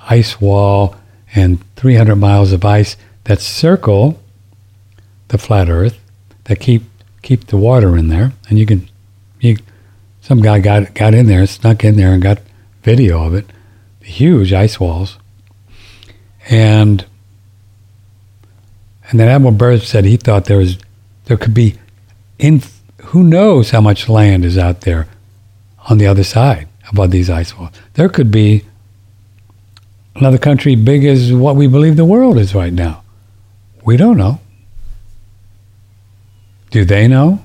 ice 0.10 0.40
wall, 0.42 0.96
and 1.34 1.64
300 1.78 2.18
miles 2.18 2.52
of 2.52 2.64
ice 2.66 2.98
that 3.24 3.40
circle 3.40 4.20
the 5.30 5.38
flat 5.38 5.70
Earth 5.70 5.98
that 6.44 6.60
keep 6.60 6.84
keep 7.22 7.48
the 7.48 7.58
water 7.58 7.98
in 7.98 8.10
there, 8.10 8.34
and 8.50 8.60
you 8.60 8.66
can 8.66 8.88
you 9.40 9.58
some 10.22 10.42
guy 10.42 10.60
got 10.60 10.94
got 10.94 11.14
in 11.14 11.28
there, 11.28 11.48
snuck 11.48 11.84
in 11.84 11.96
there, 11.96 12.14
and 12.14 12.22
got 12.22 12.40
video 12.84 13.24
of 13.26 13.34
it, 13.34 13.48
the 14.02 14.08
huge 14.08 14.52
ice 14.52 14.80
walls, 14.80 15.18
and 16.50 17.06
and 19.10 19.20
then 19.20 19.30
Admiral 19.30 19.54
Byrd 19.54 19.82
said 19.82 20.04
he 20.04 20.18
thought 20.18 20.46
there 20.46 20.58
was 20.58 20.78
there 21.26 21.38
could 21.38 21.54
be 21.54 21.78
in 22.38 22.62
who 23.06 23.24
knows 23.24 23.72
how 23.72 23.80
much 23.80 24.10
land 24.10 24.44
is 24.44 24.58
out 24.58 24.82
there 24.82 25.08
on 25.90 25.98
the 25.98 26.08
other 26.08 26.24
side 26.26 26.68
above 26.92 27.12
these 27.12 27.30
ice 27.30 27.58
walls. 27.58 27.72
There 27.94 28.10
could 28.10 28.30
be 28.30 28.66
another 30.16 30.38
country 30.38 30.76
big 30.76 31.06
as 31.06 31.34
what 31.34 31.56
we 31.56 31.68
believe 31.68 31.96
the 31.96 32.06
world 32.06 32.38
is 32.38 32.54
right 32.54 32.74
now. 32.74 33.04
We 33.84 33.98
don't 33.98 34.18
know. 34.18 34.40
Do 36.72 36.86
they 36.86 37.08
know? 37.08 37.44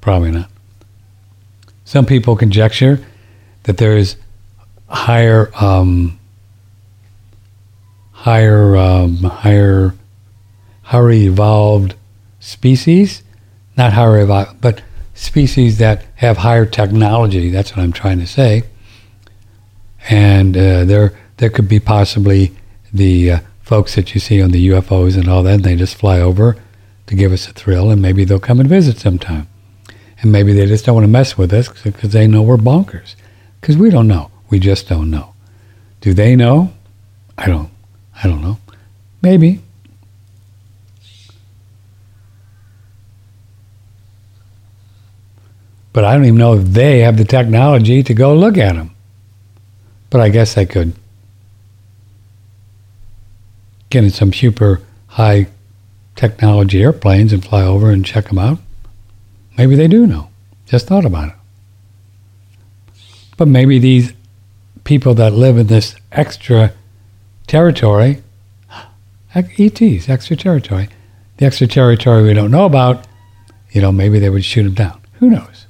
Probably 0.00 0.30
not. 0.30 0.50
Some 1.84 2.06
people 2.06 2.36
conjecture 2.36 3.04
that 3.64 3.76
there 3.76 3.96
is 3.96 4.16
higher, 4.88 5.50
um, 5.60 6.18
higher, 8.12 8.76
um, 8.76 9.16
higher, 9.18 9.94
higher 10.82 11.10
evolved 11.10 11.94
species, 12.38 13.22
not 13.76 13.92
higher 13.92 14.20
evolved, 14.20 14.60
but 14.60 14.82
species 15.14 15.78
that 15.78 16.04
have 16.16 16.38
higher 16.38 16.64
technology. 16.64 17.50
That's 17.50 17.76
what 17.76 17.82
I'm 17.82 17.92
trying 17.92 18.20
to 18.20 18.26
say. 18.26 18.64
And 20.08 20.56
uh, 20.56 20.84
there, 20.84 21.18
there 21.36 21.50
could 21.50 21.68
be 21.68 21.80
possibly 21.80 22.52
the 22.92 23.32
uh, 23.32 23.40
folks 23.62 23.94
that 23.94 24.14
you 24.14 24.20
see 24.20 24.40
on 24.42 24.50
the 24.50 24.68
UFOs 24.68 25.16
and 25.16 25.28
all 25.28 25.42
that. 25.42 25.54
And 25.54 25.64
they 25.64 25.76
just 25.76 25.96
fly 25.96 26.20
over 26.20 26.56
to 27.06 27.14
give 27.14 27.32
us 27.32 27.48
a 27.48 27.52
thrill, 27.52 27.90
and 27.90 28.00
maybe 28.00 28.24
they'll 28.24 28.40
come 28.40 28.60
and 28.60 28.68
visit 28.68 28.98
sometime. 28.98 29.48
And 30.22 30.30
maybe 30.30 30.52
they 30.52 30.66
just 30.66 30.84
don't 30.84 30.94
want 30.94 31.04
to 31.04 31.08
mess 31.08 31.36
with 31.36 31.52
us 31.52 31.68
because 31.82 32.12
they 32.12 32.26
know 32.26 32.42
we're 32.42 32.56
bonkers. 32.56 33.16
Because 33.60 33.76
we 33.76 33.90
don't 33.90 34.06
know. 34.06 34.30
We 34.48 34.58
just 34.58 34.88
don't 34.88 35.10
know. 35.10 35.34
Do 36.00 36.14
they 36.14 36.36
know? 36.36 36.72
I 37.36 37.46
don't. 37.46 37.70
I 38.22 38.28
don't 38.28 38.42
know. 38.42 38.58
Maybe. 39.22 39.60
But 45.92 46.04
I 46.04 46.14
don't 46.14 46.24
even 46.24 46.38
know 46.38 46.54
if 46.54 46.64
they 46.64 47.00
have 47.00 47.16
the 47.16 47.24
technology 47.24 48.02
to 48.02 48.14
go 48.14 48.34
look 48.34 48.56
at 48.56 48.76
them. 48.76 48.94
But 50.10 50.20
I 50.20 50.28
guess 50.28 50.54
they 50.54 50.66
could 50.66 50.92
get 53.88 54.04
in 54.04 54.10
some 54.10 54.32
super 54.32 54.80
high 55.06 55.46
technology 56.16 56.82
airplanes 56.82 57.32
and 57.32 57.44
fly 57.44 57.62
over 57.62 57.90
and 57.90 58.04
check 58.04 58.28
them 58.28 58.38
out. 58.38 58.58
Maybe 59.56 59.74
they 59.74 59.88
do 59.88 60.06
know. 60.06 60.28
Just 60.66 60.86
thought 60.86 61.04
about 61.04 61.28
it. 61.28 61.34
But 63.36 63.48
maybe 63.48 63.78
these 63.78 64.12
people 64.84 65.14
that 65.14 65.32
live 65.32 65.56
in 65.56 65.66
this 65.66 65.96
extra 66.12 66.72
territory, 67.46 68.22
ETs, 69.34 70.08
extra 70.08 70.36
territory, 70.36 70.88
the 71.38 71.46
extra 71.46 71.66
territory 71.66 72.22
we 72.22 72.34
don't 72.34 72.50
know 72.50 72.64
about, 72.64 73.06
you 73.72 73.80
know, 73.80 73.92
maybe 73.92 74.18
they 74.18 74.30
would 74.30 74.44
shoot 74.44 74.64
them 74.64 74.74
down. 74.74 75.00
Who 75.14 75.30
knows? 75.30 75.66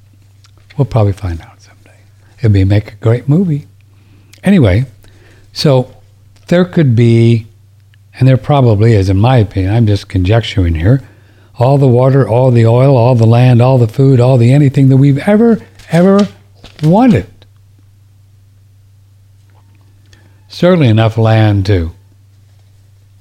We'll 0.77 0.85
probably 0.85 1.13
find 1.13 1.41
out 1.43 1.61
someday. 1.63 1.99
It'd 2.39 2.53
be 2.53 2.65
make 2.65 2.93
a 2.93 2.97
great 2.97 3.29
movie. 3.29 3.67
Anyway, 4.43 4.87
so 5.53 5.95
there 6.49 6.65
could 6.65 6.97
be 6.97 7.47
and 8.21 8.29
there 8.29 8.37
probably 8.37 8.93
is, 8.93 9.09
in 9.09 9.19
my 9.19 9.39
opinion, 9.39 9.73
I'm 9.73 9.87
just 9.87 10.09
conjecturing 10.09 10.75
here, 10.75 11.03
all 11.59 11.79
the 11.79 11.89
water, 11.89 12.29
all 12.29 12.51
the 12.51 12.67
oil, 12.67 12.95
all 12.97 13.15
the 13.15 13.27
land, 13.27 13.63
all 13.63 13.79
the 13.79 13.89
food, 13.89 14.21
all 14.21 14.37
the 14.37 14.53
anything 14.53 14.91
that 14.91 14.99
we've 14.99 15.19
ever, 15.19 15.59
ever 15.91 16.29
wanted. 16.83 17.27
Certainly 20.49 20.89
enough 20.89 21.17
land 21.17 21.65
to 21.67 21.93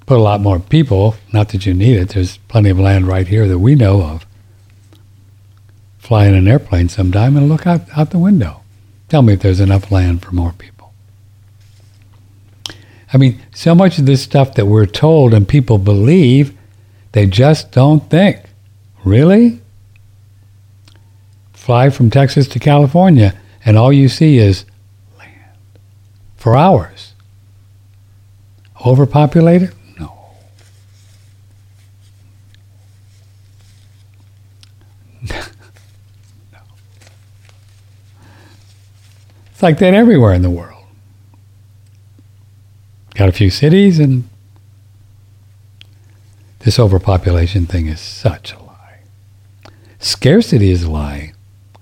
put 0.05 0.17
a 0.17 0.21
lot 0.21 0.41
more 0.41 0.59
people, 0.59 1.15
not 1.31 1.49
that 1.49 1.65
you 1.65 1.73
need 1.73 1.95
it, 1.95 2.09
there's 2.09 2.37
plenty 2.49 2.69
of 2.69 2.79
land 2.79 3.07
right 3.07 3.27
here 3.27 3.47
that 3.47 3.59
we 3.59 3.75
know 3.75 4.01
of. 4.01 4.25
Fly 5.99 6.25
in 6.25 6.33
an 6.33 6.47
airplane 6.47 6.89
sometime 6.89 7.37
and 7.37 7.47
look 7.47 7.67
out, 7.67 7.81
out 7.95 8.09
the 8.09 8.19
window. 8.19 8.63
Tell 9.07 9.21
me 9.21 9.33
if 9.33 9.41
there's 9.41 9.59
enough 9.59 9.91
land 9.91 10.23
for 10.23 10.31
more 10.31 10.51
people. 10.51 10.78
I 13.11 13.17
mean, 13.17 13.41
so 13.53 13.73
much 13.73 13.97
of 13.97 14.05
this 14.05 14.21
stuff 14.21 14.53
that 14.53 14.67
we're 14.67 14.85
told 14.85 15.33
and 15.33 15.47
people 15.47 15.79
believe, 15.79 16.55
they 17.13 17.25
just 17.25 17.71
don't 17.71 18.07
think. 18.09 18.41
Really? 19.03 19.61
Fly 21.53 21.89
from 21.89 22.09
Texas 22.11 22.47
to 22.49 22.59
California, 22.59 23.39
and 23.65 23.77
all 23.77 23.91
you 23.91 24.09
see 24.09 24.37
is 24.37 24.65
land 25.17 25.31
for 26.37 26.55
hours. 26.55 27.13
Overpopulated? 28.85 29.73
No. 29.99 30.13
no. 35.29 35.39
It's 39.51 39.63
like 39.63 39.79
that 39.79 39.93
everywhere 39.93 40.33
in 40.33 40.43
the 40.43 40.49
world. 40.49 40.78
Got 43.19 43.27
a 43.27 43.33
few 43.33 43.49
cities, 43.49 43.99
and 43.99 44.29
this 46.59 46.79
overpopulation 46.79 47.65
thing 47.65 47.87
is 47.87 47.99
such 47.99 48.53
a 48.53 48.59
lie. 48.59 48.99
Scarcity 49.99 50.71
is 50.71 50.83
a 50.83 50.89
lie. 50.89 51.33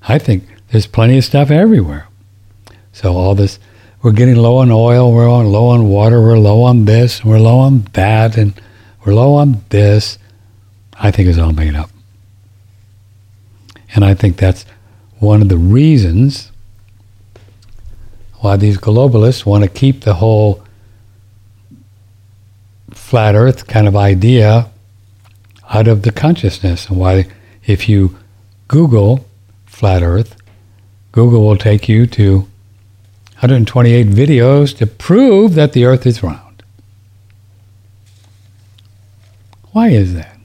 I 0.01 0.17
think 0.17 0.45
there's 0.71 0.87
plenty 0.87 1.15
of 1.19 1.23
stuff 1.23 1.51
everywhere. 1.51 2.07
So 2.91 3.15
all 3.15 3.35
this, 3.35 3.59
we're 4.01 4.13
getting 4.13 4.37
low 4.37 4.57
on 4.57 4.71
oil, 4.71 5.13
we're 5.13 5.29
on 5.29 5.51
low 5.51 5.67
on 5.67 5.87
water, 5.87 6.19
we're 6.19 6.39
low 6.39 6.63
on 6.63 6.85
this, 6.85 7.23
we're 7.23 7.37
low 7.37 7.59
on 7.59 7.85
that, 7.93 8.35
and 8.35 8.59
we're 9.05 9.13
low 9.13 9.35
on 9.35 9.61
this. 9.69 10.17
I 10.99 11.11
think 11.11 11.29
is 11.29 11.37
all 11.37 11.53
made 11.53 11.75
up. 11.75 11.91
And 13.93 14.03
I 14.03 14.15
think 14.15 14.37
that's 14.37 14.65
one 15.19 15.43
of 15.43 15.49
the 15.49 15.57
reasons 15.59 16.51
why 18.37 18.57
these 18.57 18.79
globalists 18.79 19.45
want 19.45 19.63
to 19.63 19.69
keep 19.69 20.01
the 20.01 20.15
whole 20.15 20.63
flat 23.07 23.35
earth 23.35 23.67
kind 23.67 23.87
of 23.87 23.95
idea 23.95 24.69
out 25.69 25.87
of 25.87 26.01
the 26.01 26.11
consciousness. 26.11 26.89
And 26.89 26.99
why, 26.99 27.25
if 27.65 27.87
you 27.87 28.17
Google 28.67 29.25
flat 29.65 30.03
earth, 30.03 30.35
Google 31.13 31.47
will 31.47 31.55
take 31.55 31.87
you 31.87 32.05
to 32.07 32.39
128 33.39 34.07
videos 34.07 34.75
to 34.77 34.85
prove 34.85 35.53
that 35.53 35.71
the 35.71 35.85
earth 35.85 36.05
is 36.05 36.21
round. 36.21 36.63
Why 39.71 39.87
is 39.87 40.13
that? 40.13 40.37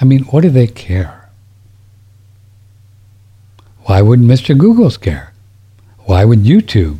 I 0.00 0.04
mean, 0.04 0.22
what 0.26 0.42
do 0.42 0.50
they 0.50 0.68
care? 0.68 1.30
Why 3.86 4.02
wouldn't 4.02 4.30
Mr. 4.30 4.56
Google's 4.56 4.98
care? 4.98 5.32
Why 6.04 6.24
would 6.24 6.44
YouTube 6.44 6.98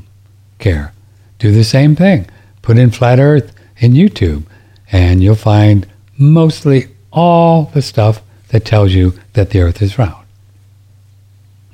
care? 0.58 0.92
Do 1.38 1.52
the 1.52 1.62
same 1.62 1.94
thing. 1.94 2.28
Put 2.62 2.78
in 2.78 2.90
flat 2.90 3.20
earth 3.20 3.52
in 3.78 3.92
YouTube 3.92 4.44
and 4.90 5.22
you'll 5.22 5.34
find 5.34 5.86
mostly 6.18 6.88
all 7.12 7.64
the 7.74 7.82
stuff 7.82 8.22
that 8.48 8.64
tells 8.64 8.92
you 8.92 9.14
that 9.32 9.50
the 9.50 9.60
earth 9.60 9.82
is 9.82 9.98
round. 9.98 10.24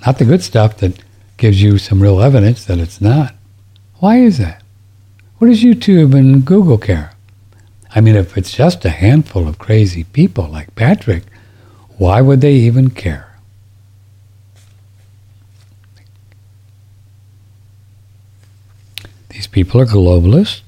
Not 0.05 0.19
the 0.19 0.25
good 0.25 0.43
stuff 0.43 0.79
that 0.79 0.99
gives 1.37 1.63
you 1.63 1.79
some 1.79 2.03
real 2.03 2.21
evidence 2.21 2.65
that 2.65 2.79
it's 2.79 3.01
not. 3.01 3.35
Why 3.99 4.19
is 4.19 4.39
that? 4.39 4.63
What 5.39 5.49
does 5.49 5.63
YouTube 5.63 6.15
and 6.15 6.45
Google 6.45 6.79
care? 6.79 7.13
I 7.95 8.01
mean, 8.01 8.17
if 8.17 8.37
it's 8.39 8.53
just 8.53 8.85
a 8.85 8.91
handful 8.91 9.47
of 9.47 9.59
crazy 9.59 10.05
people 10.05 10.49
like 10.49 10.75
Patrick, 10.75 11.25
why 11.99 12.21
would 12.21 12.41
they 12.41 12.55
even 12.55 12.91
care? 12.91 13.37
These 19.29 19.47
people 19.47 19.81
are 19.81 19.87
globalists. 19.87 20.63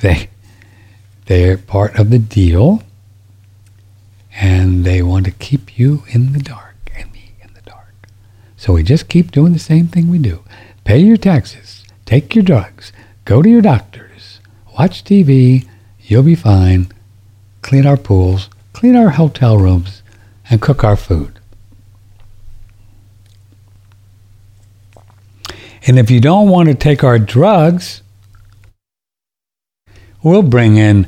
They 0.00 0.28
they're 1.26 1.58
part 1.58 1.98
of 1.98 2.10
the 2.10 2.18
deal 2.18 2.82
and 4.36 4.84
they 4.84 5.02
want 5.02 5.24
to 5.24 5.30
keep 5.32 5.78
you 5.78 6.04
in 6.08 6.32
the 6.32 6.38
dark 6.38 6.76
and 6.96 7.12
me 7.12 7.32
in 7.42 7.52
the 7.54 7.62
dark. 7.62 7.94
So 8.56 8.74
we 8.74 8.82
just 8.82 9.08
keep 9.08 9.32
doing 9.32 9.52
the 9.52 9.58
same 9.58 9.88
thing 9.88 10.08
we 10.08 10.18
do. 10.18 10.44
Pay 10.84 10.98
your 10.98 11.16
taxes, 11.16 11.84
take 12.04 12.34
your 12.34 12.44
drugs, 12.44 12.92
go 13.24 13.42
to 13.42 13.48
your 13.48 13.62
doctors, 13.62 14.40
watch 14.78 15.02
TV, 15.02 15.66
you'll 16.00 16.22
be 16.22 16.36
fine. 16.36 16.92
Clean 17.62 17.86
our 17.86 17.96
pools, 17.96 18.48
clean 18.72 18.94
our 18.94 19.10
hotel 19.10 19.58
rooms, 19.58 20.02
and 20.48 20.62
cook 20.62 20.84
our 20.84 20.96
food. 20.96 21.40
And 25.86 25.98
if 25.98 26.10
you 26.10 26.20
don't 26.20 26.48
want 26.48 26.68
to 26.68 26.74
take 26.74 27.02
our 27.02 27.18
drugs, 27.18 28.02
we'll 30.26 30.42
bring 30.42 30.76
in 30.76 31.06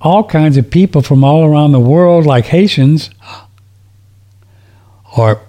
all 0.00 0.22
kinds 0.22 0.56
of 0.56 0.70
people 0.70 1.02
from 1.02 1.24
all 1.24 1.44
around 1.44 1.72
the 1.72 1.80
world, 1.80 2.24
like 2.24 2.46
Haitians, 2.46 3.10
or 5.18 5.40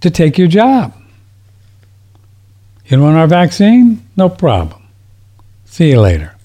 to 0.00 0.10
take 0.10 0.38
your 0.38 0.46
job. 0.46 0.94
You 2.86 3.00
want 3.00 3.16
our 3.16 3.26
vaccine? 3.26 4.06
No 4.16 4.28
problem. 4.28 4.80
See 5.64 5.90
you 5.90 6.00
later. 6.00 6.36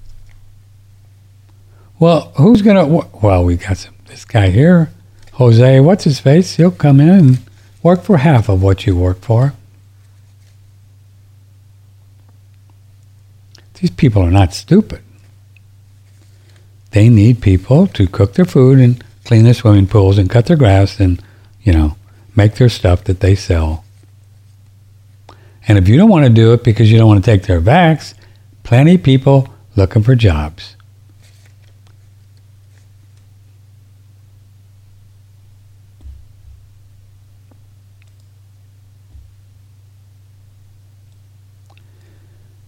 Well, 1.99 2.32
who's 2.38 2.64
going 2.64 2.78
to? 2.78 3.07
Well, 3.22 3.45
we 3.45 3.57
got 3.57 3.78
some, 3.78 3.93
this 4.05 4.26
guy 4.26 4.49
here, 4.49 4.89
Jose, 5.34 5.80
what's 5.82 6.05
his 6.05 6.20
face? 6.20 6.55
He'll 6.55 6.72
come 6.72 6.99
in 6.99 7.10
and 7.10 7.39
work 7.84 8.01
for 8.01 8.18
half 8.18 8.49
of 8.49 8.64
what 8.64 8.88
you 8.88 8.97
work 8.97 9.22
for. 9.22 9.53
These 13.80 13.92
people 13.92 14.22
are 14.22 14.32
not 14.32 14.54
stupid. 14.54 15.02
They 16.92 17.10
need 17.10 17.42
people 17.42 17.88
to 17.88 18.08
cook 18.08 18.34
their 18.34 18.46
food 18.46 18.80
and 18.80 19.04
clean 19.24 19.44
their 19.44 19.54
swimming 19.54 19.88
pools 19.88 20.18
and 20.18 20.30
cut 20.30 20.48
their 20.48 20.58
grass 20.58 21.00
and, 21.00 21.22
you 21.62 21.72
know, 21.72 21.96
make 22.36 22.56
their 22.56 22.70
stuff 22.70 23.04
that 23.06 23.20
they 23.20 23.36
sell. 23.36 23.86
And 25.68 25.78
if 25.78 25.88
you 25.88 25.98
don't 25.98 26.10
want 26.10 26.26
to 26.26 26.32
do 26.32 26.52
it 26.54 26.64
because 26.64 26.92
you 26.92 26.98
don't 26.98 27.08
want 27.08 27.24
to 27.24 27.32
take 27.32 27.44
their 27.44 27.62
vax, 27.62 28.16
plenty 28.64 28.96
of 28.96 29.04
people 29.04 29.48
looking 29.76 30.04
for 30.04 30.16
jobs. 30.16 30.76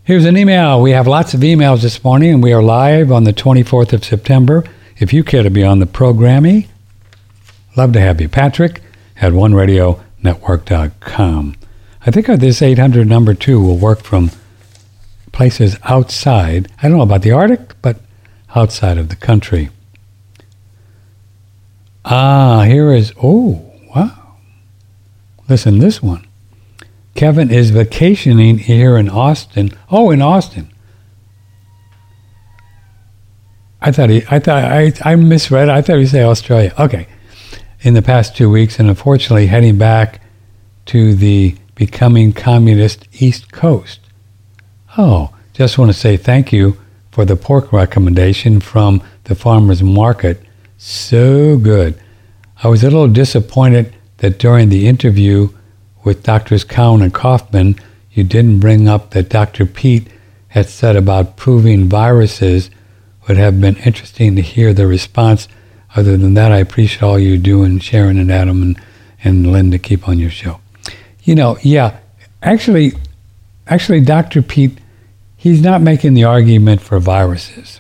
Here's 0.03 0.25
an 0.25 0.35
email. 0.35 0.81
We 0.81 0.89
have 0.91 1.05
lots 1.05 1.35
of 1.35 1.41
emails 1.41 1.83
this 1.83 2.03
morning, 2.03 2.33
and 2.33 2.41
we 2.41 2.53
are 2.53 2.63
live 2.63 3.11
on 3.11 3.23
the 3.23 3.33
24th 3.33 3.93
of 3.93 4.03
September. 4.03 4.63
If 4.97 5.13
you 5.13 5.23
care 5.23 5.43
to 5.43 5.51
be 5.51 5.63
on 5.63 5.77
the 5.77 5.85
programming, 5.85 6.67
love 7.77 7.93
to 7.93 8.01
have 8.01 8.19
you. 8.19 8.27
Patrick 8.27 8.81
at 9.17 9.33
OneRadioNetwork.com. 9.33 11.55
I 12.03 12.09
think 12.09 12.25
this 12.25 12.63
800 12.63 13.07
number 13.07 13.35
two 13.35 13.61
will 13.61 13.77
work 13.77 14.01
from 14.01 14.31
places 15.31 15.77
outside. 15.83 16.71
I 16.79 16.87
don't 16.87 16.97
know 16.97 17.03
about 17.03 17.21
the 17.21 17.33
Arctic, 17.33 17.79
but 17.83 17.97
outside 18.55 18.97
of 18.97 19.09
the 19.09 19.15
country. 19.15 19.69
Ah, 22.03 22.63
here 22.63 22.91
is, 22.91 23.13
oh, 23.21 23.71
wow. 23.95 24.37
Listen, 25.47 25.77
this 25.77 26.01
one. 26.01 26.25
Kevin 27.16 27.51
is 27.51 27.72
vacationing 27.72 28.57
here 28.57 28.97
in 28.97 29.09
Austin. 29.09 29.72
Oh, 29.89 30.12
in 30.12 30.22
Austin. 30.22 30.72
I 33.82 33.91
thought 33.91 34.09
he, 34.09 34.24
I 34.30 34.39
thought 34.39 34.64
I, 34.64 34.93
I 35.03 35.16
misread. 35.16 35.70
I 35.70 35.82
thought 35.82 35.97
he 35.97 36.05
said 36.05 36.24
Australia. 36.24 36.74
Okay, 36.78 37.07
in 37.82 37.95
the 37.95 38.01
past 38.01 38.38
two 38.38 38.49
weeks, 38.49 38.80
and 38.80 38.88
unfortunately 38.89 39.47
heading 39.47 39.78
back 39.78 40.22
to 40.86 41.16
the 41.16 41.55
becoming 41.76 42.32
communist 42.32 43.07
East 43.14 43.51
Coast. 43.51 43.99
Oh, 44.97 45.36
just 45.53 45.78
want 45.78 45.89
to 45.91 45.97
say 45.97 46.16
thank 46.16 46.53
you 46.53 46.78
for 47.12 47.26
the 47.26 47.36
pork 47.36 47.74
recommendation 47.74 48.59
from 48.59 49.01
the 49.24 49.36
farmers 49.36 49.82
market. 49.82 50.41
So 50.78 51.57
good. 51.57 51.99
I 52.64 52.68
was 52.68 52.84
a 52.84 52.88
little 52.88 53.07
disappointed 53.07 53.95
that 54.18 54.38
during 54.38 54.70
the 54.70 54.88
interview 54.88 55.49
with 56.03 56.23
Doctors 56.23 56.63
Cowan 56.63 57.01
and 57.01 57.13
Kaufman, 57.13 57.75
you 58.11 58.23
didn't 58.23 58.59
bring 58.59 58.87
up 58.87 59.11
that 59.11 59.29
Dr. 59.29 59.65
Pete 59.65 60.07
had 60.49 60.67
said 60.67 60.95
about 60.95 61.37
proving 61.37 61.87
viruses 61.87 62.69
would 63.27 63.37
have 63.37 63.61
been 63.61 63.77
interesting 63.77 64.35
to 64.35 64.41
hear 64.41 64.73
the 64.73 64.87
response. 64.87 65.47
Other 65.95 66.17
than 66.17 66.33
that, 66.33 66.51
I 66.51 66.57
appreciate 66.57 67.03
all 67.03 67.19
you 67.19 67.37
do 67.37 67.63
and 67.63 67.81
Sharon 67.81 68.17
and 68.17 68.31
Adam 68.31 68.61
and, 68.61 68.81
and 69.23 69.51
Linda 69.51 69.77
keep 69.77 70.07
on 70.07 70.19
your 70.19 70.29
show. 70.29 70.59
You 71.23 71.35
know, 71.35 71.57
yeah, 71.61 71.99
actually, 72.41 72.93
actually, 73.67 74.01
Dr. 74.01 74.41
Pete, 74.41 74.77
he's 75.37 75.61
not 75.61 75.81
making 75.81 76.15
the 76.15 76.23
argument 76.23 76.81
for 76.81 76.99
viruses. 76.99 77.79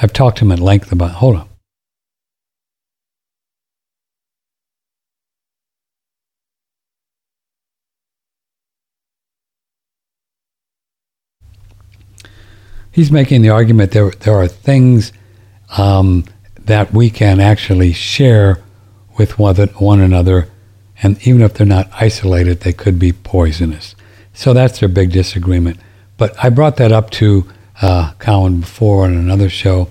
I've 0.00 0.12
talked 0.12 0.38
to 0.38 0.44
him 0.44 0.52
at 0.52 0.60
length 0.60 0.92
about, 0.92 1.12
hold 1.12 1.36
on. 1.36 1.45
He's 12.96 13.12
making 13.12 13.42
the 13.42 13.50
argument 13.50 13.90
there 13.92 14.10
there 14.10 14.34
are 14.34 14.48
things 14.48 15.12
um, 15.76 16.24
that 16.64 16.94
we 16.94 17.10
can 17.10 17.40
actually 17.40 17.92
share 17.92 18.62
with 19.18 19.38
one, 19.38 19.56
one 19.56 20.00
another, 20.00 20.48
and 21.02 21.24
even 21.26 21.42
if 21.42 21.54
they're 21.54 21.66
not 21.66 21.90
isolated, 21.92 22.60
they 22.60 22.72
could 22.72 22.98
be 22.98 23.12
poisonous. 23.12 23.94
So 24.32 24.54
that's 24.54 24.80
their 24.80 24.88
big 24.88 25.12
disagreement. 25.12 25.78
But 26.16 26.34
I 26.42 26.48
brought 26.48 26.76
that 26.78 26.90
up 26.90 27.10
to 27.10 27.46
uh, 27.82 28.14
Cowan 28.18 28.60
before 28.60 29.04
on 29.04 29.14
another 29.14 29.50
show, 29.50 29.88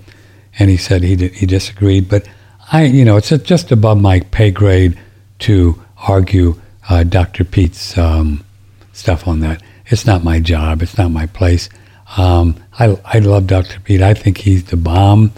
and 0.58 0.70
he 0.72 0.78
said 0.78 1.04
he 1.04 1.16
did, 1.16 1.34
he 1.34 1.46
disagreed. 1.46 2.10
But 2.10 2.28
I, 2.72 2.86
you 2.86 3.06
know, 3.06 3.18
it's 3.18 3.30
just 3.30 3.72
above 3.72 4.02
my 4.02 4.22
pay 4.32 4.50
grade 4.50 5.00
to 5.40 5.80
argue 6.08 6.60
uh, 6.90 7.04
Dr. 7.04 7.44
Pete's 7.44 7.98
um, 7.98 8.44
stuff 8.94 9.28
on 9.28 9.42
that. 9.42 9.62
It's 9.88 10.08
not 10.08 10.24
my 10.24 10.40
job. 10.40 10.82
It's 10.82 10.98
not 10.98 11.12
my 11.12 11.28
place. 11.28 11.70
Um, 12.18 12.56
I, 12.78 12.98
I 13.06 13.20
love 13.20 13.48
Dr. 13.48 13.80
Pete. 13.80 14.02
I 14.02 14.14
think 14.14 14.38
he's 14.40 14.66
the 14.66 14.78
bomb. 14.78 15.32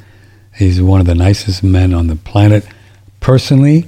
He's 0.56 0.82
one 0.82 1.00
of 1.00 1.06
the 1.06 1.16
nicest 1.16 1.64
men 1.64 1.94
on 1.94 2.08
the 2.08 2.16
planet. 2.16 2.66
Personally, 3.20 3.88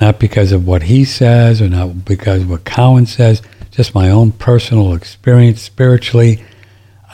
not 0.00 0.18
because 0.18 0.52
of 0.52 0.66
what 0.66 0.84
he 0.84 1.04
says 1.04 1.62
or 1.62 1.68
not 1.68 2.04
because 2.04 2.42
of 2.42 2.50
what 2.50 2.64
Cowan 2.64 3.06
says, 3.06 3.42
just 3.70 3.94
my 3.94 4.10
own 4.10 4.32
personal 4.32 4.94
experience 4.94 5.62
spiritually, 5.62 6.42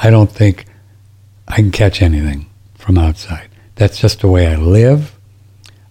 I 0.03 0.11
don't 0.11 0.31
think 0.31 0.67
I 1.47 1.57
can 1.57 1.71
catch 1.71 2.03
anything 2.03 2.51
from 2.75 2.99
outside. 2.99 3.49
That's 3.77 3.99
just 3.99 4.21
the 4.21 4.29
way 4.29 4.47
I 4.47 4.57
live. 4.57 5.15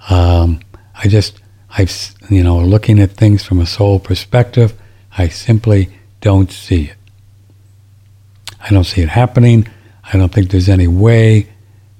Um, 0.10 0.60
I 0.96 1.08
just, 1.08 1.40
I've, 1.78 2.16
you 2.30 2.44
know, 2.44 2.60
looking 2.60 3.00
at 3.00 3.12
things 3.12 3.44
from 3.44 3.60
a 3.60 3.66
soul 3.66 4.00
perspective, 4.00 4.74
I 5.18 5.30
simply 5.30 5.90
don't 6.20 6.52
see 6.52 6.86
it. 6.86 6.97
I 8.68 8.74
don't 8.74 8.84
see 8.84 9.02
it 9.02 9.10
happening. 9.10 9.68
I 10.04 10.18
don't 10.18 10.32
think 10.32 10.52
there's 10.52 10.70
any 10.70 10.88
way 10.88 11.48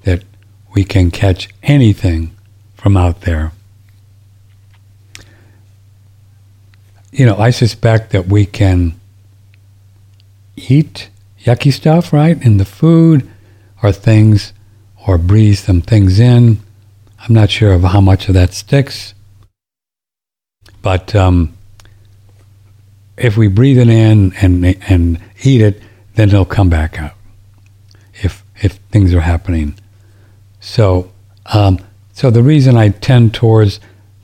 that 0.04 0.24
we 0.76 0.84
can 0.84 1.12
catch 1.12 1.50
anything 1.64 2.36
from 2.76 2.98
out 2.98 3.22
there. 3.22 3.54
You 7.12 7.26
know, 7.26 7.38
I 7.38 7.52
suspect 7.52 8.12
that 8.12 8.28
we 8.28 8.46
can 8.46 9.00
eat 10.58 11.10
yucky 11.44 11.72
stuff, 11.72 12.12
right? 12.12 12.40
In 12.42 12.58
the 12.58 12.66
food 12.66 13.30
or 13.82 13.92
things 13.92 14.52
or 15.08 15.18
breathe 15.18 15.58
some 15.58 15.82
things 15.82 16.20
in. 16.20 16.60
I'm 17.20 17.34
not 17.34 17.50
sure 17.50 17.72
of 17.74 17.84
how 17.84 18.02
much 18.02 18.28
of 18.28 18.34
that 18.34 18.54
sticks. 18.54 19.14
But 20.82 21.16
um, 21.16 21.56
if 23.18 23.38
we 23.38 23.48
breathe 23.48 23.80
it 23.80 23.90
in 23.90 24.34
and, 24.36 24.66
and 24.90 25.20
eat 25.44 25.62
it, 25.62 25.82
then 26.18 26.30
it'll 26.30 26.46
come 26.46 26.70
back 26.70 27.00
out. 27.00 27.14
if 28.24 28.44
if 28.62 28.74
things 28.92 29.14
are 29.14 29.22
happening. 29.22 29.76
So, 30.60 31.12
um, 31.54 31.78
so 32.12 32.32
the 32.32 32.42
reason 32.42 32.76
I 32.76 32.90
tend 32.90 33.36
towards 33.36 33.80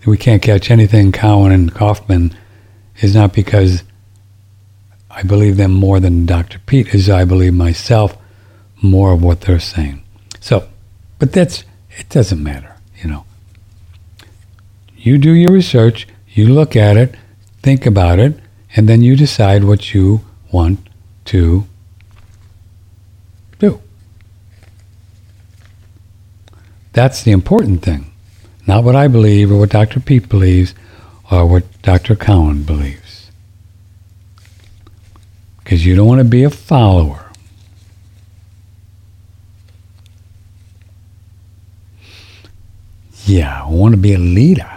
we 0.06 0.18
can't 0.18 0.42
catch 0.42 0.72
anything, 0.72 1.12
Cowan 1.12 1.52
and 1.52 1.74
Kaufman, 1.74 2.36
is 3.00 3.16
not 3.16 3.32
because 3.32 3.84
I 5.10 5.22
believe 5.24 5.56
them 5.56 5.72
more 5.72 6.00
than 6.00 6.26
Dr. 6.26 6.60
Pete, 6.66 6.94
is 6.94 7.10
I 7.10 7.26
believe 7.26 7.54
myself 7.54 8.18
more 8.82 9.14
of 9.14 9.24
what 9.24 9.42
they're 9.42 9.60
saying. 9.60 10.04
So, 10.40 10.68
but 11.20 11.32
that's 11.32 11.64
it 11.92 12.10
doesn't 12.10 12.42
matter, 12.42 12.76
you 13.02 13.10
know. 13.10 13.26
You 14.98 15.20
do 15.20 15.32
your 15.32 15.54
research, 15.54 16.08
you 16.28 16.48
look 16.48 16.76
at 16.76 16.98
it, 16.98 17.16
think 17.62 17.86
about 17.86 18.18
it, 18.18 18.40
and 18.76 18.90
then 18.90 19.04
you 19.04 19.16
decide 19.16 19.64
what 19.64 19.94
you 19.94 20.26
want 20.52 20.80
to 21.26 21.68
do. 23.60 23.82
That's 26.94 27.24
the 27.24 27.32
important 27.32 27.82
thing. 27.82 28.12
Not 28.66 28.84
what 28.84 28.96
I 28.96 29.08
believe 29.08 29.52
or 29.52 29.58
what 29.58 29.72
Dr. 29.72 30.00
Pete 30.00 30.30
believes 30.30 30.74
or 31.30 31.46
what 31.46 31.82
Dr. 31.82 32.16
Cowan 32.16 32.64
believes. 32.64 33.32
Because 35.58 35.86
you 35.86 35.96
don't 35.96 36.08
want 36.08 36.20
to 36.20 36.26
be 36.26 36.44
a 36.44 36.50
follower. 36.50 37.32
Yeah, 43.26 43.64
I 43.64 43.70
want 43.70 43.94
to 43.94 43.98
be 43.98 44.14
a 44.14 44.20
leader. 44.20 44.73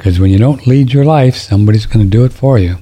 Because 0.00 0.18
when 0.18 0.30
you 0.30 0.38
don't 0.38 0.66
lead 0.66 0.94
your 0.94 1.04
life, 1.04 1.36
somebody's 1.36 1.84
going 1.84 2.02
to 2.02 2.10
do 2.10 2.24
it 2.24 2.32
for 2.32 2.58
you. 2.58 2.78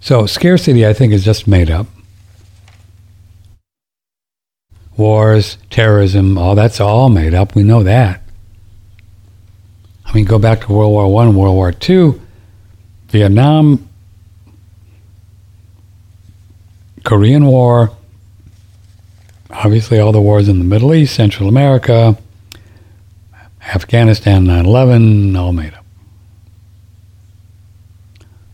So 0.00 0.26
scarcity, 0.26 0.84
I 0.84 0.92
think, 0.92 1.12
is 1.12 1.24
just 1.24 1.46
made 1.46 1.70
up. 1.70 1.86
Wars, 4.96 5.56
terrorism, 5.70 6.36
all 6.36 6.56
that's 6.56 6.80
all 6.80 7.08
made 7.08 7.32
up. 7.32 7.54
We 7.54 7.62
know 7.62 7.84
that. 7.84 8.22
I 10.04 10.12
mean, 10.12 10.24
go 10.24 10.40
back 10.40 10.62
to 10.62 10.72
World 10.72 10.90
War 10.90 11.12
One, 11.12 11.36
World 11.36 11.54
War 11.54 11.70
Two, 11.70 12.20
Vietnam, 13.10 13.88
Korean 17.04 17.46
War, 17.46 17.92
obviously 19.48 20.00
all 20.00 20.10
the 20.10 20.20
wars 20.20 20.48
in 20.48 20.58
the 20.58 20.64
Middle 20.64 20.92
East, 20.92 21.14
Central 21.14 21.48
America, 21.48 22.18
Afghanistan 23.74 24.44
9 24.44 24.64
11, 24.64 25.36
all 25.36 25.52
made 25.52 25.74
up. 25.74 25.84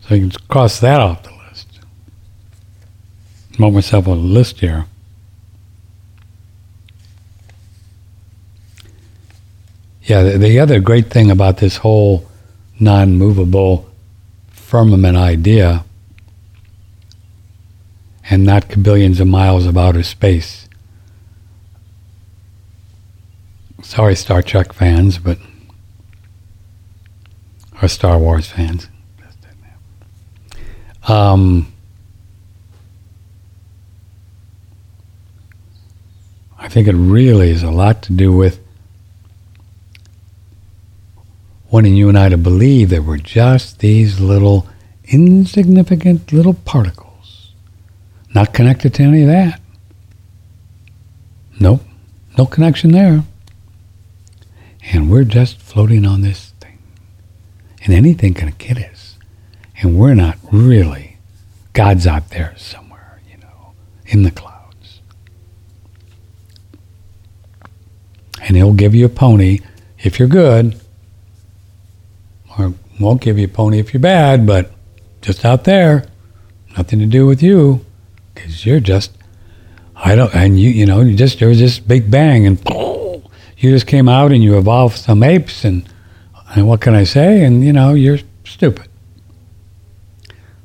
So 0.01 0.15
you 0.15 0.29
can 0.29 0.39
cross 0.47 0.79
that 0.81 0.99
off 0.99 1.23
the 1.23 1.31
list. 1.47 1.79
Mark 3.57 3.73
myself 3.73 4.07
a 4.07 4.11
list 4.11 4.59
here. 4.59 4.85
Yeah, 10.03 10.21
the, 10.23 10.37
the 10.37 10.59
other 10.59 10.79
great 10.79 11.09
thing 11.09 11.31
about 11.31 11.57
this 11.57 11.77
whole 11.77 12.27
non 12.79 13.17
movable 13.17 13.89
firmament 14.49 15.17
idea 15.17 15.85
and 18.29 18.43
not 18.43 18.83
billions 18.83 19.19
of 19.19 19.27
miles 19.27 19.65
of 19.65 19.77
outer 19.77 20.03
space 20.03 20.64
Sorry, 23.85 24.15
Star 24.15 24.41
Trek 24.41 24.73
fans, 24.73 25.19
but 25.19 25.37
or 27.81 27.87
Star 27.87 28.17
Wars 28.17 28.47
fans. 28.47 28.89
Um, 31.07 31.71
I 36.57 36.67
think 36.67 36.87
it 36.87 36.95
really 36.95 37.51
is 37.51 37.61
a 37.61 37.69
lot 37.69 38.01
to 38.03 38.13
do 38.13 38.33
with 38.33 38.59
wanting 41.69 41.95
you 41.95 42.09
and 42.09 42.17
I 42.17 42.29
to 42.29 42.37
believe 42.37 42.89
that 42.89 43.03
we're 43.03 43.17
just 43.17 43.79
these 43.79 44.19
little 44.19 44.67
insignificant 45.05 46.33
little 46.33 46.55
particles, 46.55 47.51
not 48.33 48.51
connected 48.51 48.95
to 48.95 49.03
any 49.03 49.21
of 49.21 49.27
that. 49.27 49.61
Nope, 51.59 51.83
no 52.35 52.47
connection 52.47 52.91
there. 52.91 53.23
And 54.91 55.09
we're 55.09 55.23
just 55.23 55.57
floating 55.59 56.05
on 56.05 56.21
this 56.21 56.53
thing. 56.59 56.79
And 57.83 57.93
anything 57.93 58.33
can 58.33 58.53
get 58.57 58.77
us. 58.77 59.17
And 59.81 59.97
we're 59.97 60.13
not 60.13 60.37
really. 60.51 61.17
God's 61.73 62.07
out 62.07 62.29
there 62.29 62.53
somewhere, 62.57 63.21
you 63.29 63.37
know, 63.37 63.73
in 64.05 64.23
the 64.23 64.31
clouds. 64.31 65.01
And 68.41 68.55
he'll 68.55 68.73
give 68.73 68.95
you 68.95 69.05
a 69.05 69.09
pony 69.09 69.59
if 69.99 70.19
you're 70.19 70.27
good, 70.27 70.79
or 72.57 72.73
won't 72.99 73.21
give 73.21 73.37
you 73.39 73.45
a 73.45 73.49
pony 73.49 73.79
if 73.79 73.93
you're 73.93 74.01
bad, 74.01 74.45
but 74.45 74.71
just 75.21 75.43
out 75.43 75.63
there, 75.63 76.05
nothing 76.77 76.99
to 76.99 77.07
do 77.07 77.25
with 77.25 77.41
you, 77.41 77.83
because 78.33 78.65
you're 78.65 78.79
just, 78.79 79.11
I 79.95 80.15
don't, 80.15 80.33
and 80.35 80.59
you, 80.59 80.69
you 80.69 80.85
know, 80.85 81.01
you 81.01 81.15
just, 81.15 81.39
there 81.39 81.49
was 81.49 81.59
this 81.59 81.79
big 81.79 82.11
bang 82.11 82.45
and 82.45 82.63
you 83.65 83.71
just 83.71 83.87
came 83.87 84.07
out 84.07 84.31
and 84.31 84.43
you 84.43 84.57
evolved 84.57 84.97
some 84.97 85.23
apes 85.23 85.65
and 85.65 85.87
and 86.55 86.67
what 86.67 86.79
can 86.79 86.93
I 86.93 87.03
say? 87.03 87.43
And 87.43 87.63
you 87.63 87.73
know, 87.73 87.93
you're 87.93 88.19
stupid. 88.45 88.87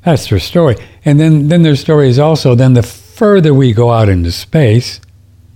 That's 0.05 0.29
their 0.29 0.39
story. 0.39 0.75
And 1.03 1.19
then 1.19 1.47
then 1.47 1.63
their 1.63 1.75
story 1.75 2.07
is 2.07 2.19
also 2.19 2.55
then 2.55 2.73
the 2.73 2.83
further 2.83 3.53
we 3.53 3.73
go 3.73 3.91
out 3.91 4.09
into 4.09 4.31
space, 4.31 5.01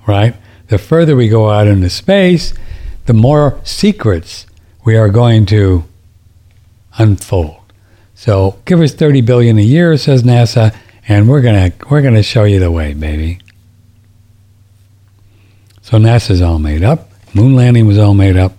right? 0.07 0.35
The 0.67 0.77
further 0.77 1.15
we 1.15 1.29
go 1.29 1.49
out 1.49 1.67
into 1.67 1.89
space, 1.89 2.53
the 3.05 3.13
more 3.13 3.59
secrets 3.63 4.45
we 4.83 4.97
are 4.97 5.09
going 5.09 5.45
to 5.47 5.83
unfold. 6.97 7.57
So 8.13 8.59
give 8.65 8.81
us 8.81 8.93
30 8.93 9.21
billion 9.21 9.57
a 9.57 9.61
year, 9.61 9.97
says 9.97 10.23
NASA, 10.23 10.75
and 11.07 11.29
we're 11.29 11.41
gonna 11.41 11.71
we're 11.89 12.01
gonna 12.01 12.23
show 12.23 12.43
you 12.45 12.59
the 12.59 12.71
way, 12.71 12.93
baby. 12.93 13.39
So 15.81 15.97
NASA's 15.97 16.41
all 16.41 16.57
made 16.57 16.83
up. 16.83 17.11
Moon 17.35 17.53
landing 17.53 17.85
was 17.85 17.97
all 17.97 18.13
made 18.13 18.37
up. 18.37 18.53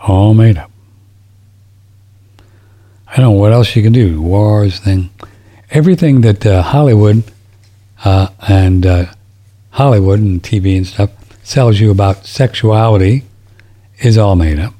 All 0.00 0.32
made 0.32 0.56
up. 0.56 0.70
I 3.08 3.16
don't 3.16 3.24
know 3.24 3.30
what 3.32 3.52
else 3.52 3.74
you 3.74 3.82
can 3.82 3.92
do. 3.92 4.22
Wars 4.22 4.78
thing, 4.78 5.10
everything 5.70 6.20
that 6.20 6.46
uh, 6.46 6.62
Hollywood 6.62 7.24
uh, 8.04 8.28
and 8.46 8.86
uh, 8.86 9.06
Hollywood 9.70 10.20
and 10.20 10.40
TV 10.40 10.76
and 10.76 10.86
stuff 10.86 11.10
sells 11.42 11.80
you 11.80 11.90
about 11.90 12.24
sexuality 12.24 13.24
is 13.98 14.16
all 14.16 14.36
made 14.36 14.60
up. 14.60 14.74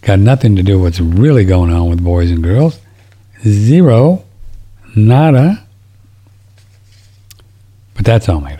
Got 0.00 0.20
nothing 0.20 0.56
to 0.56 0.62
do 0.62 0.78
with 0.78 0.98
what's 0.98 1.00
really 1.00 1.44
going 1.44 1.70
on 1.70 1.90
with 1.90 2.02
boys 2.02 2.30
and 2.30 2.42
girls. 2.42 2.80
Zero, 3.42 4.24
nada. 4.96 5.66
But 7.94 8.06
that's 8.06 8.26
all 8.26 8.40
made 8.40 8.59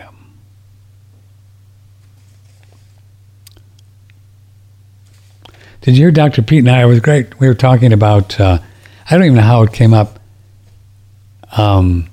Did 5.81 5.97
you 5.97 6.03
hear 6.03 6.11
Dr. 6.11 6.43
Pete 6.43 6.59
and 6.59 6.69
I? 6.69 6.83
It 6.83 6.85
was 6.85 6.99
great. 6.99 7.39
We 7.39 7.47
were 7.47 7.55
talking 7.55 7.91
about, 7.91 8.39
uh, 8.39 8.59
I 9.09 9.15
don't 9.15 9.23
even 9.23 9.35
know 9.37 9.41
how 9.41 9.63
it 9.63 9.73
came 9.73 9.95
up. 9.95 10.19
Um, 11.57 12.07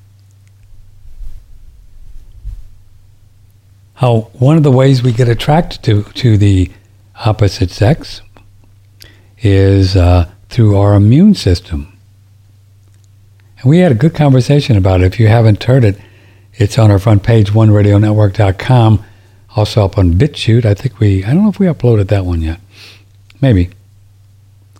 how 3.95 4.31
one 4.33 4.57
of 4.57 4.63
the 4.63 4.73
ways 4.73 5.03
we 5.03 5.13
get 5.13 5.29
attracted 5.29 5.83
to, 5.83 6.03
to 6.15 6.39
the 6.39 6.71
opposite 7.27 7.71
sex 7.71 8.23
is 9.41 9.97
uh, 9.97 10.31
through 10.49 10.77
our 10.77 10.95
immune 10.95 11.35
system. 11.35 11.93
And 13.59 13.69
we 13.69 13.79
had 13.79 13.93
a 13.93 13.97
good 13.97 14.15
conversation 14.15 14.77
about 14.79 15.03
it. 15.03 15.13
If 15.13 15.21
you 15.21 15.29
haven't 15.29 15.63
heard 15.63 15.85
it, 15.85 15.99
it's 16.55 16.79
on 16.79 16.91
our 16.91 16.99
front 16.99 17.23
page, 17.23 17.51
oneradionetwork.com. 17.51 19.05
Also 19.57 19.85
up 19.85 19.99
on 19.99 20.15
BitChute. 20.15 20.65
I 20.65 20.75
think 20.75 21.01
we, 21.01 21.25
I 21.25 21.35
don't 21.35 21.43
know 21.43 21.51
if 21.51 21.59
we 21.59 21.67
uploaded 21.67 22.09
that 22.09 22.25
one 22.25 22.41
yet. 22.41 22.61
Maybe. 23.41 23.71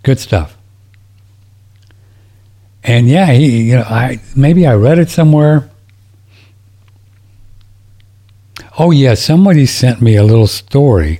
Good 0.03 0.19
stuff. 0.19 0.57
And 2.83 3.07
yeah, 3.07 3.31
he, 3.33 3.63
you 3.63 3.75
know, 3.75 3.83
I 3.83 4.19
maybe 4.35 4.65
I 4.65 4.73
read 4.73 4.99
it 4.99 5.09
somewhere. 5.09 5.69
Oh 8.77 8.91
yeah, 8.91 9.13
somebody 9.15 9.65
sent 9.65 10.01
me 10.01 10.15
a 10.15 10.23
little 10.23 10.47
story, 10.47 11.19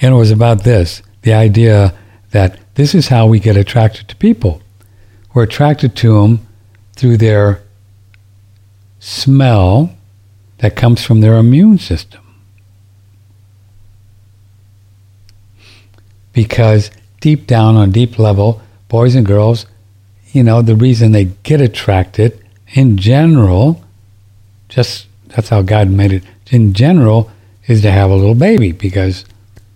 and 0.00 0.14
it 0.14 0.16
was 0.16 0.30
about 0.30 0.62
this: 0.62 1.02
the 1.22 1.34
idea 1.34 1.92
that 2.30 2.58
this 2.76 2.94
is 2.94 3.08
how 3.08 3.26
we 3.26 3.40
get 3.40 3.56
attracted 3.56 4.08
to 4.08 4.16
people. 4.16 4.62
we're 5.34 5.42
attracted 5.44 5.94
to 5.96 6.20
them 6.20 6.46
through 6.96 7.16
their 7.16 7.62
smell 8.98 9.94
that 10.58 10.76
comes 10.76 11.04
from 11.04 11.20
their 11.20 11.36
immune 11.36 11.78
system. 11.78 12.20
Because 16.32 16.90
deep 17.20 17.46
down 17.46 17.76
on 17.76 17.90
deep 17.90 18.18
level, 18.18 18.60
boys 18.88 19.14
and 19.14 19.26
girls, 19.26 19.66
you 20.32 20.42
know, 20.42 20.62
the 20.62 20.76
reason 20.76 21.12
they 21.12 21.26
get 21.42 21.60
attracted 21.60 22.42
in 22.68 22.96
general, 22.96 23.84
just 24.68 25.06
that's 25.28 25.48
how 25.48 25.62
God 25.62 25.88
made 25.90 26.12
it 26.12 26.24
in 26.50 26.72
general, 26.72 27.30
is 27.66 27.82
to 27.82 27.90
have 27.90 28.10
a 28.10 28.16
little 28.16 28.34
baby 28.34 28.72
because 28.72 29.24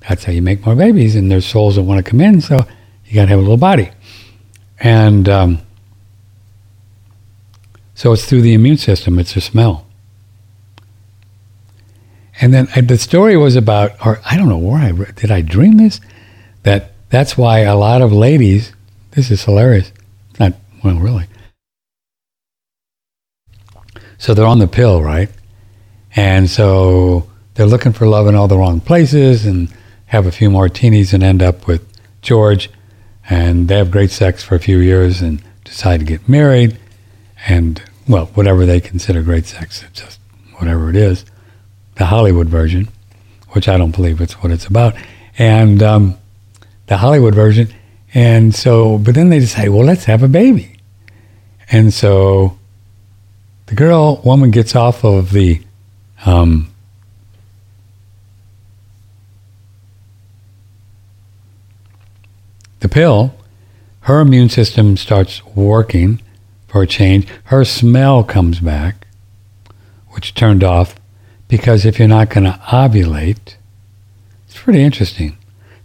that's 0.09 0.25
how 0.25 0.33
you 0.33 0.43
make 0.43 0.65
more 0.65 0.75
babies 0.75 1.17
and 1.17 1.31
there's 1.31 1.47
souls 1.47 1.77
that 1.77 1.83
want 1.83 2.05
to 2.05 2.09
come 2.09 2.21
in, 2.21 2.41
so 2.41 2.67
you 3.07 3.15
got 3.15 3.23
to 3.23 3.29
have 3.29 3.39
a 3.39 3.43
little 3.43 3.57
body. 3.57 3.91
And 4.81 5.29
um, 5.29 5.59
so 7.95 8.13
it's 8.13 8.27
through 8.27 8.43
the 8.43 8.55
immune 8.55 8.77
system, 8.77 9.19
it's 9.19 9.37
a 9.37 9.41
smell. 9.41 9.87
And 12.41 12.53
then 12.53 12.69
uh, 12.77 12.81
the 12.81 12.99
story 12.99 13.37
was 13.37 13.57
about, 13.57 13.93
or 14.05 14.21
I 14.25 14.37
don't 14.37 14.49
know 14.49 14.59
where 14.59 14.81
I 14.81 14.91
did 15.13 15.31
I 15.31 15.41
dream 15.41 15.77
this? 15.77 16.01
That 16.65 16.93
that's 17.11 17.39
why 17.39 17.61
a 17.61 17.77
lot 17.77 18.03
of 18.03 18.13
ladies, 18.13 18.73
this 19.13 19.31
is 19.31 19.45
hilarious. 19.45 19.93
Not, 20.41 20.55
well, 20.83 20.99
really. 20.99 21.27
So 24.19 24.35
they're 24.35 24.47
on 24.47 24.59
the 24.59 24.67
pill, 24.67 25.03
right? 25.03 25.29
And 26.17 26.49
so 26.49 27.31
they're 27.55 27.67
looking 27.67 27.93
for 27.93 28.07
love 28.07 28.27
in 28.27 28.35
all 28.35 28.49
the 28.49 28.59
wrong 28.59 28.81
places 28.81 29.47
and 29.47 29.73
have 30.07 30.27
a 30.27 30.33
few 30.33 30.51
martinis 30.51 31.13
and 31.13 31.23
end 31.23 31.43
up 31.43 31.67
with 31.67 31.87
George. 32.23 32.71
And 33.29 33.69
they 33.69 33.77
have 33.77 33.91
great 33.91 34.11
sex 34.11 34.43
for 34.43 34.55
a 34.55 34.61
few 34.61 34.79
years 34.79 35.23
and 35.23 35.43
decide 35.65 36.01
to 36.01 36.07
get 36.07 36.29
married. 36.29 36.79
And, 37.47 37.83
well, 38.09 38.27
whatever 38.35 38.67
they 38.67 38.81
consider 38.81 39.23
great 39.23 39.47
sex, 39.47 39.83
it's 39.83 40.01
just 40.01 40.21
whatever 40.57 40.91
it 40.91 40.97
is. 40.97 41.25
The 41.97 42.07
Hollywood 42.07 42.49
version, 42.49 42.89
which 43.51 43.69
I 43.69 43.77
don't 43.77 43.95
believe 43.95 44.21
it's 44.21 44.43
what 44.43 44.51
it's 44.51 44.67
about. 44.67 44.95
And 45.39 45.83
um, 45.83 46.19
the 46.87 46.99
Hollywood 46.99 47.35
version. 47.35 47.69
And 48.13 48.55
so, 48.55 48.99
but 48.99 49.15
then 49.15 49.29
they 49.29 49.41
decide, 49.41 49.71
well, 49.71 49.85
let's 49.85 50.05
have 50.05 50.23
a 50.23 50.29
baby. 50.29 50.77
And 51.71 51.93
so 51.93 52.59
the 53.67 53.75
girl, 53.75 54.21
woman 54.25 54.51
gets 54.51 54.77
off 54.77 55.05
of 55.05 55.33
the 55.33 55.61
um, 56.25 56.71
the 62.81 62.89
pill, 62.89 63.35
her 64.01 64.21
immune 64.21 64.49
system 64.49 64.97
starts 64.97 65.45
working 65.47 66.21
for 66.69 66.83
a 66.83 66.87
change. 66.87 67.27
Her 67.45 67.65
smell 67.65 68.23
comes 68.23 68.61
back, 68.61 69.07
which 70.11 70.35
turned 70.35 70.63
off 70.63 70.95
because 71.49 71.85
if 71.85 71.99
you're 71.99 72.09
not 72.09 72.31
going 72.31 72.45
to 72.45 72.59
ovulate, 72.67 73.57
it's 74.47 74.59
pretty 74.59 74.83
interesting. 74.83 75.37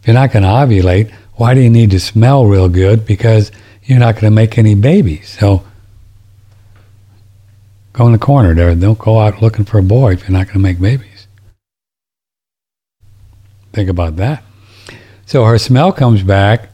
If 0.02 0.08
you're 0.08 0.14
not 0.14 0.32
going 0.32 0.43
to 0.43 0.50
ovulate, 0.50 1.12
why 1.34 1.54
do 1.54 1.62
you 1.62 1.70
need 1.70 1.91
to 1.91 2.00
smell 2.00 2.45
real 2.45 2.70
good? 2.70 3.06
Because 3.06 3.52
you're 3.84 4.00
not 4.00 4.16
going 4.16 4.26
to 4.26 4.32
make 4.32 4.58
any 4.58 4.76
babies. 4.76 5.38
So 5.39 5.64
go 7.93 8.06
in 8.06 8.12
the 8.12 8.18
corner 8.18 8.54
there. 8.54 8.74
Don't 8.76 9.00
go 9.00 9.20
out 9.20 9.41
looking 9.41 9.66
for 9.66 9.80
a 9.80 9.84
boy 9.84 10.14
if 10.14 10.22
you're 10.22 10.38
not 10.38 10.47
going 10.47 10.54
to 10.54 10.60
make 10.60 10.80
babies. 10.80 11.28
Think 13.74 13.89
about 13.89 14.16
that. 14.18 14.43
So 15.26 15.45
her 15.45 15.58
smell 15.58 15.91
comes 15.91 16.24
back, 16.24 16.70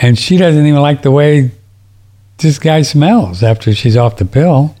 and 0.00 0.18
she 0.18 0.36
doesn't 0.36 0.64
even 0.64 0.80
like 0.80 1.02
the 1.02 1.10
way 1.10 1.50
this 2.38 2.58
guy 2.58 2.82
smells 2.82 3.42
after 3.42 3.74
she's 3.74 3.96
off 3.96 4.16
the 4.16 4.24
pill. 4.24 4.76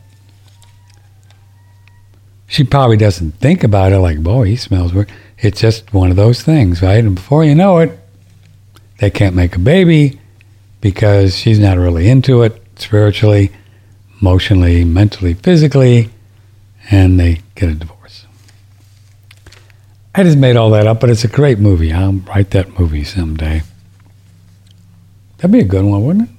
She 2.46 2.62
probably 2.62 2.96
doesn't 2.96 3.32
think 3.32 3.64
about 3.64 3.92
it 3.92 3.98
like, 3.98 4.22
boy, 4.22 4.44
he 4.44 4.56
smells 4.56 4.92
weird. 4.92 5.10
It's 5.44 5.60
just 5.60 5.92
one 5.92 6.10
of 6.10 6.16
those 6.16 6.42
things, 6.42 6.80
right? 6.80 7.04
And 7.04 7.14
before 7.14 7.44
you 7.44 7.54
know 7.54 7.78
it, 7.78 7.98
they 8.98 9.10
can't 9.10 9.36
make 9.36 9.56
a 9.56 9.58
baby 9.58 10.18
because 10.80 11.36
she's 11.36 11.58
not 11.58 11.76
really 11.76 12.08
into 12.08 12.42
it 12.42 12.62
spiritually, 12.76 13.50
emotionally, 14.20 14.84
mentally, 14.84 15.34
physically, 15.34 16.10
and 16.90 17.20
they 17.20 17.40
get 17.54 17.68
a 17.68 17.74
divorce. 17.74 18.26
I 20.14 20.22
just 20.22 20.38
made 20.38 20.56
all 20.56 20.70
that 20.70 20.86
up, 20.86 21.00
but 21.00 21.10
it's 21.10 21.24
a 21.24 21.28
great 21.28 21.58
movie. 21.58 21.92
I'll 21.92 22.12
write 22.12 22.50
that 22.52 22.78
movie 22.78 23.04
someday. 23.04 23.62
That'd 25.36 25.52
be 25.52 25.60
a 25.60 25.64
good 25.64 25.84
one, 25.84 26.04
wouldn't 26.04 26.30
it? 26.30 26.33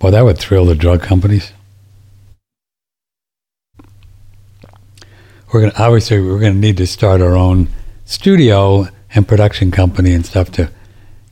Boy, 0.00 0.10
that 0.10 0.24
would 0.24 0.38
thrill 0.38 0.64
the 0.64 0.74
drug 0.74 1.02
companies. 1.02 1.52
We're 5.52 5.60
gonna 5.60 5.74
obviously 5.78 6.20
we're 6.20 6.40
gonna 6.40 6.54
need 6.54 6.78
to 6.78 6.86
start 6.86 7.20
our 7.20 7.36
own 7.36 7.68
studio 8.06 8.88
and 9.14 9.28
production 9.28 9.70
company 9.70 10.14
and 10.14 10.24
stuff 10.24 10.50
to 10.52 10.70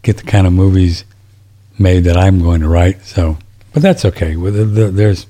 get 0.02 0.18
the 0.18 0.24
kind 0.24 0.46
of 0.46 0.52
movies 0.52 1.04
made 1.78 2.04
that 2.04 2.16
I'm 2.16 2.40
going 2.42 2.60
to 2.60 2.68
write. 2.68 3.02
So, 3.06 3.38
but 3.72 3.82
that's 3.82 4.04
okay. 4.04 4.34
There's 4.34 5.26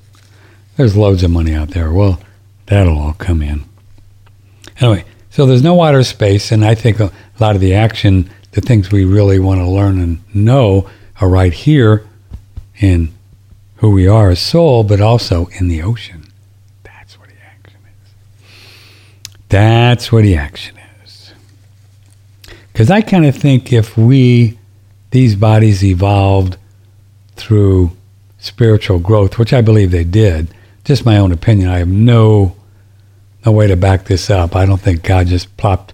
there's 0.75 0.97
loads 0.97 1.23
of 1.23 1.31
money 1.31 1.53
out 1.53 1.69
there. 1.69 1.93
Well, 1.93 2.19
that'll 2.65 2.99
all 2.99 3.13
come 3.13 3.41
in. 3.41 3.63
Anyway, 4.81 5.05
so 5.29 5.45
there's 5.45 5.63
no 5.63 5.81
outer 5.81 6.03
space, 6.03 6.51
and 6.51 6.65
I 6.65 6.75
think 6.75 6.99
a 6.99 7.11
lot 7.39 7.55
of 7.55 7.61
the 7.61 7.73
action, 7.73 8.29
the 8.51 8.61
things 8.61 8.91
we 8.91 9.05
really 9.05 9.39
want 9.39 9.59
to 9.59 9.65
learn 9.65 10.01
and 10.01 10.35
know, 10.35 10.89
are 11.21 11.29
right 11.29 11.53
here 11.53 12.05
in 12.79 13.13
who 13.79 13.91
we 13.91 14.07
are 14.07 14.29
as 14.29 14.39
soul, 14.39 14.83
but 14.83 15.01
also 15.01 15.47
in 15.59 15.67
the 15.67 15.81
ocean. 15.81 16.25
That's 16.83 17.17
what 17.17 17.29
the 17.29 17.35
action 17.41 17.79
is. 18.03 18.11
That's 19.49 20.11
what 20.11 20.23
the 20.23 20.35
action 20.35 20.77
is. 21.03 21.33
Because 22.71 22.91
I 22.91 23.01
kind 23.01 23.25
of 23.25 23.35
think 23.35 23.71
if 23.71 23.97
we, 23.97 24.59
these 25.11 25.35
bodies 25.35 25.83
evolved 25.83 26.57
through 27.35 27.91
spiritual 28.37 28.99
growth, 28.99 29.37
which 29.37 29.53
I 29.53 29.61
believe 29.61 29.91
they 29.91 30.03
did, 30.03 30.53
just 30.83 31.05
my 31.05 31.17
own 31.17 31.31
opinion, 31.31 31.69
I 31.69 31.79
have 31.79 31.87
no 31.87 32.55
no 33.45 33.53
way 33.53 33.67
to 33.67 33.77
back 33.77 34.03
this 34.03 34.29
up. 34.29 34.53
I 34.53 34.65
don't 34.65 34.81
think 34.81 35.03
God 35.03 35.27
just 35.27 35.55
plopped 35.55 35.93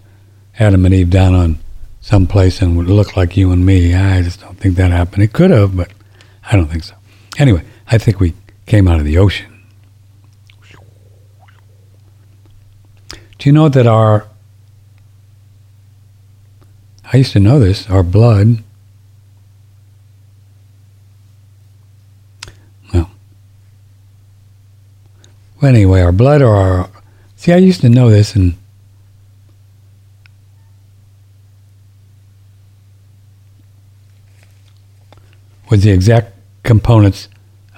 Adam 0.58 0.84
and 0.84 0.96
Eve 0.96 1.12
down 1.12 1.36
on 1.36 1.60
some 2.02 2.26
place 2.26 2.60
and 2.60 2.76
would 2.76 2.88
look 2.88 3.16
like 3.16 3.38
you 3.38 3.52
and 3.52 3.64
me. 3.64 3.94
I 3.94 4.24
just 4.24 4.42
don't 4.42 4.58
think 4.58 4.76
that 4.78 4.90
happened. 4.90 5.22
It 5.22 5.34
could 5.34 5.52
have, 5.52 5.78
but 5.78 5.92
I 6.52 6.56
don't 6.56 6.68
think 6.68 6.84
so. 6.84 6.96
Anyway, 7.38 7.64
I 7.88 7.98
think 7.98 8.20
we 8.20 8.34
came 8.66 8.88
out 8.88 9.00
of 9.00 9.06
the 9.06 9.18
ocean. 9.18 9.52
Do 13.38 13.50
you 13.50 13.52
know 13.52 13.70
that 13.70 13.86
our, 13.86 14.28
I 17.14 17.18
used 17.18 17.34
to 17.34 17.40
know 17.40 17.60
this, 17.60 17.88
our 17.90 18.02
blood, 18.02 18.64
well, 22.92 23.12
well 25.62 25.70
anyway, 25.70 26.02
our 26.02 26.12
blood 26.12 26.42
or 26.42 26.56
our, 26.56 26.90
see, 27.36 27.54
I 27.54 27.58
used 27.58 27.82
to 27.82 27.90
know 27.90 28.10
this 28.10 28.36
and 28.36 28.58
was 35.70 35.84
the 35.84 35.92
exact 35.92 36.34
components 36.64 37.28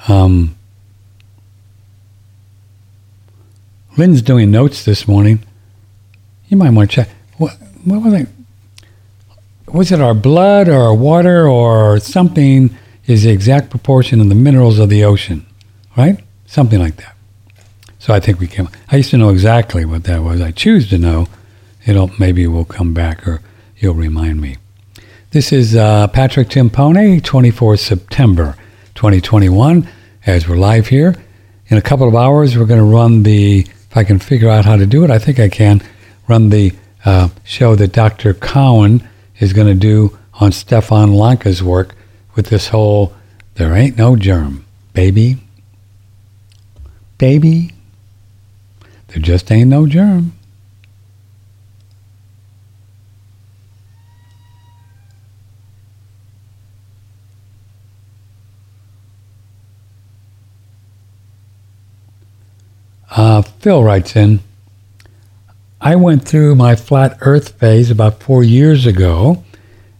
um, 0.07 0.55
Lynn's 3.97 4.21
doing 4.21 4.51
notes 4.51 4.85
this 4.85 5.07
morning. 5.07 5.39
You 6.49 6.57
might 6.57 6.69
want 6.69 6.89
to 6.89 6.95
check. 6.95 7.09
What, 7.37 7.53
what 7.83 8.03
was 8.03 8.13
it? 8.13 8.27
Was 9.67 9.91
it 9.91 9.99
our 9.99 10.13
blood 10.13 10.69
or 10.69 10.79
our 10.79 10.93
water 10.93 11.47
or 11.47 11.99
something 11.99 12.75
is 13.05 13.23
the 13.23 13.31
exact 13.31 13.69
proportion 13.69 14.21
of 14.21 14.29
the 14.29 14.35
minerals 14.35 14.79
of 14.79 14.89
the 14.89 15.03
ocean, 15.03 15.45
right? 15.97 16.23
Something 16.45 16.79
like 16.79 16.97
that. 16.97 17.15
So 17.99 18.13
I 18.13 18.19
think 18.19 18.39
we 18.39 18.47
can. 18.47 18.69
I 18.91 18.97
used 18.97 19.09
to 19.11 19.17
know 19.17 19.29
exactly 19.29 19.83
what 19.83 20.03
that 20.05 20.23
was. 20.23 20.39
I 20.39 20.51
choose 20.51 20.89
to 20.89 20.97
know. 20.97 21.27
It'll 21.85 22.11
maybe 22.19 22.47
we'll 22.47 22.65
come 22.65 22.93
back 22.93 23.27
or 23.27 23.41
you'll 23.77 23.95
remind 23.95 24.39
me. 24.39 24.57
This 25.31 25.51
is 25.51 25.75
uh, 25.75 26.07
Patrick 26.07 26.49
Timpone, 26.49 27.21
24 27.21 27.77
September 27.77 28.55
2021 28.95 29.87
as 30.27 30.45
we're 30.45 30.57
live 30.57 30.87
here. 30.87 31.15
In 31.67 31.77
a 31.77 31.81
couple 31.81 32.05
of 32.05 32.13
hours, 32.13 32.57
we're 32.57 32.65
going 32.65 32.81
to 32.81 32.85
run 32.85 33.23
the, 33.23 33.59
if 33.59 33.95
I 33.95 34.03
can 34.03 34.19
figure 34.19 34.49
out 34.49 34.65
how 34.65 34.75
to 34.75 34.85
do 34.85 35.05
it, 35.05 35.09
I 35.09 35.19
think 35.19 35.39
I 35.39 35.47
can, 35.47 35.81
run 36.27 36.49
the 36.49 36.73
uh, 37.05 37.29
show 37.45 37.75
that 37.75 37.93
Dr. 37.93 38.33
Cowan 38.33 39.07
is 39.39 39.53
going 39.53 39.67
to 39.67 39.73
do 39.73 40.17
on 40.33 40.51
Stefan 40.51 41.13
Lanka's 41.13 41.63
work 41.63 41.95
with 42.35 42.47
this 42.47 42.67
whole, 42.67 43.13
there 43.55 43.73
ain't 43.73 43.97
no 43.97 44.17
germ, 44.17 44.65
baby. 44.93 45.37
Baby, 47.17 47.71
There 49.07 49.21
just 49.21 49.49
ain't 49.49 49.69
no 49.69 49.87
germ. 49.87 50.36
Uh, 63.17 63.41
Phil 63.41 63.83
writes 63.83 64.15
in, 64.15 64.39
I 65.81 65.95
went 65.95 66.27
through 66.27 66.53
my 66.53 66.75
flat 66.75 67.17
earth 67.21 67.59
phase 67.59 67.89
about 67.89 68.21
four 68.21 68.43
years 68.43 68.85
ago, 68.85 69.43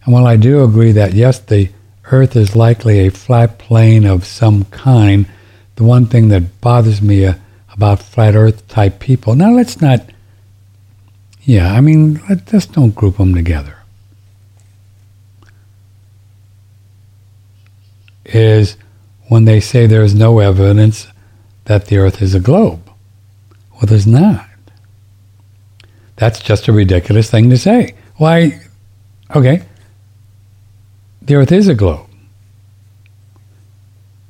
and 0.04 0.14
while 0.14 0.24
I 0.24 0.36
do 0.36 0.62
agree 0.62 0.92
that 0.92 1.14
yes, 1.14 1.40
the 1.40 1.68
earth 2.12 2.36
is 2.36 2.54
likely 2.54 3.00
a 3.00 3.10
flat 3.10 3.58
plane 3.58 4.06
of 4.06 4.24
some 4.24 4.66
kind, 4.66 5.26
the 5.74 5.82
one 5.82 6.06
thing 6.06 6.28
that 6.28 6.60
bothers 6.60 7.02
me 7.02 7.26
uh, 7.26 7.34
about 7.72 7.98
flat 7.98 8.36
earth 8.36 8.68
type 8.68 9.00
people, 9.00 9.34
now 9.34 9.50
let's 9.50 9.80
not, 9.80 10.00
yeah, 11.42 11.72
I 11.72 11.80
mean, 11.80 12.20
let, 12.28 12.52
let's 12.52 12.66
don't 12.66 12.94
group 12.94 13.16
them 13.16 13.34
together, 13.34 13.78
is 18.26 18.76
when 19.26 19.44
they 19.44 19.58
say 19.58 19.88
there 19.88 20.04
is 20.04 20.14
no 20.14 20.38
evidence 20.38 21.08
that 21.64 21.86
the 21.86 21.96
earth 21.96 22.22
is 22.22 22.36
a 22.36 22.40
globe. 22.40 22.87
Well, 23.78 23.86
there's 23.86 24.06
not. 24.06 24.44
That's 26.16 26.40
just 26.40 26.66
a 26.66 26.72
ridiculous 26.72 27.30
thing 27.30 27.48
to 27.50 27.56
say. 27.56 27.94
Why? 28.16 28.60
Okay. 29.34 29.62
The 31.22 31.36
earth 31.36 31.52
is 31.52 31.68
a 31.68 31.74
globe. 31.74 32.08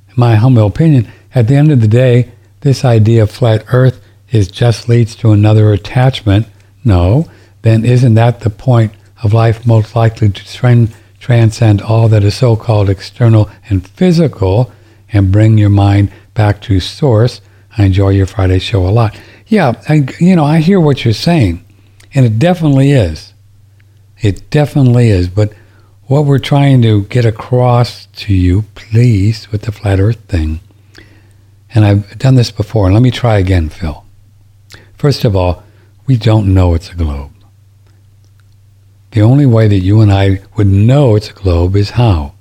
In 0.08 0.14
my 0.16 0.34
humble 0.34 0.66
opinion, 0.66 1.10
at 1.34 1.48
the 1.48 1.56
end 1.56 1.72
of 1.72 1.80
the 1.80 1.88
day, 1.88 2.30
this 2.60 2.84
idea 2.84 3.22
of 3.22 3.30
flat 3.30 3.64
earth 3.72 4.04
is 4.30 4.48
just 4.48 4.86
leads 4.88 5.16
to 5.16 5.32
another 5.32 5.72
attachment. 5.72 6.46
No, 6.84 7.30
then 7.62 7.86
isn't 7.86 8.14
that 8.14 8.40
the 8.40 8.50
point 8.50 8.92
of 9.22 9.32
life 9.32 9.66
most 9.66 9.96
likely 9.96 10.28
to 10.28 10.44
trend, 10.44 10.94
transcend 11.20 11.80
all 11.80 12.08
that 12.08 12.22
is 12.22 12.34
so-called 12.34 12.90
external 12.90 13.48
and 13.70 13.88
physical 13.88 14.70
and 15.10 15.32
bring 15.32 15.56
your 15.56 15.70
mind 15.70 16.12
back 16.34 16.60
to 16.62 16.80
source? 16.80 17.40
I 17.78 17.84
enjoy 17.84 18.10
your 18.10 18.26
Friday 18.26 18.58
show 18.58 18.86
a 18.86 18.90
lot. 18.90 19.18
Yeah, 19.48 19.80
you 20.20 20.36
know, 20.36 20.44
I 20.44 20.58
hear 20.58 20.78
what 20.78 21.06
you're 21.06 21.14
saying, 21.14 21.64
and 22.14 22.26
it 22.26 22.38
definitely 22.38 22.90
is. 22.90 23.32
It 24.20 24.50
definitely 24.50 25.08
is. 25.08 25.28
But 25.28 25.54
what 26.06 26.26
we're 26.26 26.38
trying 26.38 26.82
to 26.82 27.04
get 27.04 27.24
across 27.24 28.06
to 28.06 28.34
you, 28.34 28.62
please, 28.74 29.50
with 29.50 29.62
the 29.62 29.72
flat 29.72 30.00
earth 30.00 30.20
thing, 30.28 30.60
and 31.74 31.86
I've 31.86 32.18
done 32.18 32.34
this 32.34 32.50
before, 32.50 32.86
and 32.86 32.94
let 32.94 33.02
me 33.02 33.10
try 33.10 33.38
again, 33.38 33.70
Phil. 33.70 34.04
First 34.94 35.24
of 35.24 35.34
all, 35.34 35.62
we 36.06 36.18
don't 36.18 36.52
know 36.52 36.74
it's 36.74 36.90
a 36.90 36.94
globe. 36.94 37.32
The 39.12 39.22
only 39.22 39.46
way 39.46 39.66
that 39.66 39.78
you 39.78 40.02
and 40.02 40.12
I 40.12 40.42
would 40.56 40.66
know 40.66 41.16
it's 41.16 41.30
a 41.30 41.34
globe 41.34 41.74
is 41.74 41.90
how? 41.90 42.34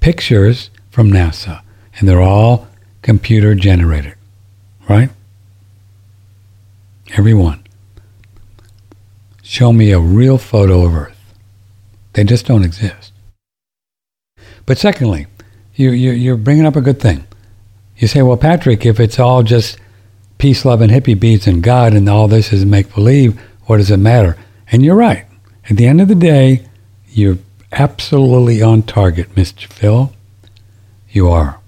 Pictures 0.00 0.68
from 0.90 1.10
NASA, 1.10 1.62
and 1.96 2.06
they're 2.06 2.20
all 2.20 2.68
computer 3.00 3.54
generated 3.54 4.14
right? 4.90 5.10
Everyone. 7.12 7.62
Show 9.40 9.72
me 9.72 9.92
a 9.92 10.00
real 10.00 10.36
photo 10.36 10.84
of 10.84 10.94
Earth. 10.96 11.34
They 12.14 12.24
just 12.24 12.44
don't 12.44 12.64
exist. 12.64 13.12
But 14.66 14.78
secondly, 14.78 15.28
you, 15.76 15.92
you, 15.92 16.10
you're 16.10 16.36
bringing 16.36 16.66
up 16.66 16.74
a 16.74 16.80
good 16.80 17.00
thing. 17.00 17.24
You 17.98 18.08
say, 18.08 18.22
well, 18.22 18.36
Patrick, 18.36 18.84
if 18.84 18.98
it's 18.98 19.20
all 19.20 19.44
just 19.44 19.78
peace, 20.38 20.64
love, 20.64 20.80
and 20.80 20.90
hippie 20.90 21.18
beats 21.18 21.46
and 21.46 21.62
God 21.62 21.94
and 21.94 22.08
all 22.08 22.26
this 22.26 22.52
is 22.52 22.64
make 22.64 22.92
believe, 22.92 23.40
what 23.66 23.76
does 23.76 23.92
it 23.92 23.98
matter? 23.98 24.36
And 24.72 24.84
you're 24.84 24.96
right. 24.96 25.24
At 25.68 25.76
the 25.76 25.86
end 25.86 26.00
of 26.00 26.08
the 26.08 26.16
day, 26.16 26.66
you're 27.08 27.38
absolutely 27.70 28.60
on 28.60 28.82
target, 28.82 29.36
Mr. 29.36 29.66
Phil. 29.66 30.12
You 31.10 31.28
are. 31.28 31.59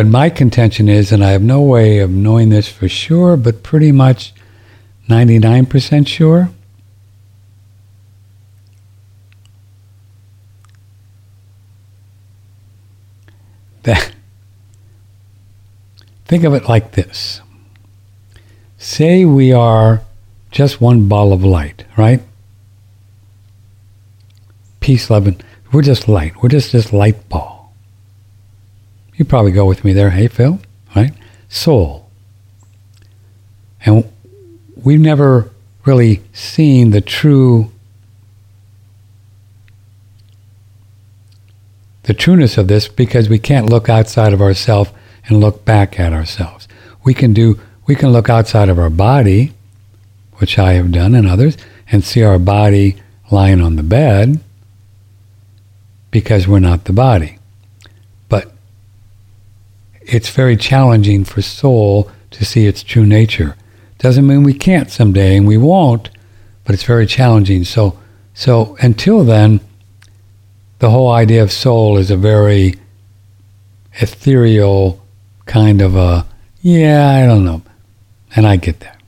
But 0.00 0.06
my 0.06 0.30
contention 0.30 0.88
is, 0.88 1.12
and 1.12 1.22
I 1.22 1.32
have 1.32 1.42
no 1.42 1.60
way 1.60 1.98
of 1.98 2.08
knowing 2.08 2.48
this 2.48 2.66
for 2.66 2.88
sure, 2.88 3.36
but 3.36 3.62
pretty 3.62 3.92
much 3.92 4.32
99% 5.10 6.06
sure, 6.08 6.48
that 13.82 14.14
think 16.24 16.44
of 16.44 16.54
it 16.54 16.66
like 16.66 16.92
this. 16.92 17.42
Say 18.78 19.26
we 19.26 19.52
are 19.52 20.00
just 20.50 20.80
one 20.80 21.08
ball 21.08 21.34
of 21.34 21.44
light, 21.44 21.84
right? 21.98 22.22
Peace, 24.80 25.10
love, 25.10 25.26
and 25.26 25.44
we're 25.74 25.82
just 25.82 26.08
light. 26.08 26.42
We're 26.42 26.48
just 26.48 26.72
this 26.72 26.90
light 26.90 27.28
ball. 27.28 27.59
You 29.20 29.26
probably 29.26 29.52
go 29.52 29.66
with 29.66 29.84
me 29.84 29.92
there. 29.92 30.08
Hey, 30.08 30.28
Phil, 30.28 30.60
right? 30.96 31.12
Soul. 31.50 32.08
And 33.84 34.10
we've 34.82 34.98
never 34.98 35.50
really 35.84 36.22
seen 36.32 36.90
the 36.90 37.02
true 37.02 37.70
the 42.04 42.14
trueness 42.14 42.56
of 42.56 42.68
this 42.68 42.88
because 42.88 43.28
we 43.28 43.38
can't 43.38 43.68
look 43.68 43.90
outside 43.90 44.32
of 44.32 44.40
ourselves 44.40 44.90
and 45.26 45.38
look 45.38 45.66
back 45.66 46.00
at 46.00 46.14
ourselves. 46.14 46.66
We 47.04 47.12
can 47.12 47.34
do 47.34 47.60
we 47.86 47.94
can 47.94 48.12
look 48.12 48.30
outside 48.30 48.70
of 48.70 48.78
our 48.78 48.88
body, 48.88 49.52
which 50.36 50.58
I 50.58 50.72
have 50.72 50.92
done 50.92 51.14
and 51.14 51.28
others, 51.28 51.58
and 51.92 52.02
see 52.02 52.22
our 52.22 52.38
body 52.38 52.96
lying 53.30 53.60
on 53.60 53.76
the 53.76 53.82
bed 53.82 54.40
because 56.10 56.48
we're 56.48 56.58
not 56.58 56.84
the 56.86 56.94
body 56.94 57.36
it's 60.10 60.28
very 60.30 60.56
challenging 60.56 61.24
for 61.24 61.40
soul 61.40 62.10
to 62.32 62.44
see 62.44 62.66
its 62.66 62.82
true 62.82 63.06
nature. 63.06 63.56
Doesn't 63.98 64.26
mean 64.26 64.42
we 64.42 64.54
can't 64.54 64.90
someday, 64.90 65.36
and 65.36 65.46
we 65.46 65.56
won't, 65.56 66.10
but 66.64 66.74
it's 66.74 66.84
very 66.84 67.06
challenging. 67.06 67.64
So, 67.64 67.98
so 68.34 68.76
until 68.80 69.24
then, 69.24 69.60
the 70.80 70.90
whole 70.90 71.10
idea 71.10 71.42
of 71.42 71.52
soul 71.52 71.96
is 71.98 72.10
a 72.10 72.16
very 72.16 72.74
ethereal 74.00 75.00
kind 75.46 75.82
of 75.82 75.94
a, 75.94 76.26
yeah, 76.62 77.22
I 77.22 77.26
don't 77.26 77.44
know. 77.44 77.62
And 78.34 78.46
I 78.46 78.56
get 78.56 78.80
that. 78.80 79.00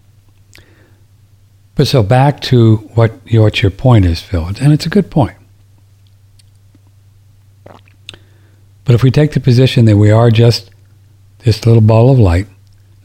But 1.75 1.87
so 1.87 2.03
back 2.03 2.41
to 2.43 2.77
what, 2.95 3.13
what 3.31 3.63
your 3.63 3.71
point 3.71 4.05
is, 4.05 4.21
Phil, 4.21 4.47
and 4.61 4.73
it's 4.73 4.87
a 4.87 4.91
good 4.91 5.11
point. 5.11 5.37
But 8.85 8.95
if 8.95 9.03
we 9.03 9.11
take 9.11 9.33
the 9.33 9.41
position 9.41 9.85
that 9.87 9.97
we 9.97 10.11
are 10.11 10.31
just 10.31 10.72
this 11.45 11.67
little 11.67 11.83
ball 11.83 12.11
of 12.11 12.19
light 12.19 12.47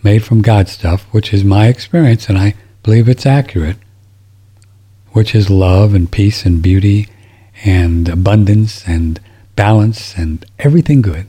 made 0.04 0.24
from 0.24 0.42
God 0.42 0.68
stuff, 0.70 1.04
which 1.12 1.34
is 1.34 1.44
my 1.44 1.68
experience, 1.68 2.30
and 2.30 2.38
I 2.38 2.56
believe 2.84 3.10
it's 3.10 3.26
accurate, 3.26 3.78
which 5.12 5.34
is 5.34 5.50
love 5.50 5.94
and 5.94 6.12
peace 6.12 6.46
and 6.46 6.62
beauty 6.62 7.10
and 7.66 8.08
abundance 8.08 8.88
and 8.88 9.20
balance 9.56 10.16
and 10.16 10.46
everything 10.60 11.02
good. 11.02 11.28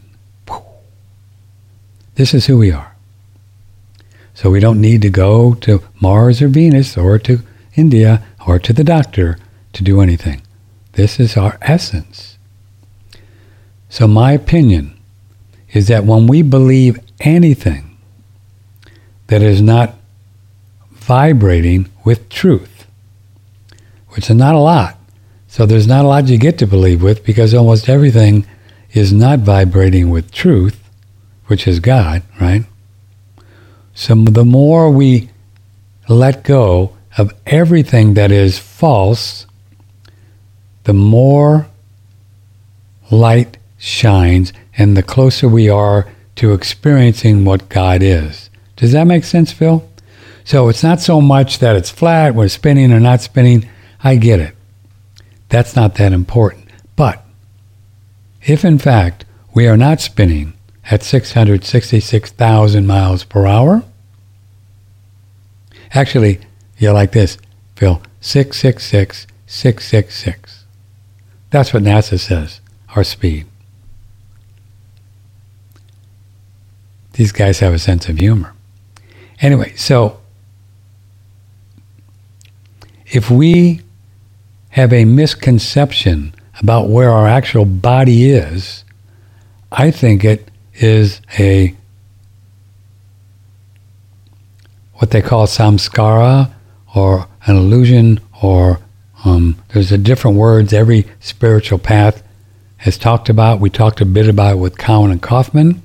This 2.16 2.34
is 2.34 2.46
who 2.46 2.58
we 2.58 2.72
are. 2.72 2.96
So 4.34 4.50
we 4.50 4.60
don't 4.60 4.80
need 4.80 5.02
to 5.02 5.10
go 5.10 5.54
to 5.54 5.82
Mars 6.00 6.42
or 6.42 6.48
Venus 6.48 6.96
or 6.96 7.18
to 7.20 7.40
India 7.76 8.22
or 8.46 8.58
to 8.58 8.72
the 8.72 8.84
doctor 8.84 9.38
to 9.72 9.84
do 9.84 10.00
anything. 10.00 10.42
This 10.92 11.20
is 11.20 11.36
our 11.36 11.58
essence. 11.62 12.36
So 13.88 14.08
my 14.08 14.32
opinion 14.32 14.97
is 15.72 15.88
that 15.88 16.04
when 16.04 16.26
we 16.26 16.42
believe 16.42 16.98
anything 17.20 17.96
that 19.26 19.42
is 19.42 19.60
not 19.60 19.94
vibrating 20.92 21.88
with 22.04 22.28
truth, 22.28 22.86
which 24.10 24.30
is 24.30 24.36
not 24.36 24.54
a 24.54 24.58
lot. 24.58 24.98
So 25.46 25.64
there's 25.64 25.86
not 25.86 26.04
a 26.04 26.08
lot 26.08 26.28
you 26.28 26.38
get 26.38 26.58
to 26.58 26.66
believe 26.66 27.02
with 27.02 27.24
because 27.24 27.54
almost 27.54 27.88
everything 27.88 28.46
is 28.92 29.12
not 29.12 29.40
vibrating 29.40 30.10
with 30.10 30.30
truth, 30.32 30.78
which 31.46 31.66
is 31.66 31.80
God, 31.80 32.22
right? 32.40 32.64
So 33.94 34.14
the 34.14 34.44
more 34.44 34.90
we 34.90 35.30
let 36.08 36.44
go 36.44 36.96
of 37.16 37.32
everything 37.46 38.14
that 38.14 38.30
is 38.30 38.58
false, 38.58 39.46
the 40.84 40.92
more 40.92 41.66
light 43.10 43.56
shines 43.78 44.52
and 44.78 44.96
the 44.96 45.02
closer 45.02 45.48
we 45.48 45.68
are 45.68 46.10
to 46.36 46.54
experiencing 46.54 47.44
what 47.44 47.68
God 47.68 48.02
is. 48.02 48.48
Does 48.76 48.92
that 48.92 49.06
make 49.06 49.24
sense, 49.24 49.52
Phil? 49.52 49.86
So 50.44 50.70
it's 50.70 50.82
not 50.82 51.00
so 51.00 51.20
much 51.20 51.58
that 51.58 51.76
it's 51.76 51.90
flat, 51.90 52.34
we're 52.34 52.48
spinning 52.48 52.92
or 52.92 53.00
not 53.00 53.20
spinning. 53.20 53.68
I 54.02 54.16
get 54.16 54.40
it. 54.40 54.54
That's 55.50 55.76
not 55.76 55.96
that 55.96 56.14
important. 56.14 56.68
But 56.96 57.22
if 58.42 58.64
in 58.64 58.78
fact 58.78 59.26
we 59.52 59.66
are 59.66 59.76
not 59.76 60.00
spinning 60.00 60.54
at 60.90 61.02
666,000 61.02 62.86
miles 62.86 63.24
per 63.24 63.46
hour, 63.46 63.82
Actually, 65.92 66.40
you're 66.76 66.92
like 66.92 67.12
this, 67.12 67.38
Phil. 67.76 68.02
666 68.20 69.26
666. 69.46 70.64
That's 71.50 71.72
what 71.72 71.82
NASA 71.82 72.18
says, 72.18 72.60
our 72.94 73.04
speed. 73.04 73.46
These 77.18 77.32
guys 77.32 77.58
have 77.58 77.74
a 77.74 77.80
sense 77.80 78.08
of 78.08 78.18
humor. 78.18 78.54
Anyway, 79.40 79.74
so 79.74 80.20
if 83.08 83.28
we 83.28 83.80
have 84.70 84.92
a 84.92 85.04
misconception 85.04 86.32
about 86.60 86.88
where 86.88 87.10
our 87.10 87.26
actual 87.26 87.64
body 87.64 88.30
is, 88.30 88.84
I 89.72 89.90
think 89.90 90.24
it 90.24 90.48
is 90.74 91.20
a 91.40 91.74
what 94.94 95.10
they 95.10 95.20
call 95.20 95.48
samskara 95.48 96.52
or 96.94 97.26
an 97.46 97.56
illusion 97.56 98.20
or 98.44 98.78
um, 99.24 99.60
there's 99.70 99.90
a 99.90 99.98
different 99.98 100.36
words 100.36 100.72
every 100.72 101.04
spiritual 101.18 101.80
path 101.80 102.22
has 102.76 102.96
talked 102.96 103.28
about. 103.28 103.58
We 103.58 103.70
talked 103.70 104.00
a 104.00 104.06
bit 104.06 104.28
about 104.28 104.52
it 104.52 104.58
with 104.58 104.78
Cowan 104.78 105.10
and 105.10 105.20
Kaufman. 105.20 105.82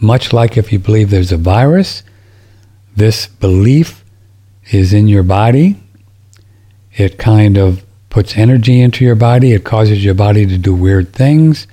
Much 0.00 0.32
like 0.32 0.56
if 0.56 0.72
you 0.72 0.78
believe 0.78 1.10
there's 1.10 1.32
a 1.32 1.36
virus, 1.36 2.02
this 2.96 3.26
belief 3.26 4.04
is 4.70 4.92
in 4.92 5.08
your 5.08 5.22
body. 5.22 5.80
It 6.96 7.18
kind 7.18 7.56
of 7.56 7.84
puts 8.10 8.36
energy 8.36 8.80
into 8.80 9.04
your 9.04 9.14
body. 9.14 9.52
It 9.52 9.64
causes 9.64 10.04
your 10.04 10.14
body 10.14 10.46
to 10.46 10.58
do 10.58 10.74
weird 10.74 11.12
things. 11.12 11.66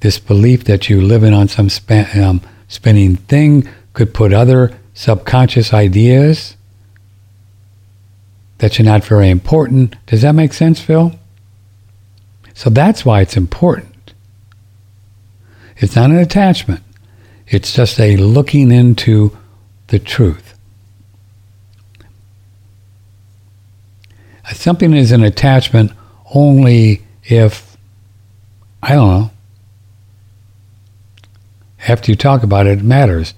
This 0.00 0.18
belief 0.18 0.64
that 0.64 0.88
you 0.88 1.00
live 1.00 1.22
in 1.22 1.32
on 1.32 1.48
some 1.48 1.70
um, 2.14 2.42
spinning 2.68 3.16
thing 3.16 3.68
could 3.92 4.12
put 4.12 4.32
other 4.32 4.78
subconscious 4.92 5.72
ideas 5.72 6.56
that 8.58 8.78
you're 8.78 8.84
not 8.84 9.04
very 9.04 9.30
important. 9.30 9.96
Does 10.06 10.22
that 10.22 10.32
make 10.32 10.52
sense, 10.52 10.80
Phil? 10.80 11.12
So 12.54 12.70
that's 12.70 13.04
why 13.04 13.20
it's 13.20 13.36
important. 13.36 14.14
It's 15.78 15.96
not 15.96 16.10
an 16.10 16.18
attachment. 16.18 16.82
It's 17.48 17.72
just 17.72 18.00
a 18.00 18.16
looking 18.16 18.72
into 18.72 19.36
the 19.88 19.98
truth. 19.98 20.54
Something 24.52 24.94
is 24.94 25.12
an 25.12 25.22
attachment 25.22 25.92
only 26.34 27.02
if, 27.24 27.76
I 28.82 28.94
don't 28.94 29.08
know, 29.08 29.30
after 31.88 32.10
you 32.10 32.16
talk 32.16 32.42
about 32.42 32.66
it, 32.66 32.78
it 32.78 32.84
matters. 32.84 33.34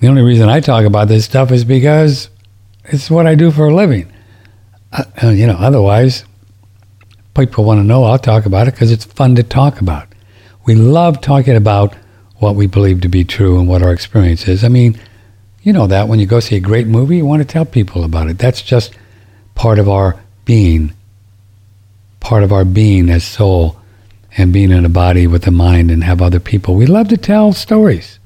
The 0.00 0.08
only 0.08 0.22
reason 0.22 0.48
I 0.48 0.60
talk 0.60 0.84
about 0.84 1.08
this 1.08 1.24
stuff 1.24 1.52
is 1.52 1.64
because 1.64 2.28
it's 2.84 3.10
what 3.10 3.26
I 3.26 3.34
do 3.34 3.50
for 3.50 3.68
a 3.68 3.74
living. 3.74 4.12
Uh, 4.92 5.28
you 5.28 5.46
know, 5.46 5.54
otherwise, 5.54 6.24
people 7.34 7.64
want 7.64 7.78
to 7.78 7.84
know, 7.84 8.04
I'll 8.04 8.18
talk 8.18 8.44
about 8.44 8.68
it 8.68 8.74
because 8.74 8.90
it's 8.90 9.04
fun 9.04 9.36
to 9.36 9.42
talk 9.42 9.80
about. 9.80 10.11
We 10.64 10.74
love 10.74 11.20
talking 11.20 11.56
about 11.56 11.94
what 12.38 12.54
we 12.54 12.66
believe 12.66 13.00
to 13.02 13.08
be 13.08 13.24
true 13.24 13.58
and 13.58 13.68
what 13.68 13.82
our 13.82 13.92
experience 13.92 14.48
is. 14.48 14.64
I 14.64 14.68
mean, 14.68 14.98
you 15.62 15.72
know 15.72 15.86
that 15.86 16.08
when 16.08 16.18
you 16.18 16.26
go 16.26 16.40
see 16.40 16.56
a 16.56 16.60
great 16.60 16.86
movie, 16.86 17.18
you 17.18 17.26
want 17.26 17.40
to 17.40 17.48
tell 17.48 17.64
people 17.64 18.04
about 18.04 18.28
it. 18.28 18.38
That's 18.38 18.62
just 18.62 18.96
part 19.54 19.78
of 19.78 19.88
our 19.88 20.20
being, 20.44 20.92
part 22.20 22.42
of 22.42 22.52
our 22.52 22.64
being 22.64 23.08
as 23.10 23.24
soul 23.24 23.76
and 24.36 24.52
being 24.52 24.70
in 24.70 24.84
a 24.84 24.88
body 24.88 25.26
with 25.26 25.46
a 25.46 25.50
mind 25.50 25.90
and 25.90 26.02
have 26.04 26.22
other 26.22 26.40
people. 26.40 26.74
We 26.74 26.86
love 26.86 27.08
to 27.08 27.16
tell 27.16 27.52
stories. 27.52 28.18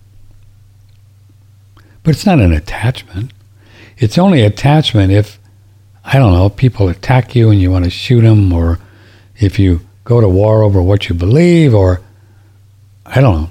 But 2.03 2.15
it's 2.15 2.27
not 2.27 2.39
an 2.39 2.53
attachment. 2.53 3.33
It's 3.99 4.19
only 4.19 4.43
attachment 4.43 5.13
if, 5.13 5.39
I 6.05 6.19
don't 6.19 6.33
know, 6.33 6.49
people 6.49 6.89
attack 6.89 7.35
you 7.35 7.51
and 7.51 7.61
you 7.61 7.71
want 7.71 7.85
to 7.85 7.91
shoot 7.91 8.21
them, 8.21 8.53
or 8.53 8.79
if 9.39 9.59
you 9.59 9.81
go 10.05 10.21
to 10.21 10.29
war 10.29 10.63
over 10.63 10.81
what 10.81 11.09
you 11.09 11.15
believe, 11.15 11.75
or 11.75 12.01
I 13.09 13.21
don't 13.21 13.43
know. 13.43 13.51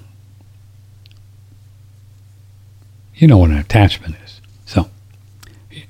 You 3.15 3.27
know 3.27 3.37
what 3.37 3.49
an 3.49 3.57
attachment 3.57 4.15
is. 4.23 4.41
So, 4.65 4.89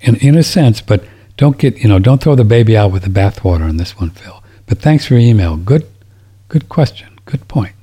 in, 0.01 0.15
in 0.17 0.35
a 0.35 0.43
sense, 0.43 0.81
but 0.81 1.03
don't 1.37 1.57
get, 1.57 1.77
you 1.77 1.89
know, 1.89 1.99
don't 1.99 2.21
throw 2.21 2.35
the 2.35 2.43
baby 2.43 2.77
out 2.77 2.91
with 2.91 3.03
the 3.03 3.09
bathwater 3.09 3.67
on 3.67 3.77
this 3.77 3.99
one, 3.99 4.11
Phil. 4.11 4.43
But 4.67 4.79
thanks 4.79 5.05
for 5.05 5.15
your 5.15 5.23
email. 5.23 5.57
Good, 5.57 5.87
good 6.47 6.69
question. 6.69 7.19
Good 7.25 7.47
point. 7.47 7.73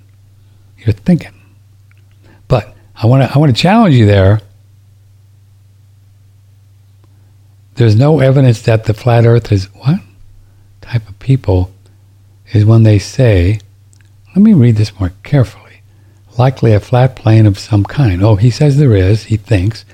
You're 0.79 0.93
thinking. 0.93 1.35
But 2.49 2.75
I 2.95 3.07
want 3.07 3.29
to, 3.29 3.35
I 3.35 3.39
want 3.39 3.55
to 3.55 3.61
challenge 3.61 3.95
you 3.95 4.07
there. 4.07 4.41
There's 7.75 7.97
no 7.97 8.21
evidence 8.21 8.63
that 8.63 8.85
the 8.85 8.95
flat 8.95 9.27
earth 9.27 9.51
is 9.51 9.65
what 9.75 10.01
type 10.81 11.09
of 11.09 11.19
people 11.19 11.73
is 12.53 12.65
when 12.65 12.83
they 12.83 12.99
say, 12.99 13.61
let 14.29 14.43
me 14.43 14.53
read 14.53 14.77
this 14.77 14.99
more 15.01 15.13
carefully 15.23 15.62
likely 16.43 16.73
a 16.73 16.81
flat 16.81 17.15
plane 17.15 17.47
of 17.47 17.57
some 17.57 17.85
kind. 17.85 18.21
Oh, 18.21 18.35
he 18.35 18.51
says 18.51 18.77
there 18.77 18.97
is, 18.97 19.27
he 19.27 19.37
thinks. 19.37 19.85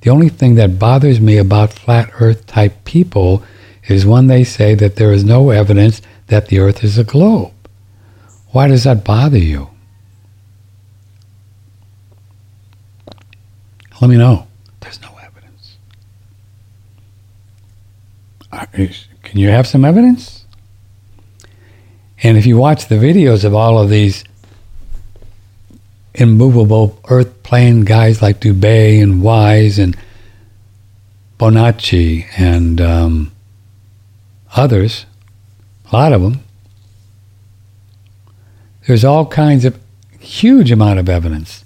The 0.00 0.08
only 0.08 0.30
thing 0.30 0.54
that 0.54 0.78
bothers 0.78 1.20
me 1.20 1.36
about 1.36 1.74
flat 1.74 2.10
earth 2.18 2.46
type 2.46 2.82
people 2.84 3.42
is 3.88 4.06
when 4.06 4.26
they 4.26 4.42
say 4.42 4.74
that 4.74 4.96
there 4.96 5.12
is 5.12 5.22
no 5.22 5.50
evidence 5.50 6.00
that 6.28 6.46
the 6.48 6.60
earth 6.60 6.82
is 6.82 6.96
a 6.96 7.04
globe. 7.04 7.52
Why 8.52 8.68
does 8.68 8.84
that 8.84 9.04
bother 9.04 9.36
you? 9.36 9.68
Let 14.00 14.08
me 14.08 14.16
know. 14.16 14.46
There's 14.80 15.02
no 15.02 15.10
evidence. 15.28 15.76
Can 19.24 19.38
you 19.38 19.50
have 19.50 19.66
some 19.66 19.84
evidence? 19.84 20.46
And 22.22 22.38
if 22.38 22.46
you 22.46 22.56
watch 22.56 22.88
the 22.88 22.94
videos 22.94 23.44
of 23.44 23.54
all 23.54 23.78
of 23.78 23.90
these 23.90 24.24
immovable 26.18 27.00
earth 27.08 27.42
plane 27.42 27.84
guys 27.84 28.20
like 28.20 28.40
Dubay 28.40 29.02
and 29.02 29.22
Wise 29.22 29.78
and 29.78 29.96
Bonacci 31.38 32.26
and 32.36 32.80
um, 32.80 33.32
others, 34.56 35.06
a 35.90 35.96
lot 35.96 36.12
of 36.12 36.20
them. 36.20 36.40
There's 38.86 39.04
all 39.04 39.26
kinds 39.26 39.64
of 39.64 39.78
huge 40.18 40.72
amount 40.72 40.98
of 40.98 41.08
evidence, 41.08 41.64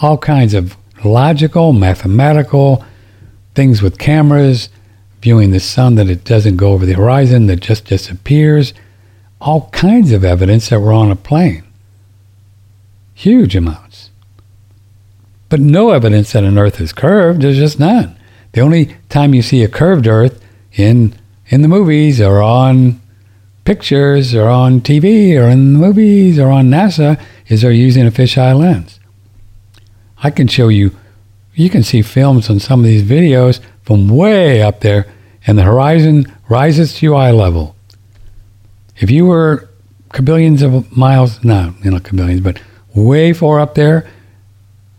all 0.00 0.16
kinds 0.18 0.54
of 0.54 0.76
logical, 1.04 1.72
mathematical 1.72 2.84
things 3.54 3.82
with 3.82 3.98
cameras, 3.98 4.68
viewing 5.20 5.50
the 5.50 5.60
sun 5.60 5.96
that 5.96 6.08
it 6.08 6.24
doesn't 6.24 6.56
go 6.56 6.72
over 6.72 6.86
the 6.86 6.92
horizon, 6.92 7.46
that 7.46 7.60
just 7.60 7.86
disappears, 7.86 8.72
all 9.40 9.70
kinds 9.70 10.12
of 10.12 10.24
evidence 10.24 10.68
that 10.68 10.80
we're 10.80 10.92
on 10.92 11.10
a 11.10 11.16
plane. 11.16 11.64
Huge 13.20 13.54
amounts. 13.54 14.08
But 15.50 15.60
no 15.60 15.90
evidence 15.90 16.32
that 16.32 16.42
an 16.42 16.56
Earth 16.56 16.80
is 16.80 16.94
curved. 16.94 17.42
There's 17.42 17.58
just 17.58 17.78
none. 17.78 18.18
The 18.52 18.62
only 18.62 18.96
time 19.10 19.34
you 19.34 19.42
see 19.42 19.62
a 19.62 19.68
curved 19.68 20.06
Earth 20.06 20.42
in 20.72 21.14
in 21.48 21.60
the 21.60 21.68
movies 21.68 22.18
or 22.18 22.40
on 22.40 22.98
pictures 23.66 24.34
or 24.34 24.48
on 24.48 24.80
TV 24.80 25.38
or 25.38 25.50
in 25.50 25.74
the 25.74 25.78
movies 25.78 26.38
or 26.38 26.48
on 26.48 26.70
NASA 26.70 27.20
is 27.46 27.60
they're 27.60 27.72
using 27.72 28.06
a 28.06 28.10
fisheye 28.10 28.58
lens. 28.58 28.98
I 30.22 30.30
can 30.30 30.48
show 30.48 30.68
you, 30.68 30.96
you 31.54 31.68
can 31.68 31.82
see 31.82 32.00
films 32.00 32.48
on 32.48 32.58
some 32.58 32.80
of 32.80 32.86
these 32.86 33.02
videos 33.02 33.60
from 33.82 34.08
way 34.08 34.62
up 34.62 34.80
there 34.80 35.06
and 35.46 35.58
the 35.58 35.64
horizon 35.64 36.34
rises 36.48 36.94
to 36.94 37.14
eye 37.14 37.32
level. 37.32 37.76
If 38.96 39.10
you 39.10 39.26
were 39.26 39.68
billions 40.24 40.62
of 40.62 40.96
miles, 40.96 41.44
no, 41.44 41.74
you 41.84 41.90
know, 41.90 42.00
billions, 42.00 42.40
but 42.40 42.62
way 42.94 43.32
far 43.32 43.60
up 43.60 43.74
there, 43.74 44.08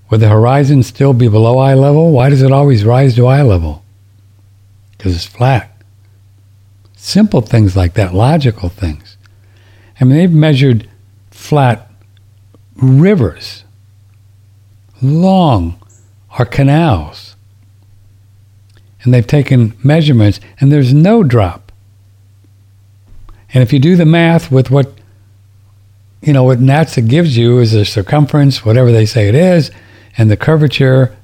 would 0.10 0.20
the 0.20 0.30
horizon 0.30 0.84
still 0.84 1.14
be 1.14 1.28
below 1.28 1.58
eye 1.58 1.74
level? 1.74 2.12
Why 2.12 2.30
does 2.30 2.42
it 2.42 2.52
always 2.52 2.84
rise 2.84 3.16
to 3.16 3.28
eye 3.28 3.42
level? 3.42 3.84
Because 4.92 5.16
it's 5.16 5.26
flat. 5.26 5.72
Simple 6.96 7.42
things 7.42 7.76
like 7.76 7.94
that, 7.94 8.14
logical 8.14 8.70
things. 8.70 9.18
I 10.00 10.04
mean, 10.04 10.18
they've 10.18 10.32
measured 10.32 10.90
flat 11.32 11.90
rivers, 12.76 13.64
long, 15.02 15.80
or 16.38 16.46
canals. 16.46 17.36
And 19.04 19.14
they've 19.14 19.26
taken 19.26 19.76
measurements, 19.84 20.40
and 20.60 20.72
there's 20.72 20.94
no 20.94 21.24
drop. 21.24 21.72
And 23.54 23.64
if 23.64 23.74
you 23.74 23.80
do 23.80 23.96
the 23.96 24.06
math 24.06 24.52
with 24.52 24.70
what 24.70 24.94
you 26.22 26.34
know, 26.34 26.44
what 26.44 26.60
NASA 26.60 27.08
gives 27.08 27.38
you 27.38 27.60
is 27.60 27.72
the 27.72 27.86
circumference, 27.86 28.64
whatever 28.64 28.92
they 28.92 29.06
say 29.06 29.28
it 29.28 29.36
is, 29.36 29.72
and 30.18 30.30
the 30.30 30.38
curvature. 30.38 31.16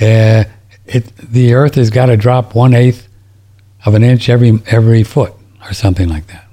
Uh, 0.00 0.44
it, 0.86 1.12
the 1.16 1.54
Earth 1.54 1.76
has 1.76 1.90
got 1.90 2.06
to 2.06 2.16
drop 2.16 2.54
one 2.54 2.74
eighth 2.74 3.08
of 3.84 3.94
an 3.94 4.02
inch 4.02 4.28
every 4.28 4.60
every 4.66 5.02
foot, 5.02 5.32
or 5.62 5.72
something 5.72 6.08
like 6.08 6.26
that. 6.28 6.46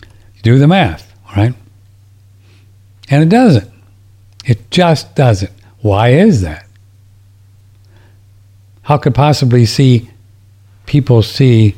You 0.00 0.42
do 0.42 0.58
the 0.58 0.68
math, 0.68 1.12
right? 1.36 1.54
And 3.10 3.22
it 3.22 3.28
doesn't. 3.28 3.70
It 4.44 4.70
just 4.70 5.14
doesn't. 5.14 5.52
Why 5.80 6.10
is 6.10 6.42
that? 6.42 6.68
how 8.88 8.96
could 8.96 9.14
possibly 9.14 9.66
see 9.66 10.08
people 10.86 11.22
see 11.22 11.74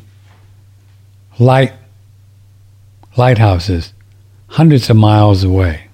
light 1.40 1.72
lighthouses 3.16 3.92
hundreds 4.50 4.90
of 4.90 4.96
miles 4.96 5.42
away? 5.42 5.88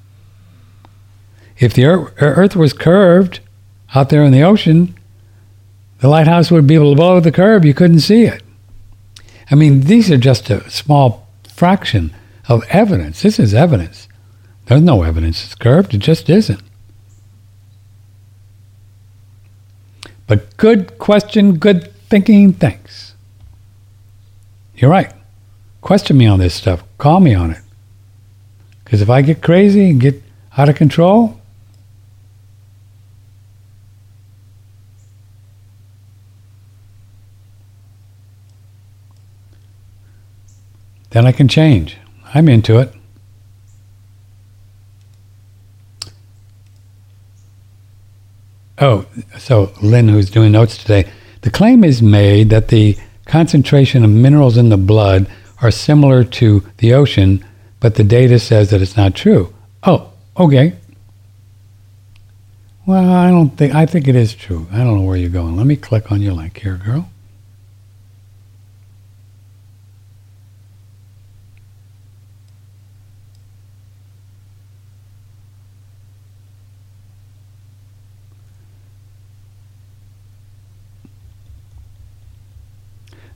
If 1.59 1.73
the 1.73 1.87
earth 1.87 2.55
was 2.57 2.73
curved 2.73 3.41
out 3.95 4.11
there 4.11 4.25
in 4.25 4.33
the 4.33 4.43
ocean, 4.43 4.95
the 6.01 6.09
lighthouse 6.09 6.51
would 6.51 6.67
be 6.67 6.77
below 6.77 7.21
the 7.21 7.33
curve. 7.33 7.65
You 7.65 7.73
couldn't 7.73 8.01
see 8.01 8.25
it. 8.25 8.43
I 9.51 9.55
mean, 9.55 9.83
these 9.83 10.11
are 10.11 10.19
just 10.19 10.51
a 10.51 10.69
small 10.69 11.27
fraction 11.49 12.15
of 12.49 12.65
evidence. 12.69 13.23
This 13.23 13.39
is 13.39 13.55
evidence. 13.55 14.09
There's 14.67 14.83
no 14.83 15.03
evidence 15.03 15.45
it's 15.45 15.55
curved. 15.55 15.95
It 15.95 15.99
just 15.99 16.29
isn't. 16.29 16.61
But 20.27 20.57
good 20.57 20.99
question, 20.99 21.57
good 21.57 21.95
thinking, 22.09 22.53
thanks. 22.53 23.15
You're 24.75 24.91
right. 24.91 25.13
Question 25.81 26.19
me 26.19 26.27
on 26.27 26.41
this 26.41 26.55
stuff. 26.55 26.83
Call 26.99 27.21
me 27.21 27.33
on 27.33 27.53
it. 27.53 27.61
Because 28.87 29.03
if 29.03 29.11
I 29.11 29.21
get 29.21 29.43
crazy 29.43 29.91
and 29.91 30.01
get 30.01 30.23
out 30.57 30.69
of 30.69 30.77
control, 30.77 31.41
then 41.11 41.27
I 41.27 41.33
can 41.33 41.49
change. 41.49 41.97
I'm 42.33 42.49
into 42.49 42.79
it. 42.79 42.95
Oh, 48.79 49.07
so 49.37 49.73
Lynn, 49.83 50.07
who's 50.07 50.31
doing 50.31 50.53
notes 50.53 50.79
today, 50.79 51.11
the 51.41 51.51
claim 51.51 51.83
is 51.83 52.01
made 52.01 52.51
that 52.51 52.69
the 52.69 52.97
concentration 53.25 54.05
of 54.05 54.11
minerals 54.11 54.57
in 54.57 54.69
the 54.69 54.77
blood 54.77 55.27
are 55.61 55.73
similar 55.73 56.23
to 56.23 56.63
the 56.77 56.95
ocean, 56.95 57.45
but 57.87 57.95
the 57.95 58.03
data 58.03 58.37
says 58.37 58.71
that 58.71 58.83
it's 58.83 58.97
not 58.97 59.15
true. 59.15 59.55
Oh, 59.85 60.11
okay. 60.37 60.75
Well, 62.85 63.09
I 63.09 63.31
don't 63.31 63.51
think, 63.51 63.77
I 63.77 63.87
think 63.87 64.09
it 64.09 64.17
is 64.17 64.35
true. 64.35 64.67
I 64.73 64.79
don't 64.79 64.97
know 64.97 65.03
where 65.03 65.17
you're 65.17 65.31
going. 65.31 65.57
Let 65.57 65.69
me 65.69 65.77
click 65.77 66.11
on 66.11 66.21
your 66.21 66.33
link 66.33 66.59
here, 66.59 66.81
girl. 66.85 67.09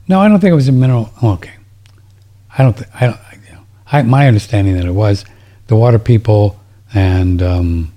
No, 0.09 0.19
I 0.19 0.27
don't 0.27 0.41
think 0.41 0.51
it 0.51 0.55
was 0.55 0.67
a 0.67 0.73
mineral. 0.73 1.09
Okay, 1.23 1.53
I 2.57 2.63
don't. 2.63 2.75
Th- 2.75 2.89
I 2.93 3.05
don't. 3.05 3.30
I, 3.91 4.01
my 4.03 4.27
understanding 4.27 4.75
that 4.75 4.85
it 4.85 4.91
was 4.91 5.25
the 5.67 5.75
water 5.75 5.99
people 5.99 6.59
and 6.93 7.41
um, 7.41 7.93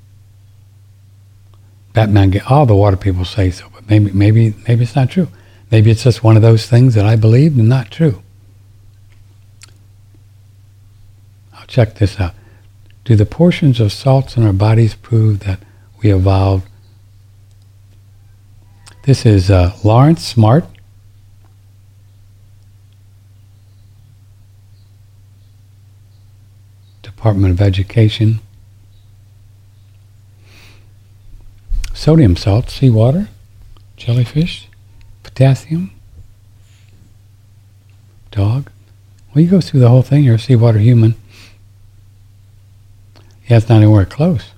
Batman. 1.92 2.30
Get, 2.30 2.50
all 2.50 2.66
the 2.66 2.74
water 2.74 2.96
people 2.96 3.24
say 3.24 3.50
so, 3.50 3.68
but 3.72 3.88
maybe, 3.88 4.10
maybe, 4.12 4.54
maybe 4.68 4.82
it's 4.82 4.96
not 4.96 5.10
true. 5.10 5.28
Maybe 5.70 5.90
it's 5.90 6.04
just 6.04 6.22
one 6.22 6.36
of 6.36 6.42
those 6.42 6.66
things 6.66 6.94
that 6.94 7.06
I 7.06 7.16
believed 7.16 7.58
and 7.58 7.68
not 7.68 7.90
true. 7.90 8.22
I'll 11.54 11.66
check 11.66 11.94
this 11.94 12.20
out. 12.20 12.34
Do 13.04 13.16
the 13.16 13.26
portions 13.26 13.80
of 13.80 13.92
salts 13.92 14.36
in 14.36 14.44
our 14.44 14.52
bodies 14.52 14.94
prove 14.94 15.40
that 15.40 15.60
we 16.02 16.12
evolved? 16.12 16.68
This 19.04 19.26
is 19.26 19.50
uh, 19.50 19.76
Lawrence 19.84 20.26
Smart 20.26 20.64
Department 27.24 27.54
of 27.54 27.60
Education. 27.62 28.38
Sodium 31.94 32.36
salt, 32.36 32.68
seawater, 32.68 33.30
jellyfish, 33.96 34.68
potassium, 35.22 35.90
dog. 38.30 38.70
Well, 39.32 39.42
you 39.42 39.50
go 39.50 39.62
through 39.62 39.80
the 39.80 39.88
whole 39.88 40.02
thing. 40.02 40.22
You're 40.22 40.34
a 40.34 40.38
seawater 40.38 40.78
human. 40.78 41.14
Yeah, 43.48 43.56
it's 43.56 43.70
not 43.70 43.76
anywhere 43.76 44.04
close. 44.04 44.50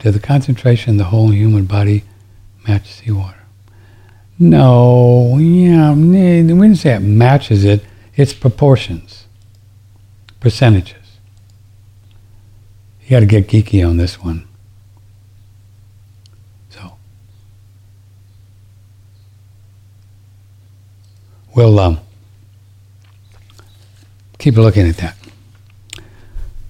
Did 0.00 0.14
the 0.14 0.18
concentration 0.18 0.90
in 0.90 0.96
the 0.96 1.04
whole 1.04 1.28
human 1.28 1.66
body 1.66 2.02
match 2.66 2.90
seawater? 2.90 3.44
No, 4.40 5.38
yeah, 5.38 5.94
we 5.94 6.02
didn't 6.42 6.76
say 6.78 6.96
it 6.96 6.98
matches 6.98 7.64
it. 7.64 7.84
It's 8.16 8.34
proportions 8.34 9.23
percentages. 10.44 11.18
You 13.02 13.08
got 13.08 13.20
to 13.20 13.26
get 13.26 13.48
geeky 13.48 13.86
on 13.88 13.96
this 13.96 14.22
one. 14.22 14.46
So, 16.68 16.98
we'll 21.54 21.80
um, 21.80 21.98
keep 24.36 24.56
looking 24.56 24.86
at 24.86 24.98
that. 24.98 25.16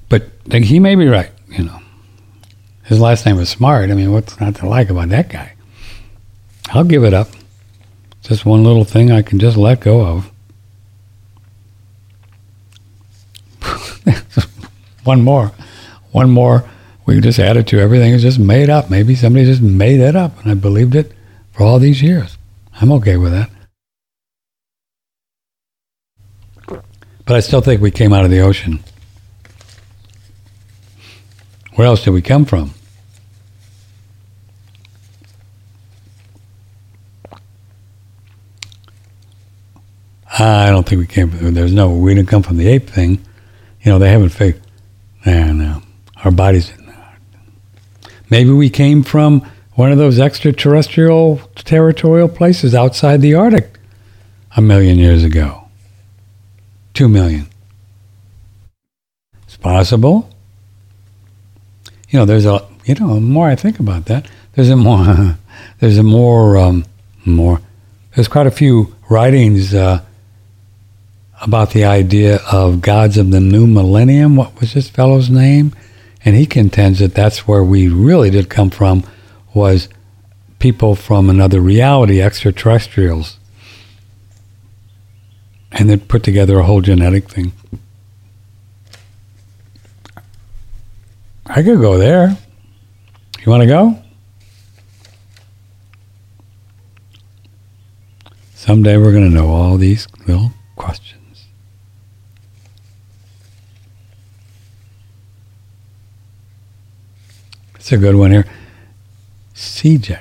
But 0.09 0.31
he 0.53 0.79
may 0.79 0.95
be 0.95 1.09
right, 1.09 1.33
you 1.49 1.65
know. 1.65 1.81
His 2.85 3.01
last 3.01 3.27
name 3.27 3.39
was 3.39 3.49
Smart. 3.49 3.91
I 3.91 3.95
mean, 3.95 4.13
what's 4.13 4.39
not 4.39 4.55
to 4.57 4.69
like 4.69 4.89
about 4.89 5.09
that 5.09 5.29
guy? 5.29 5.55
I'll 6.69 6.85
give 6.85 7.03
it 7.03 7.13
up. 7.13 7.27
Just 8.23 8.47
one 8.47 8.63
little 8.63 8.85
thing 8.85 9.11
I 9.11 9.23
can 9.23 9.41
just 9.41 9.57
let 9.57 9.81
go 9.81 10.07
of. 10.07 10.31
One 15.05 15.23
more, 15.23 15.53
one 16.13 16.31
more. 16.31 16.69
We 17.07 17.21
just 17.21 17.39
added 17.39 17.67
to 17.69 17.79
everything 17.79 18.15
It's 18.15 18.23
just 18.23 18.39
made 18.39 18.71
up. 18.71 18.89
Maybe 18.89 19.15
somebody 19.15 19.45
just 19.45 19.61
made 19.61 20.01
it 20.01 20.17
up, 20.17 20.41
and 20.41 20.51
I 20.51 20.55
believed 20.55 20.95
it 20.95 21.13
for 21.53 21.63
all 21.63 21.79
these 21.79 22.03
years. 22.03 22.39
I'm 22.81 22.91
okay 22.93 23.17
with 23.17 23.33
that. 23.33 23.51
But 27.27 27.37
I 27.37 27.41
still 27.41 27.61
think 27.61 27.81
we 27.81 27.91
came 27.91 28.13
out 28.13 28.25
of 28.25 28.31
the 28.31 28.41
ocean. 28.41 28.81
Where 31.75 31.87
else 31.87 32.05
did 32.05 32.11
we 32.11 32.23
come 32.23 32.45
from? 32.45 32.73
I 40.39 40.69
don't 40.71 40.87
think 40.87 40.99
we 40.99 41.07
came 41.07 41.31
from. 41.31 41.55
There's 41.55 41.73
no. 41.73 41.95
We 41.95 42.15
didn't 42.15 42.29
come 42.29 42.43
from 42.43 42.57
the 42.57 42.69
ape 42.69 42.89
thing. 42.89 43.25
You 43.83 43.93
know, 43.93 43.99
they 43.99 44.11
haven't 44.11 44.31
figured. 44.31 44.64
And 45.25 45.63
uh, 45.63 45.81
our 46.25 46.31
bodies. 46.31 46.73
Maybe 48.31 48.51
we 48.51 48.71
came 48.71 49.03
from 49.03 49.49
one 49.73 49.93
of 49.93 49.99
those 49.99 50.19
extraterrestrial 50.19 51.39
territorial 51.57 52.29
places 52.29 52.75
outside 52.75 53.21
the 53.21 53.35
Arctic 53.35 53.79
a 54.57 54.63
million 54.63 54.99
years 54.99 55.25
ago. 55.25 55.69
Two 56.95 57.09
million. 57.09 57.49
It's 59.45 59.57
possible. 59.57 60.31
You 62.09 62.21
know, 62.21 62.25
there's 62.25 62.47
a, 62.47 62.67
you 62.85 62.95
know, 62.95 63.15
the 63.15 63.21
more 63.21 63.49
I 63.49 63.57
think 63.57 63.81
about 63.81 64.07
that, 64.07 64.29
there's 64.55 64.71
a 64.71 64.77
more, 64.77 65.37
there's 65.81 65.99
a 65.99 66.03
more, 66.03 66.57
um, 66.57 66.85
more, 67.25 67.61
there's 68.15 68.29
quite 68.29 68.47
a 68.47 68.53
few 68.53 68.95
writings 69.11 69.75
uh, 69.75 70.04
about 71.45 71.73
the 71.73 71.85
idea 71.85 72.41
of 72.51 72.81
gods 72.81 73.19
of 73.19 73.31
the 73.31 73.41
new 73.41 73.67
millennium. 73.67 74.35
What 74.35 74.59
was 74.61 74.73
this 74.73 74.89
fellow's 74.89 75.29
name? 75.29 75.75
And 76.25 76.35
he 76.35 76.47
contends 76.47 77.01
that 77.01 77.15
that's 77.15 77.47
where 77.47 77.63
we 77.63 77.89
really 77.89 78.31
did 78.31 78.49
come 78.49 78.71
from, 78.71 79.05
was 79.53 79.89
people 80.59 80.95
from 80.95 81.29
another 81.29 81.61
reality, 81.61 82.23
extraterrestrials. 82.23 83.39
And 85.71 85.91
they 85.91 85.99
put 85.99 86.23
together 86.23 86.59
a 86.59 86.65
whole 86.65 86.81
genetic 86.81 87.29
thing. 87.29 87.53
I 91.45 91.63
could 91.63 91.79
go 91.79 91.99
there. 91.99 92.39
You 93.45 93.51
want 93.51 93.63
to 93.63 93.67
go? 93.67 93.99
Someday 98.55 98.97
we're 98.97 99.13
going 99.13 99.29
to 99.29 99.35
know 99.35 99.49
all 99.51 99.77
these 99.77 100.09
little 100.27 100.53
questions. 100.77 101.24
It's 107.85 107.93
a 107.93 107.99
good 107.99 108.15
one 108.15 108.31
here. 108.31 108.47
CJ. 109.55 110.19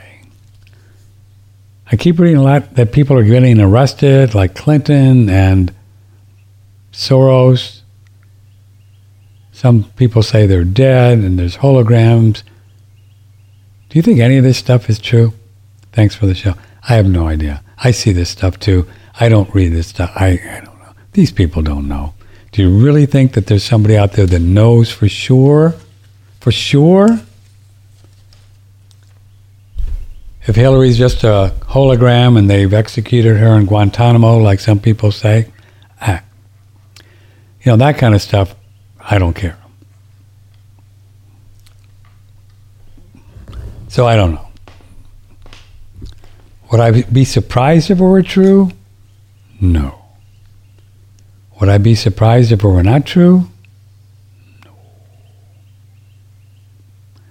I 1.89 1.95
keep 1.95 2.19
reading 2.19 2.35
a 2.35 2.43
lot 2.43 2.75
that 2.75 2.91
people 2.91 3.17
are 3.17 3.23
getting 3.23 3.57
arrested, 3.57 4.35
like 4.35 4.53
Clinton 4.53 5.29
and 5.29 5.73
Soros. 6.91 7.79
Some 9.53 9.85
people 9.95 10.23
say 10.23 10.45
they're 10.45 10.65
dead 10.65 11.19
and 11.19 11.39
there's 11.39 11.55
holograms. 11.55 12.43
Do 13.87 13.97
you 13.97 14.01
think 14.01 14.19
any 14.19 14.35
of 14.35 14.43
this 14.43 14.57
stuff 14.57 14.89
is 14.89 14.99
true? 14.99 15.31
Thanks 15.93 16.15
for 16.15 16.25
the 16.25 16.35
show. 16.35 16.55
I 16.89 16.95
have 16.95 17.07
no 17.07 17.29
idea. 17.29 17.63
I 17.81 17.91
see 17.91 18.11
this 18.11 18.29
stuff 18.29 18.59
too. 18.59 18.89
I 19.21 19.29
don't 19.29 19.55
read 19.55 19.71
this 19.71 19.87
stuff. 19.87 20.11
I, 20.15 20.31
I 20.31 20.61
don't 20.65 20.79
know. 20.79 20.91
These 21.13 21.31
people 21.31 21.61
don't 21.61 21.87
know. 21.87 22.13
Do 22.51 22.61
you 22.61 22.77
really 22.77 23.05
think 23.05 23.31
that 23.35 23.47
there's 23.47 23.63
somebody 23.63 23.97
out 23.97 24.11
there 24.11 24.25
that 24.25 24.41
knows 24.41 24.91
for 24.91 25.07
sure? 25.07 25.75
For 26.41 26.51
sure? 26.51 27.21
If 30.45 30.55
Hillary's 30.57 30.97
just 30.97 31.23
a 31.23 31.53
hologram 31.61 32.37
and 32.37 32.49
they've 32.49 32.73
executed 32.73 33.37
her 33.37 33.57
in 33.57 33.65
Guantanamo, 33.65 34.37
like 34.37 34.59
some 34.59 34.79
people 34.79 35.11
say, 35.11 35.47
ah, 36.01 36.21
you 36.99 37.71
know, 37.71 37.77
that 37.77 37.97
kind 37.97 38.13
of 38.13 38.21
stuff, 38.21 38.53
I 38.99 39.19
don't 39.19 39.33
care. 39.33 39.57
So 43.87 44.05
I 44.05 44.15
don't 44.15 44.33
know. 44.33 44.47
Would 46.71 46.81
I 46.81 47.03
be 47.03 47.23
surprised 47.23 47.91
if 47.91 47.99
it 47.99 48.03
were 48.03 48.23
true? 48.23 48.71
No. 49.61 50.03
Would 51.59 51.69
I 51.69 51.77
be 51.77 51.95
surprised 51.95 52.51
if 52.51 52.63
it 52.63 52.67
were 52.67 52.83
not 52.83 53.05
true? 53.05 53.49
No. 54.65 54.71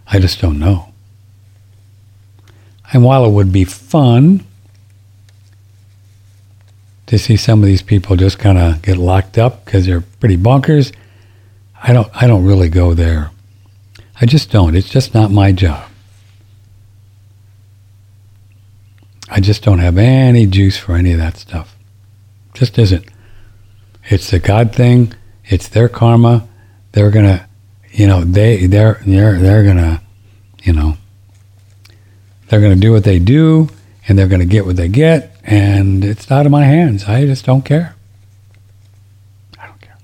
I 0.07 0.19
just 0.19 0.41
don't 0.41 0.59
know. 0.59 0.92
And 2.93 3.03
while 3.03 3.25
it 3.25 3.31
would 3.31 3.53
be 3.53 3.65
fun 3.65 4.45
to 7.07 7.19
see 7.19 7.37
some 7.37 7.61
of 7.61 7.67
these 7.67 7.83
people 7.83 8.17
just 8.17 8.39
kind 8.39 8.59
of 8.59 8.83
get 8.83 8.99
locked 8.99 9.39
up 9.39 9.65
because 9.65 9.87
they're 9.87 10.03
pretty 10.03 10.37
bunkers, 10.37 10.93
I 11.83 11.93
don't 11.93 12.09
I 12.15 12.27
don't 12.27 12.45
really 12.45 12.69
go 12.69 12.95
there. 12.95 13.31
I 14.21 14.27
just 14.27 14.51
don't. 14.51 14.77
It's 14.77 14.89
just 14.89 15.15
not 15.15 15.31
my 15.31 15.53
job. 15.53 15.89
I 19.29 19.41
just 19.41 19.63
don't 19.63 19.79
have 19.79 19.97
any 19.97 20.47
juice 20.47 20.77
for 20.77 20.95
any 20.95 21.13
of 21.13 21.19
that 21.19 21.39
stuff. 21.39 21.75
Just 22.53 22.79
isn't. 22.79 23.07
It's 24.05 24.31
the 24.31 24.39
God 24.39 24.75
thing. 24.75 25.15
It's 25.47 25.69
their 25.69 25.89
karma. 25.89 26.47
They're 26.93 27.11
gonna, 27.11 27.49
you 27.91 28.07
know, 28.07 28.23
they 28.23 28.67
they're 28.67 29.01
they're 29.07 29.39
they're 29.39 29.65
gonna, 29.65 30.03
you 30.63 30.75
know, 30.75 30.99
they're 32.53 32.61
gonna 32.61 32.77
do 32.77 32.93
what 32.93 33.03
they 33.03 33.19
do, 33.19 33.71
and 34.07 34.19
they're 34.19 34.29
gonna 34.29 34.45
get 34.45 34.67
what 34.67 34.77
they 34.77 34.87
get, 34.87 35.35
and 35.43 36.05
it's 36.05 36.31
out 36.31 36.45
of 36.45 36.53
my 36.53 36.65
hands. 36.65 37.07
I 37.07 37.25
just 37.25 37.47
don't 37.47 37.65
care. 37.65 37.95
I 39.59 39.69
don't 39.69 39.81
care. 39.81 39.97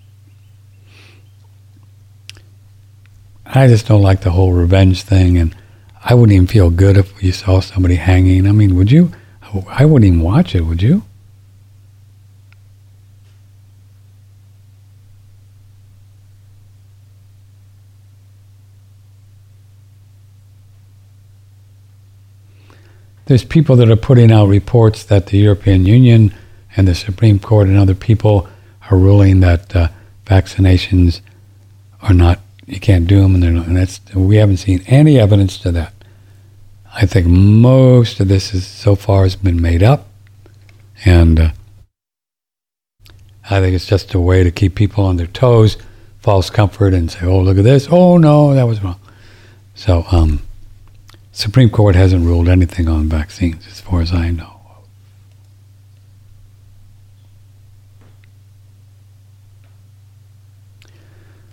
I 3.45 3.67
just 3.67 3.87
don't 3.87 4.01
like 4.01 4.23
the 4.23 4.31
whole 4.31 4.55
revenge 4.55 5.03
thing, 5.03 5.37
and 5.37 5.55
I 6.03 6.15
wouldn't 6.15 6.35
even 6.35 6.47
feel 6.47 6.71
good 6.71 6.97
if 6.97 7.23
you 7.23 7.33
saw 7.33 7.61
somebody 7.61 7.97
hanging. 7.97 8.49
I 8.49 8.53
mean, 8.53 8.77
would 8.77 8.91
you? 8.91 9.13
I 9.69 9.85
wouldn't 9.85 10.07
even 10.07 10.23
watch 10.23 10.55
it, 10.55 10.63
would 10.63 10.81
you? 10.81 11.03
There's 23.29 23.45
people 23.45 23.77
that 23.77 23.91
are 23.91 23.97
putting 23.97 24.33
out 24.33 24.47
reports 24.47 25.05
that 25.05 25.27
the 25.27 25.37
European 25.37 25.85
Union 25.85 26.35
and 26.75 26.89
the 26.89 26.95
Supreme 26.95 27.39
Court 27.39 27.69
and 27.69 27.77
other 27.77 27.95
people 27.95 28.49
are 28.91 28.97
ruling 28.97 29.41
that 29.41 29.77
uh, 29.77 29.89
vaccinations 30.25 31.21
are 32.01 32.15
not, 32.15 32.41
you 32.67 32.81
can't 32.81 33.07
do 33.07 33.21
them, 33.21 33.35
and, 33.35 33.43
they're 33.43 33.51
not, 33.51 33.67
and 33.67 33.77
that's, 33.77 34.01
we 34.15 34.37
haven't 34.37 34.57
seen 34.57 34.83
any 34.87 35.21
evidence 35.21 35.59
to 35.59 35.71
that. 35.73 35.93
I 36.95 37.05
think 37.05 37.27
most 37.27 38.19
of 38.19 38.29
this 38.29 38.55
is 38.55 38.67
so 38.67 38.95
far 38.95 39.25
has 39.25 39.37
been 39.37 39.61
made 39.61 39.83
up, 39.83 40.07
and 41.05 41.39
uh, 41.39 41.51
I 43.51 43.61
think 43.61 43.75
it's 43.75 43.85
just 43.85 44.15
a 44.15 44.21
way 44.21 44.43
to 44.43 44.51
keep 44.51 44.75
people 44.75 45.05
on 45.05 45.19
their 45.19 45.27
toes, 45.27 45.77
false 46.19 46.49
comfort, 46.49 46.95
and 46.95 47.11
say, 47.11 47.27
"Oh, 47.27 47.41
look 47.41 47.59
at 47.59 47.65
this! 47.65 47.89
Oh 47.91 48.17
no, 48.17 48.55
that 48.55 48.67
was 48.67 48.83
wrong." 48.83 48.99
So, 49.75 50.07
um, 50.11 50.48
Supreme 51.39 51.71
Court 51.71 51.95
hasn't 51.95 52.25
ruled 52.25 52.49
anything 52.49 52.89
on 52.89 53.09
vaccines, 53.09 53.65
as 53.69 53.81
far 53.81 54.01
as 54.01 54.13
I 54.13 54.31
know. 54.31 54.61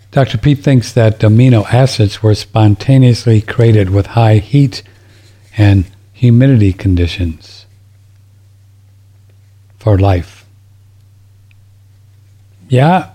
Dr. 0.10 0.40
Pete 0.40 0.58
thinks 0.58 0.92
that 0.94 1.20
amino 1.20 1.72
acids 1.72 2.24
were 2.24 2.34
spontaneously 2.34 3.42
created 3.42 3.92
with 3.92 4.08
high 4.08 4.38
heat 4.38 4.82
and 5.56 5.86
humidity 6.14 6.74
conditions 6.74 7.68
for 9.78 10.00
life. 10.00 10.48
Yeah. 12.70 13.12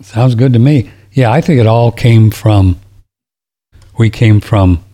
Sounds 0.00 0.34
good 0.34 0.54
to 0.54 0.58
me. 0.58 0.90
Yeah, 1.14 1.30
I 1.30 1.40
think 1.40 1.60
it 1.60 1.66
all 1.68 1.92
came 1.92 2.32
from, 2.32 2.80
we 3.96 4.10
came 4.10 4.40
from 4.40 4.84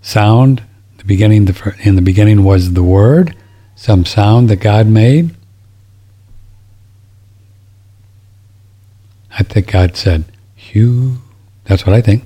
sound. 0.00 0.62
The 0.96 1.04
beginning, 1.04 1.44
the, 1.44 1.76
in 1.80 1.96
the 1.96 2.02
beginning 2.02 2.42
was 2.42 2.72
the 2.72 2.82
word, 2.82 3.36
some 3.76 4.06
sound 4.06 4.48
that 4.48 4.56
God 4.56 4.86
made. 4.86 5.34
I 9.38 9.42
think 9.42 9.70
God 9.70 9.98
said, 9.98 10.24
HU, 10.56 11.18
that's 11.64 11.84
what 11.84 11.94
I 11.94 12.00
think. 12.00 12.24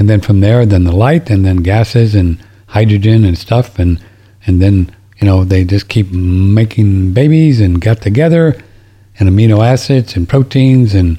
And 0.00 0.10
then 0.10 0.20
from 0.20 0.40
there, 0.40 0.66
then 0.66 0.82
the 0.82 0.92
light, 0.92 1.30
and 1.30 1.46
then 1.46 1.58
gases 1.58 2.16
and 2.16 2.44
hydrogen 2.66 3.24
and 3.24 3.38
stuff, 3.38 3.78
and 3.78 4.02
and 4.44 4.60
then 4.60 4.94
you 5.20 5.26
know 5.26 5.44
they 5.44 5.64
just 5.64 5.88
keep 5.88 6.10
making 6.10 7.12
babies 7.12 7.60
and 7.60 7.80
got 7.80 8.02
together 8.02 8.62
and 9.18 9.28
amino 9.28 9.64
acids 9.64 10.16
and 10.16 10.28
proteins 10.28 10.94
and 10.94 11.18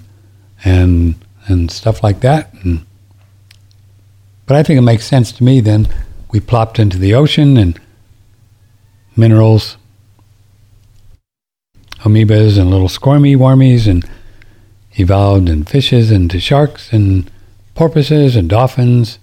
and 0.63 1.15
and 1.47 1.71
stuff 1.71 2.03
like 2.03 2.19
that. 2.21 2.53
And, 2.63 2.85
but 4.45 4.57
I 4.57 4.63
think 4.63 4.77
it 4.77 4.81
makes 4.83 5.05
sense 5.05 5.31
to 5.33 5.43
me. 5.43 5.59
Then 5.59 5.87
we 6.31 6.39
plopped 6.39 6.79
into 6.79 6.97
the 6.97 7.13
ocean 7.13 7.57
and 7.57 7.79
minerals, 9.15 9.77
amoebas 11.99 12.57
and 12.59 12.69
little 12.69 12.89
squirmy 12.89 13.35
wormies, 13.35 13.87
and 13.87 14.07
evolved 14.93 15.49
in 15.49 15.63
fishes 15.63 16.11
into 16.11 16.39
sharks 16.39 16.91
and 16.91 17.29
porpoises 17.75 18.35
and 18.35 18.49
dolphins. 18.49 19.19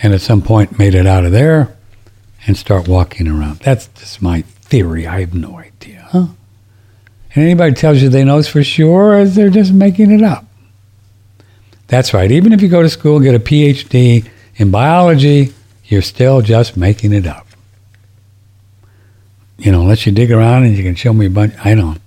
And 0.00 0.14
at 0.14 0.20
some 0.20 0.42
point 0.42 0.78
made 0.78 0.94
it 0.94 1.06
out 1.06 1.24
of 1.24 1.32
there 1.32 1.76
and 2.46 2.56
start 2.56 2.86
walking 2.86 3.26
around. 3.26 3.58
That's 3.60 3.88
just 3.88 4.22
my 4.22 4.44
theory. 4.68 5.06
I 5.06 5.20
have 5.20 5.34
no 5.34 5.58
idea. 5.58 6.06
Huh? 6.10 6.26
And 7.34 7.44
anybody 7.44 7.74
tells 7.74 8.02
you 8.02 8.08
they 8.08 8.24
know 8.24 8.38
it's 8.38 8.48
for 8.48 8.64
sure, 8.64 9.24
they're 9.24 9.50
just 9.50 9.72
making 9.72 10.10
it 10.10 10.22
up. 10.22 10.44
That's 11.88 12.12
right. 12.12 12.30
Even 12.30 12.52
if 12.52 12.60
you 12.60 12.68
go 12.68 12.82
to 12.82 12.88
school 12.88 13.16
and 13.16 13.24
get 13.24 13.34
a 13.34 13.38
PhD 13.38 14.28
in 14.56 14.70
biology, 14.70 15.54
you're 15.86 16.02
still 16.02 16.42
just 16.42 16.76
making 16.76 17.12
it 17.12 17.26
up. 17.26 17.46
You 19.56 19.72
know, 19.72 19.80
unless 19.82 20.06
you 20.06 20.12
dig 20.12 20.30
around 20.30 20.64
and 20.64 20.76
you 20.76 20.84
can 20.84 20.94
show 20.94 21.12
me 21.12 21.26
a 21.26 21.30
bunch. 21.30 21.54
I 21.64 21.74
don't. 21.74 22.00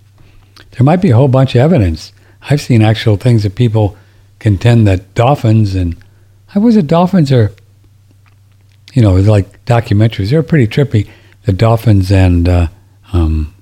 There 0.72 0.86
might 0.86 1.02
be 1.02 1.10
a 1.10 1.16
whole 1.16 1.28
bunch 1.28 1.56
of 1.56 1.62
evidence. 1.62 2.14
I've 2.44 2.62
seen 2.62 2.82
actual 2.82 3.18
things 3.18 3.44
that 3.44 3.56
people 3.56 3.98
contend 4.40 4.88
that 4.88 5.14
dolphins 5.14 5.76
and 5.76 5.96
I 6.54 6.60
was 6.60 6.76
it 6.76 6.88
dolphins 6.88 7.32
are, 7.32 7.52
you 8.94 9.02
know, 9.02 9.16
like 9.16 9.66
documentaries. 9.66 10.30
They're 10.30 10.44
pretty 10.44 10.68
trippy 10.68 11.10
the 11.46 11.54
dolphins 11.54 12.12
and 12.12 12.48
uh, 12.48 12.68
um, 13.14 13.54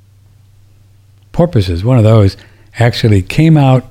porpoises, 1.31 1.83
one 1.83 1.97
of 1.97 2.03
those, 2.03 2.37
actually 2.77 3.21
came 3.21 3.57
out, 3.57 3.85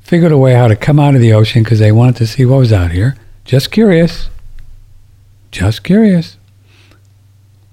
figured 0.00 0.32
a 0.32 0.38
way 0.38 0.54
how 0.54 0.68
to 0.68 0.76
come 0.76 0.98
out 0.98 1.14
of 1.14 1.20
the 1.20 1.32
ocean 1.32 1.62
because 1.62 1.78
they 1.78 1.92
wanted 1.92 2.16
to 2.16 2.26
see 2.26 2.44
what 2.44 2.58
was 2.58 2.72
out 2.72 2.92
here. 2.92 3.16
Just 3.44 3.70
curious. 3.70 4.28
Just 5.50 5.82
curious. 5.82 6.36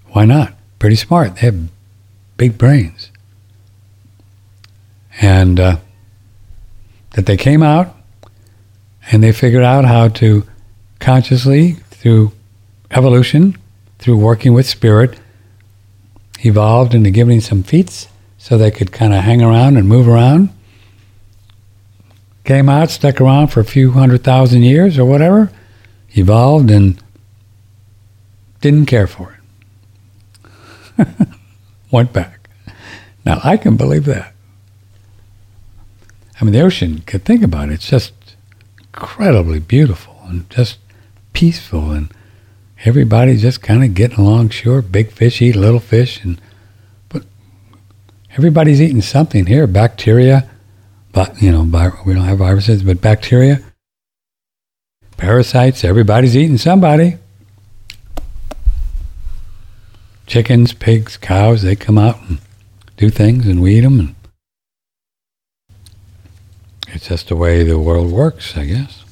Why 0.07 0.25
not? 0.25 0.53
Pretty 0.79 0.95
smart. 0.95 1.35
They 1.35 1.41
have 1.41 1.69
big 2.37 2.57
brains. 2.57 3.11
And 5.21 5.59
uh, 5.59 5.77
that 7.11 7.25
they 7.25 7.37
came 7.37 7.61
out 7.63 7.95
and 9.11 9.23
they 9.23 9.31
figured 9.31 9.63
out 9.63 9.85
how 9.85 10.07
to 10.07 10.47
consciously, 10.99 11.73
through 11.91 12.31
evolution, 12.91 13.57
through 13.99 14.17
working 14.17 14.53
with 14.53 14.65
spirit, 14.65 15.19
evolved 16.43 16.93
into 16.93 17.09
giving 17.09 17.41
some 17.41 17.63
feet 17.63 18.07
so 18.37 18.57
they 18.57 18.71
could 18.71 18.91
kind 18.91 19.13
of 19.13 19.23
hang 19.23 19.41
around 19.41 19.77
and 19.77 19.87
move 19.87 20.07
around. 20.07 20.49
Came 22.43 22.67
out, 22.67 22.89
stuck 22.89 23.21
around 23.21 23.47
for 23.47 23.61
a 23.61 23.65
few 23.65 23.91
hundred 23.91 24.23
thousand 24.23 24.63
years 24.63 24.99
or 24.99 25.05
whatever, 25.05 25.49
evolved 26.11 26.69
and 26.69 27.01
didn't 28.59 28.85
care 28.85 29.07
for 29.07 29.37
it. 30.99 31.07
Went 31.91 32.11
back. 32.11 32.49
Now, 33.25 33.39
I 33.43 33.55
can 33.55 33.77
believe 33.77 34.05
that. 34.05 34.33
I 36.39 36.43
mean, 36.43 36.53
the 36.53 36.61
ocean, 36.61 36.99
could 37.05 37.23
think 37.23 37.43
about 37.43 37.69
it, 37.69 37.75
it's 37.75 37.87
just 37.87 38.13
incredibly 38.79 39.59
beautiful 39.59 40.19
and 40.25 40.49
just 40.49 40.79
peaceful 41.31 41.91
and 41.91 42.11
everybody 42.85 43.37
just 43.37 43.61
kind 43.61 43.83
of 43.83 43.93
getting 43.93 44.19
along 44.19 44.49
sure 44.49 44.81
big 44.81 45.11
fish 45.11 45.41
eat 45.41 45.55
little 45.55 45.79
fish 45.79 46.23
and 46.23 46.39
but 47.09 47.23
everybody's 48.35 48.81
eating 48.81 49.01
something 49.01 49.45
here 49.45 49.65
bacteria 49.67 50.49
but 51.11 51.41
you 51.41 51.51
know 51.51 51.63
we 52.05 52.13
don't 52.13 52.25
have 52.25 52.39
viruses 52.39 52.83
but 52.83 52.99
bacteria 52.99 53.63
parasites 55.17 55.83
everybody's 55.85 56.35
eating 56.35 56.57
somebody. 56.57 57.17
Chickens 60.25 60.73
pigs 60.73 61.15
cows 61.15 61.61
they 61.61 61.75
come 61.75 61.97
out 61.97 62.19
and 62.27 62.39
do 62.97 63.09
things 63.09 63.45
and 63.47 63.61
we 63.61 63.75
eat 63.75 63.81
them 63.81 63.99
and 63.99 64.15
it's 66.87 67.07
just 67.07 67.29
the 67.29 67.35
way 67.35 67.63
the 67.63 67.79
world 67.79 68.11
works 68.11 68.57
i 68.57 68.65
guess. 68.65 69.03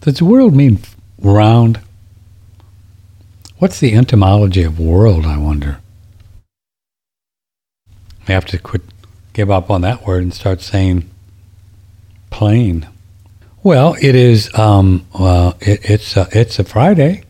Does 0.00 0.18
the 0.18 0.24
world 0.24 0.54
mean 0.54 0.78
round. 1.22 1.80
What's 3.58 3.80
the 3.80 3.94
etymology 3.94 4.62
of 4.64 4.78
world, 4.78 5.24
I 5.24 5.38
wonder? 5.38 5.78
We 8.26 8.34
have 8.34 8.44
to 8.46 8.58
quit, 8.58 8.82
give 9.32 9.50
up 9.50 9.70
on 9.70 9.80
that 9.82 10.06
word 10.06 10.22
and 10.22 10.34
start 10.34 10.60
saying 10.60 11.08
plane. 12.30 12.88
Well, 13.62 13.94
it 14.00 14.14
is. 14.14 14.52
Um, 14.58 15.06
well, 15.18 15.56
it, 15.60 15.88
it's 15.88 16.16
a, 16.16 16.28
it's 16.32 16.58
a 16.58 16.64
Friday. 16.64 17.22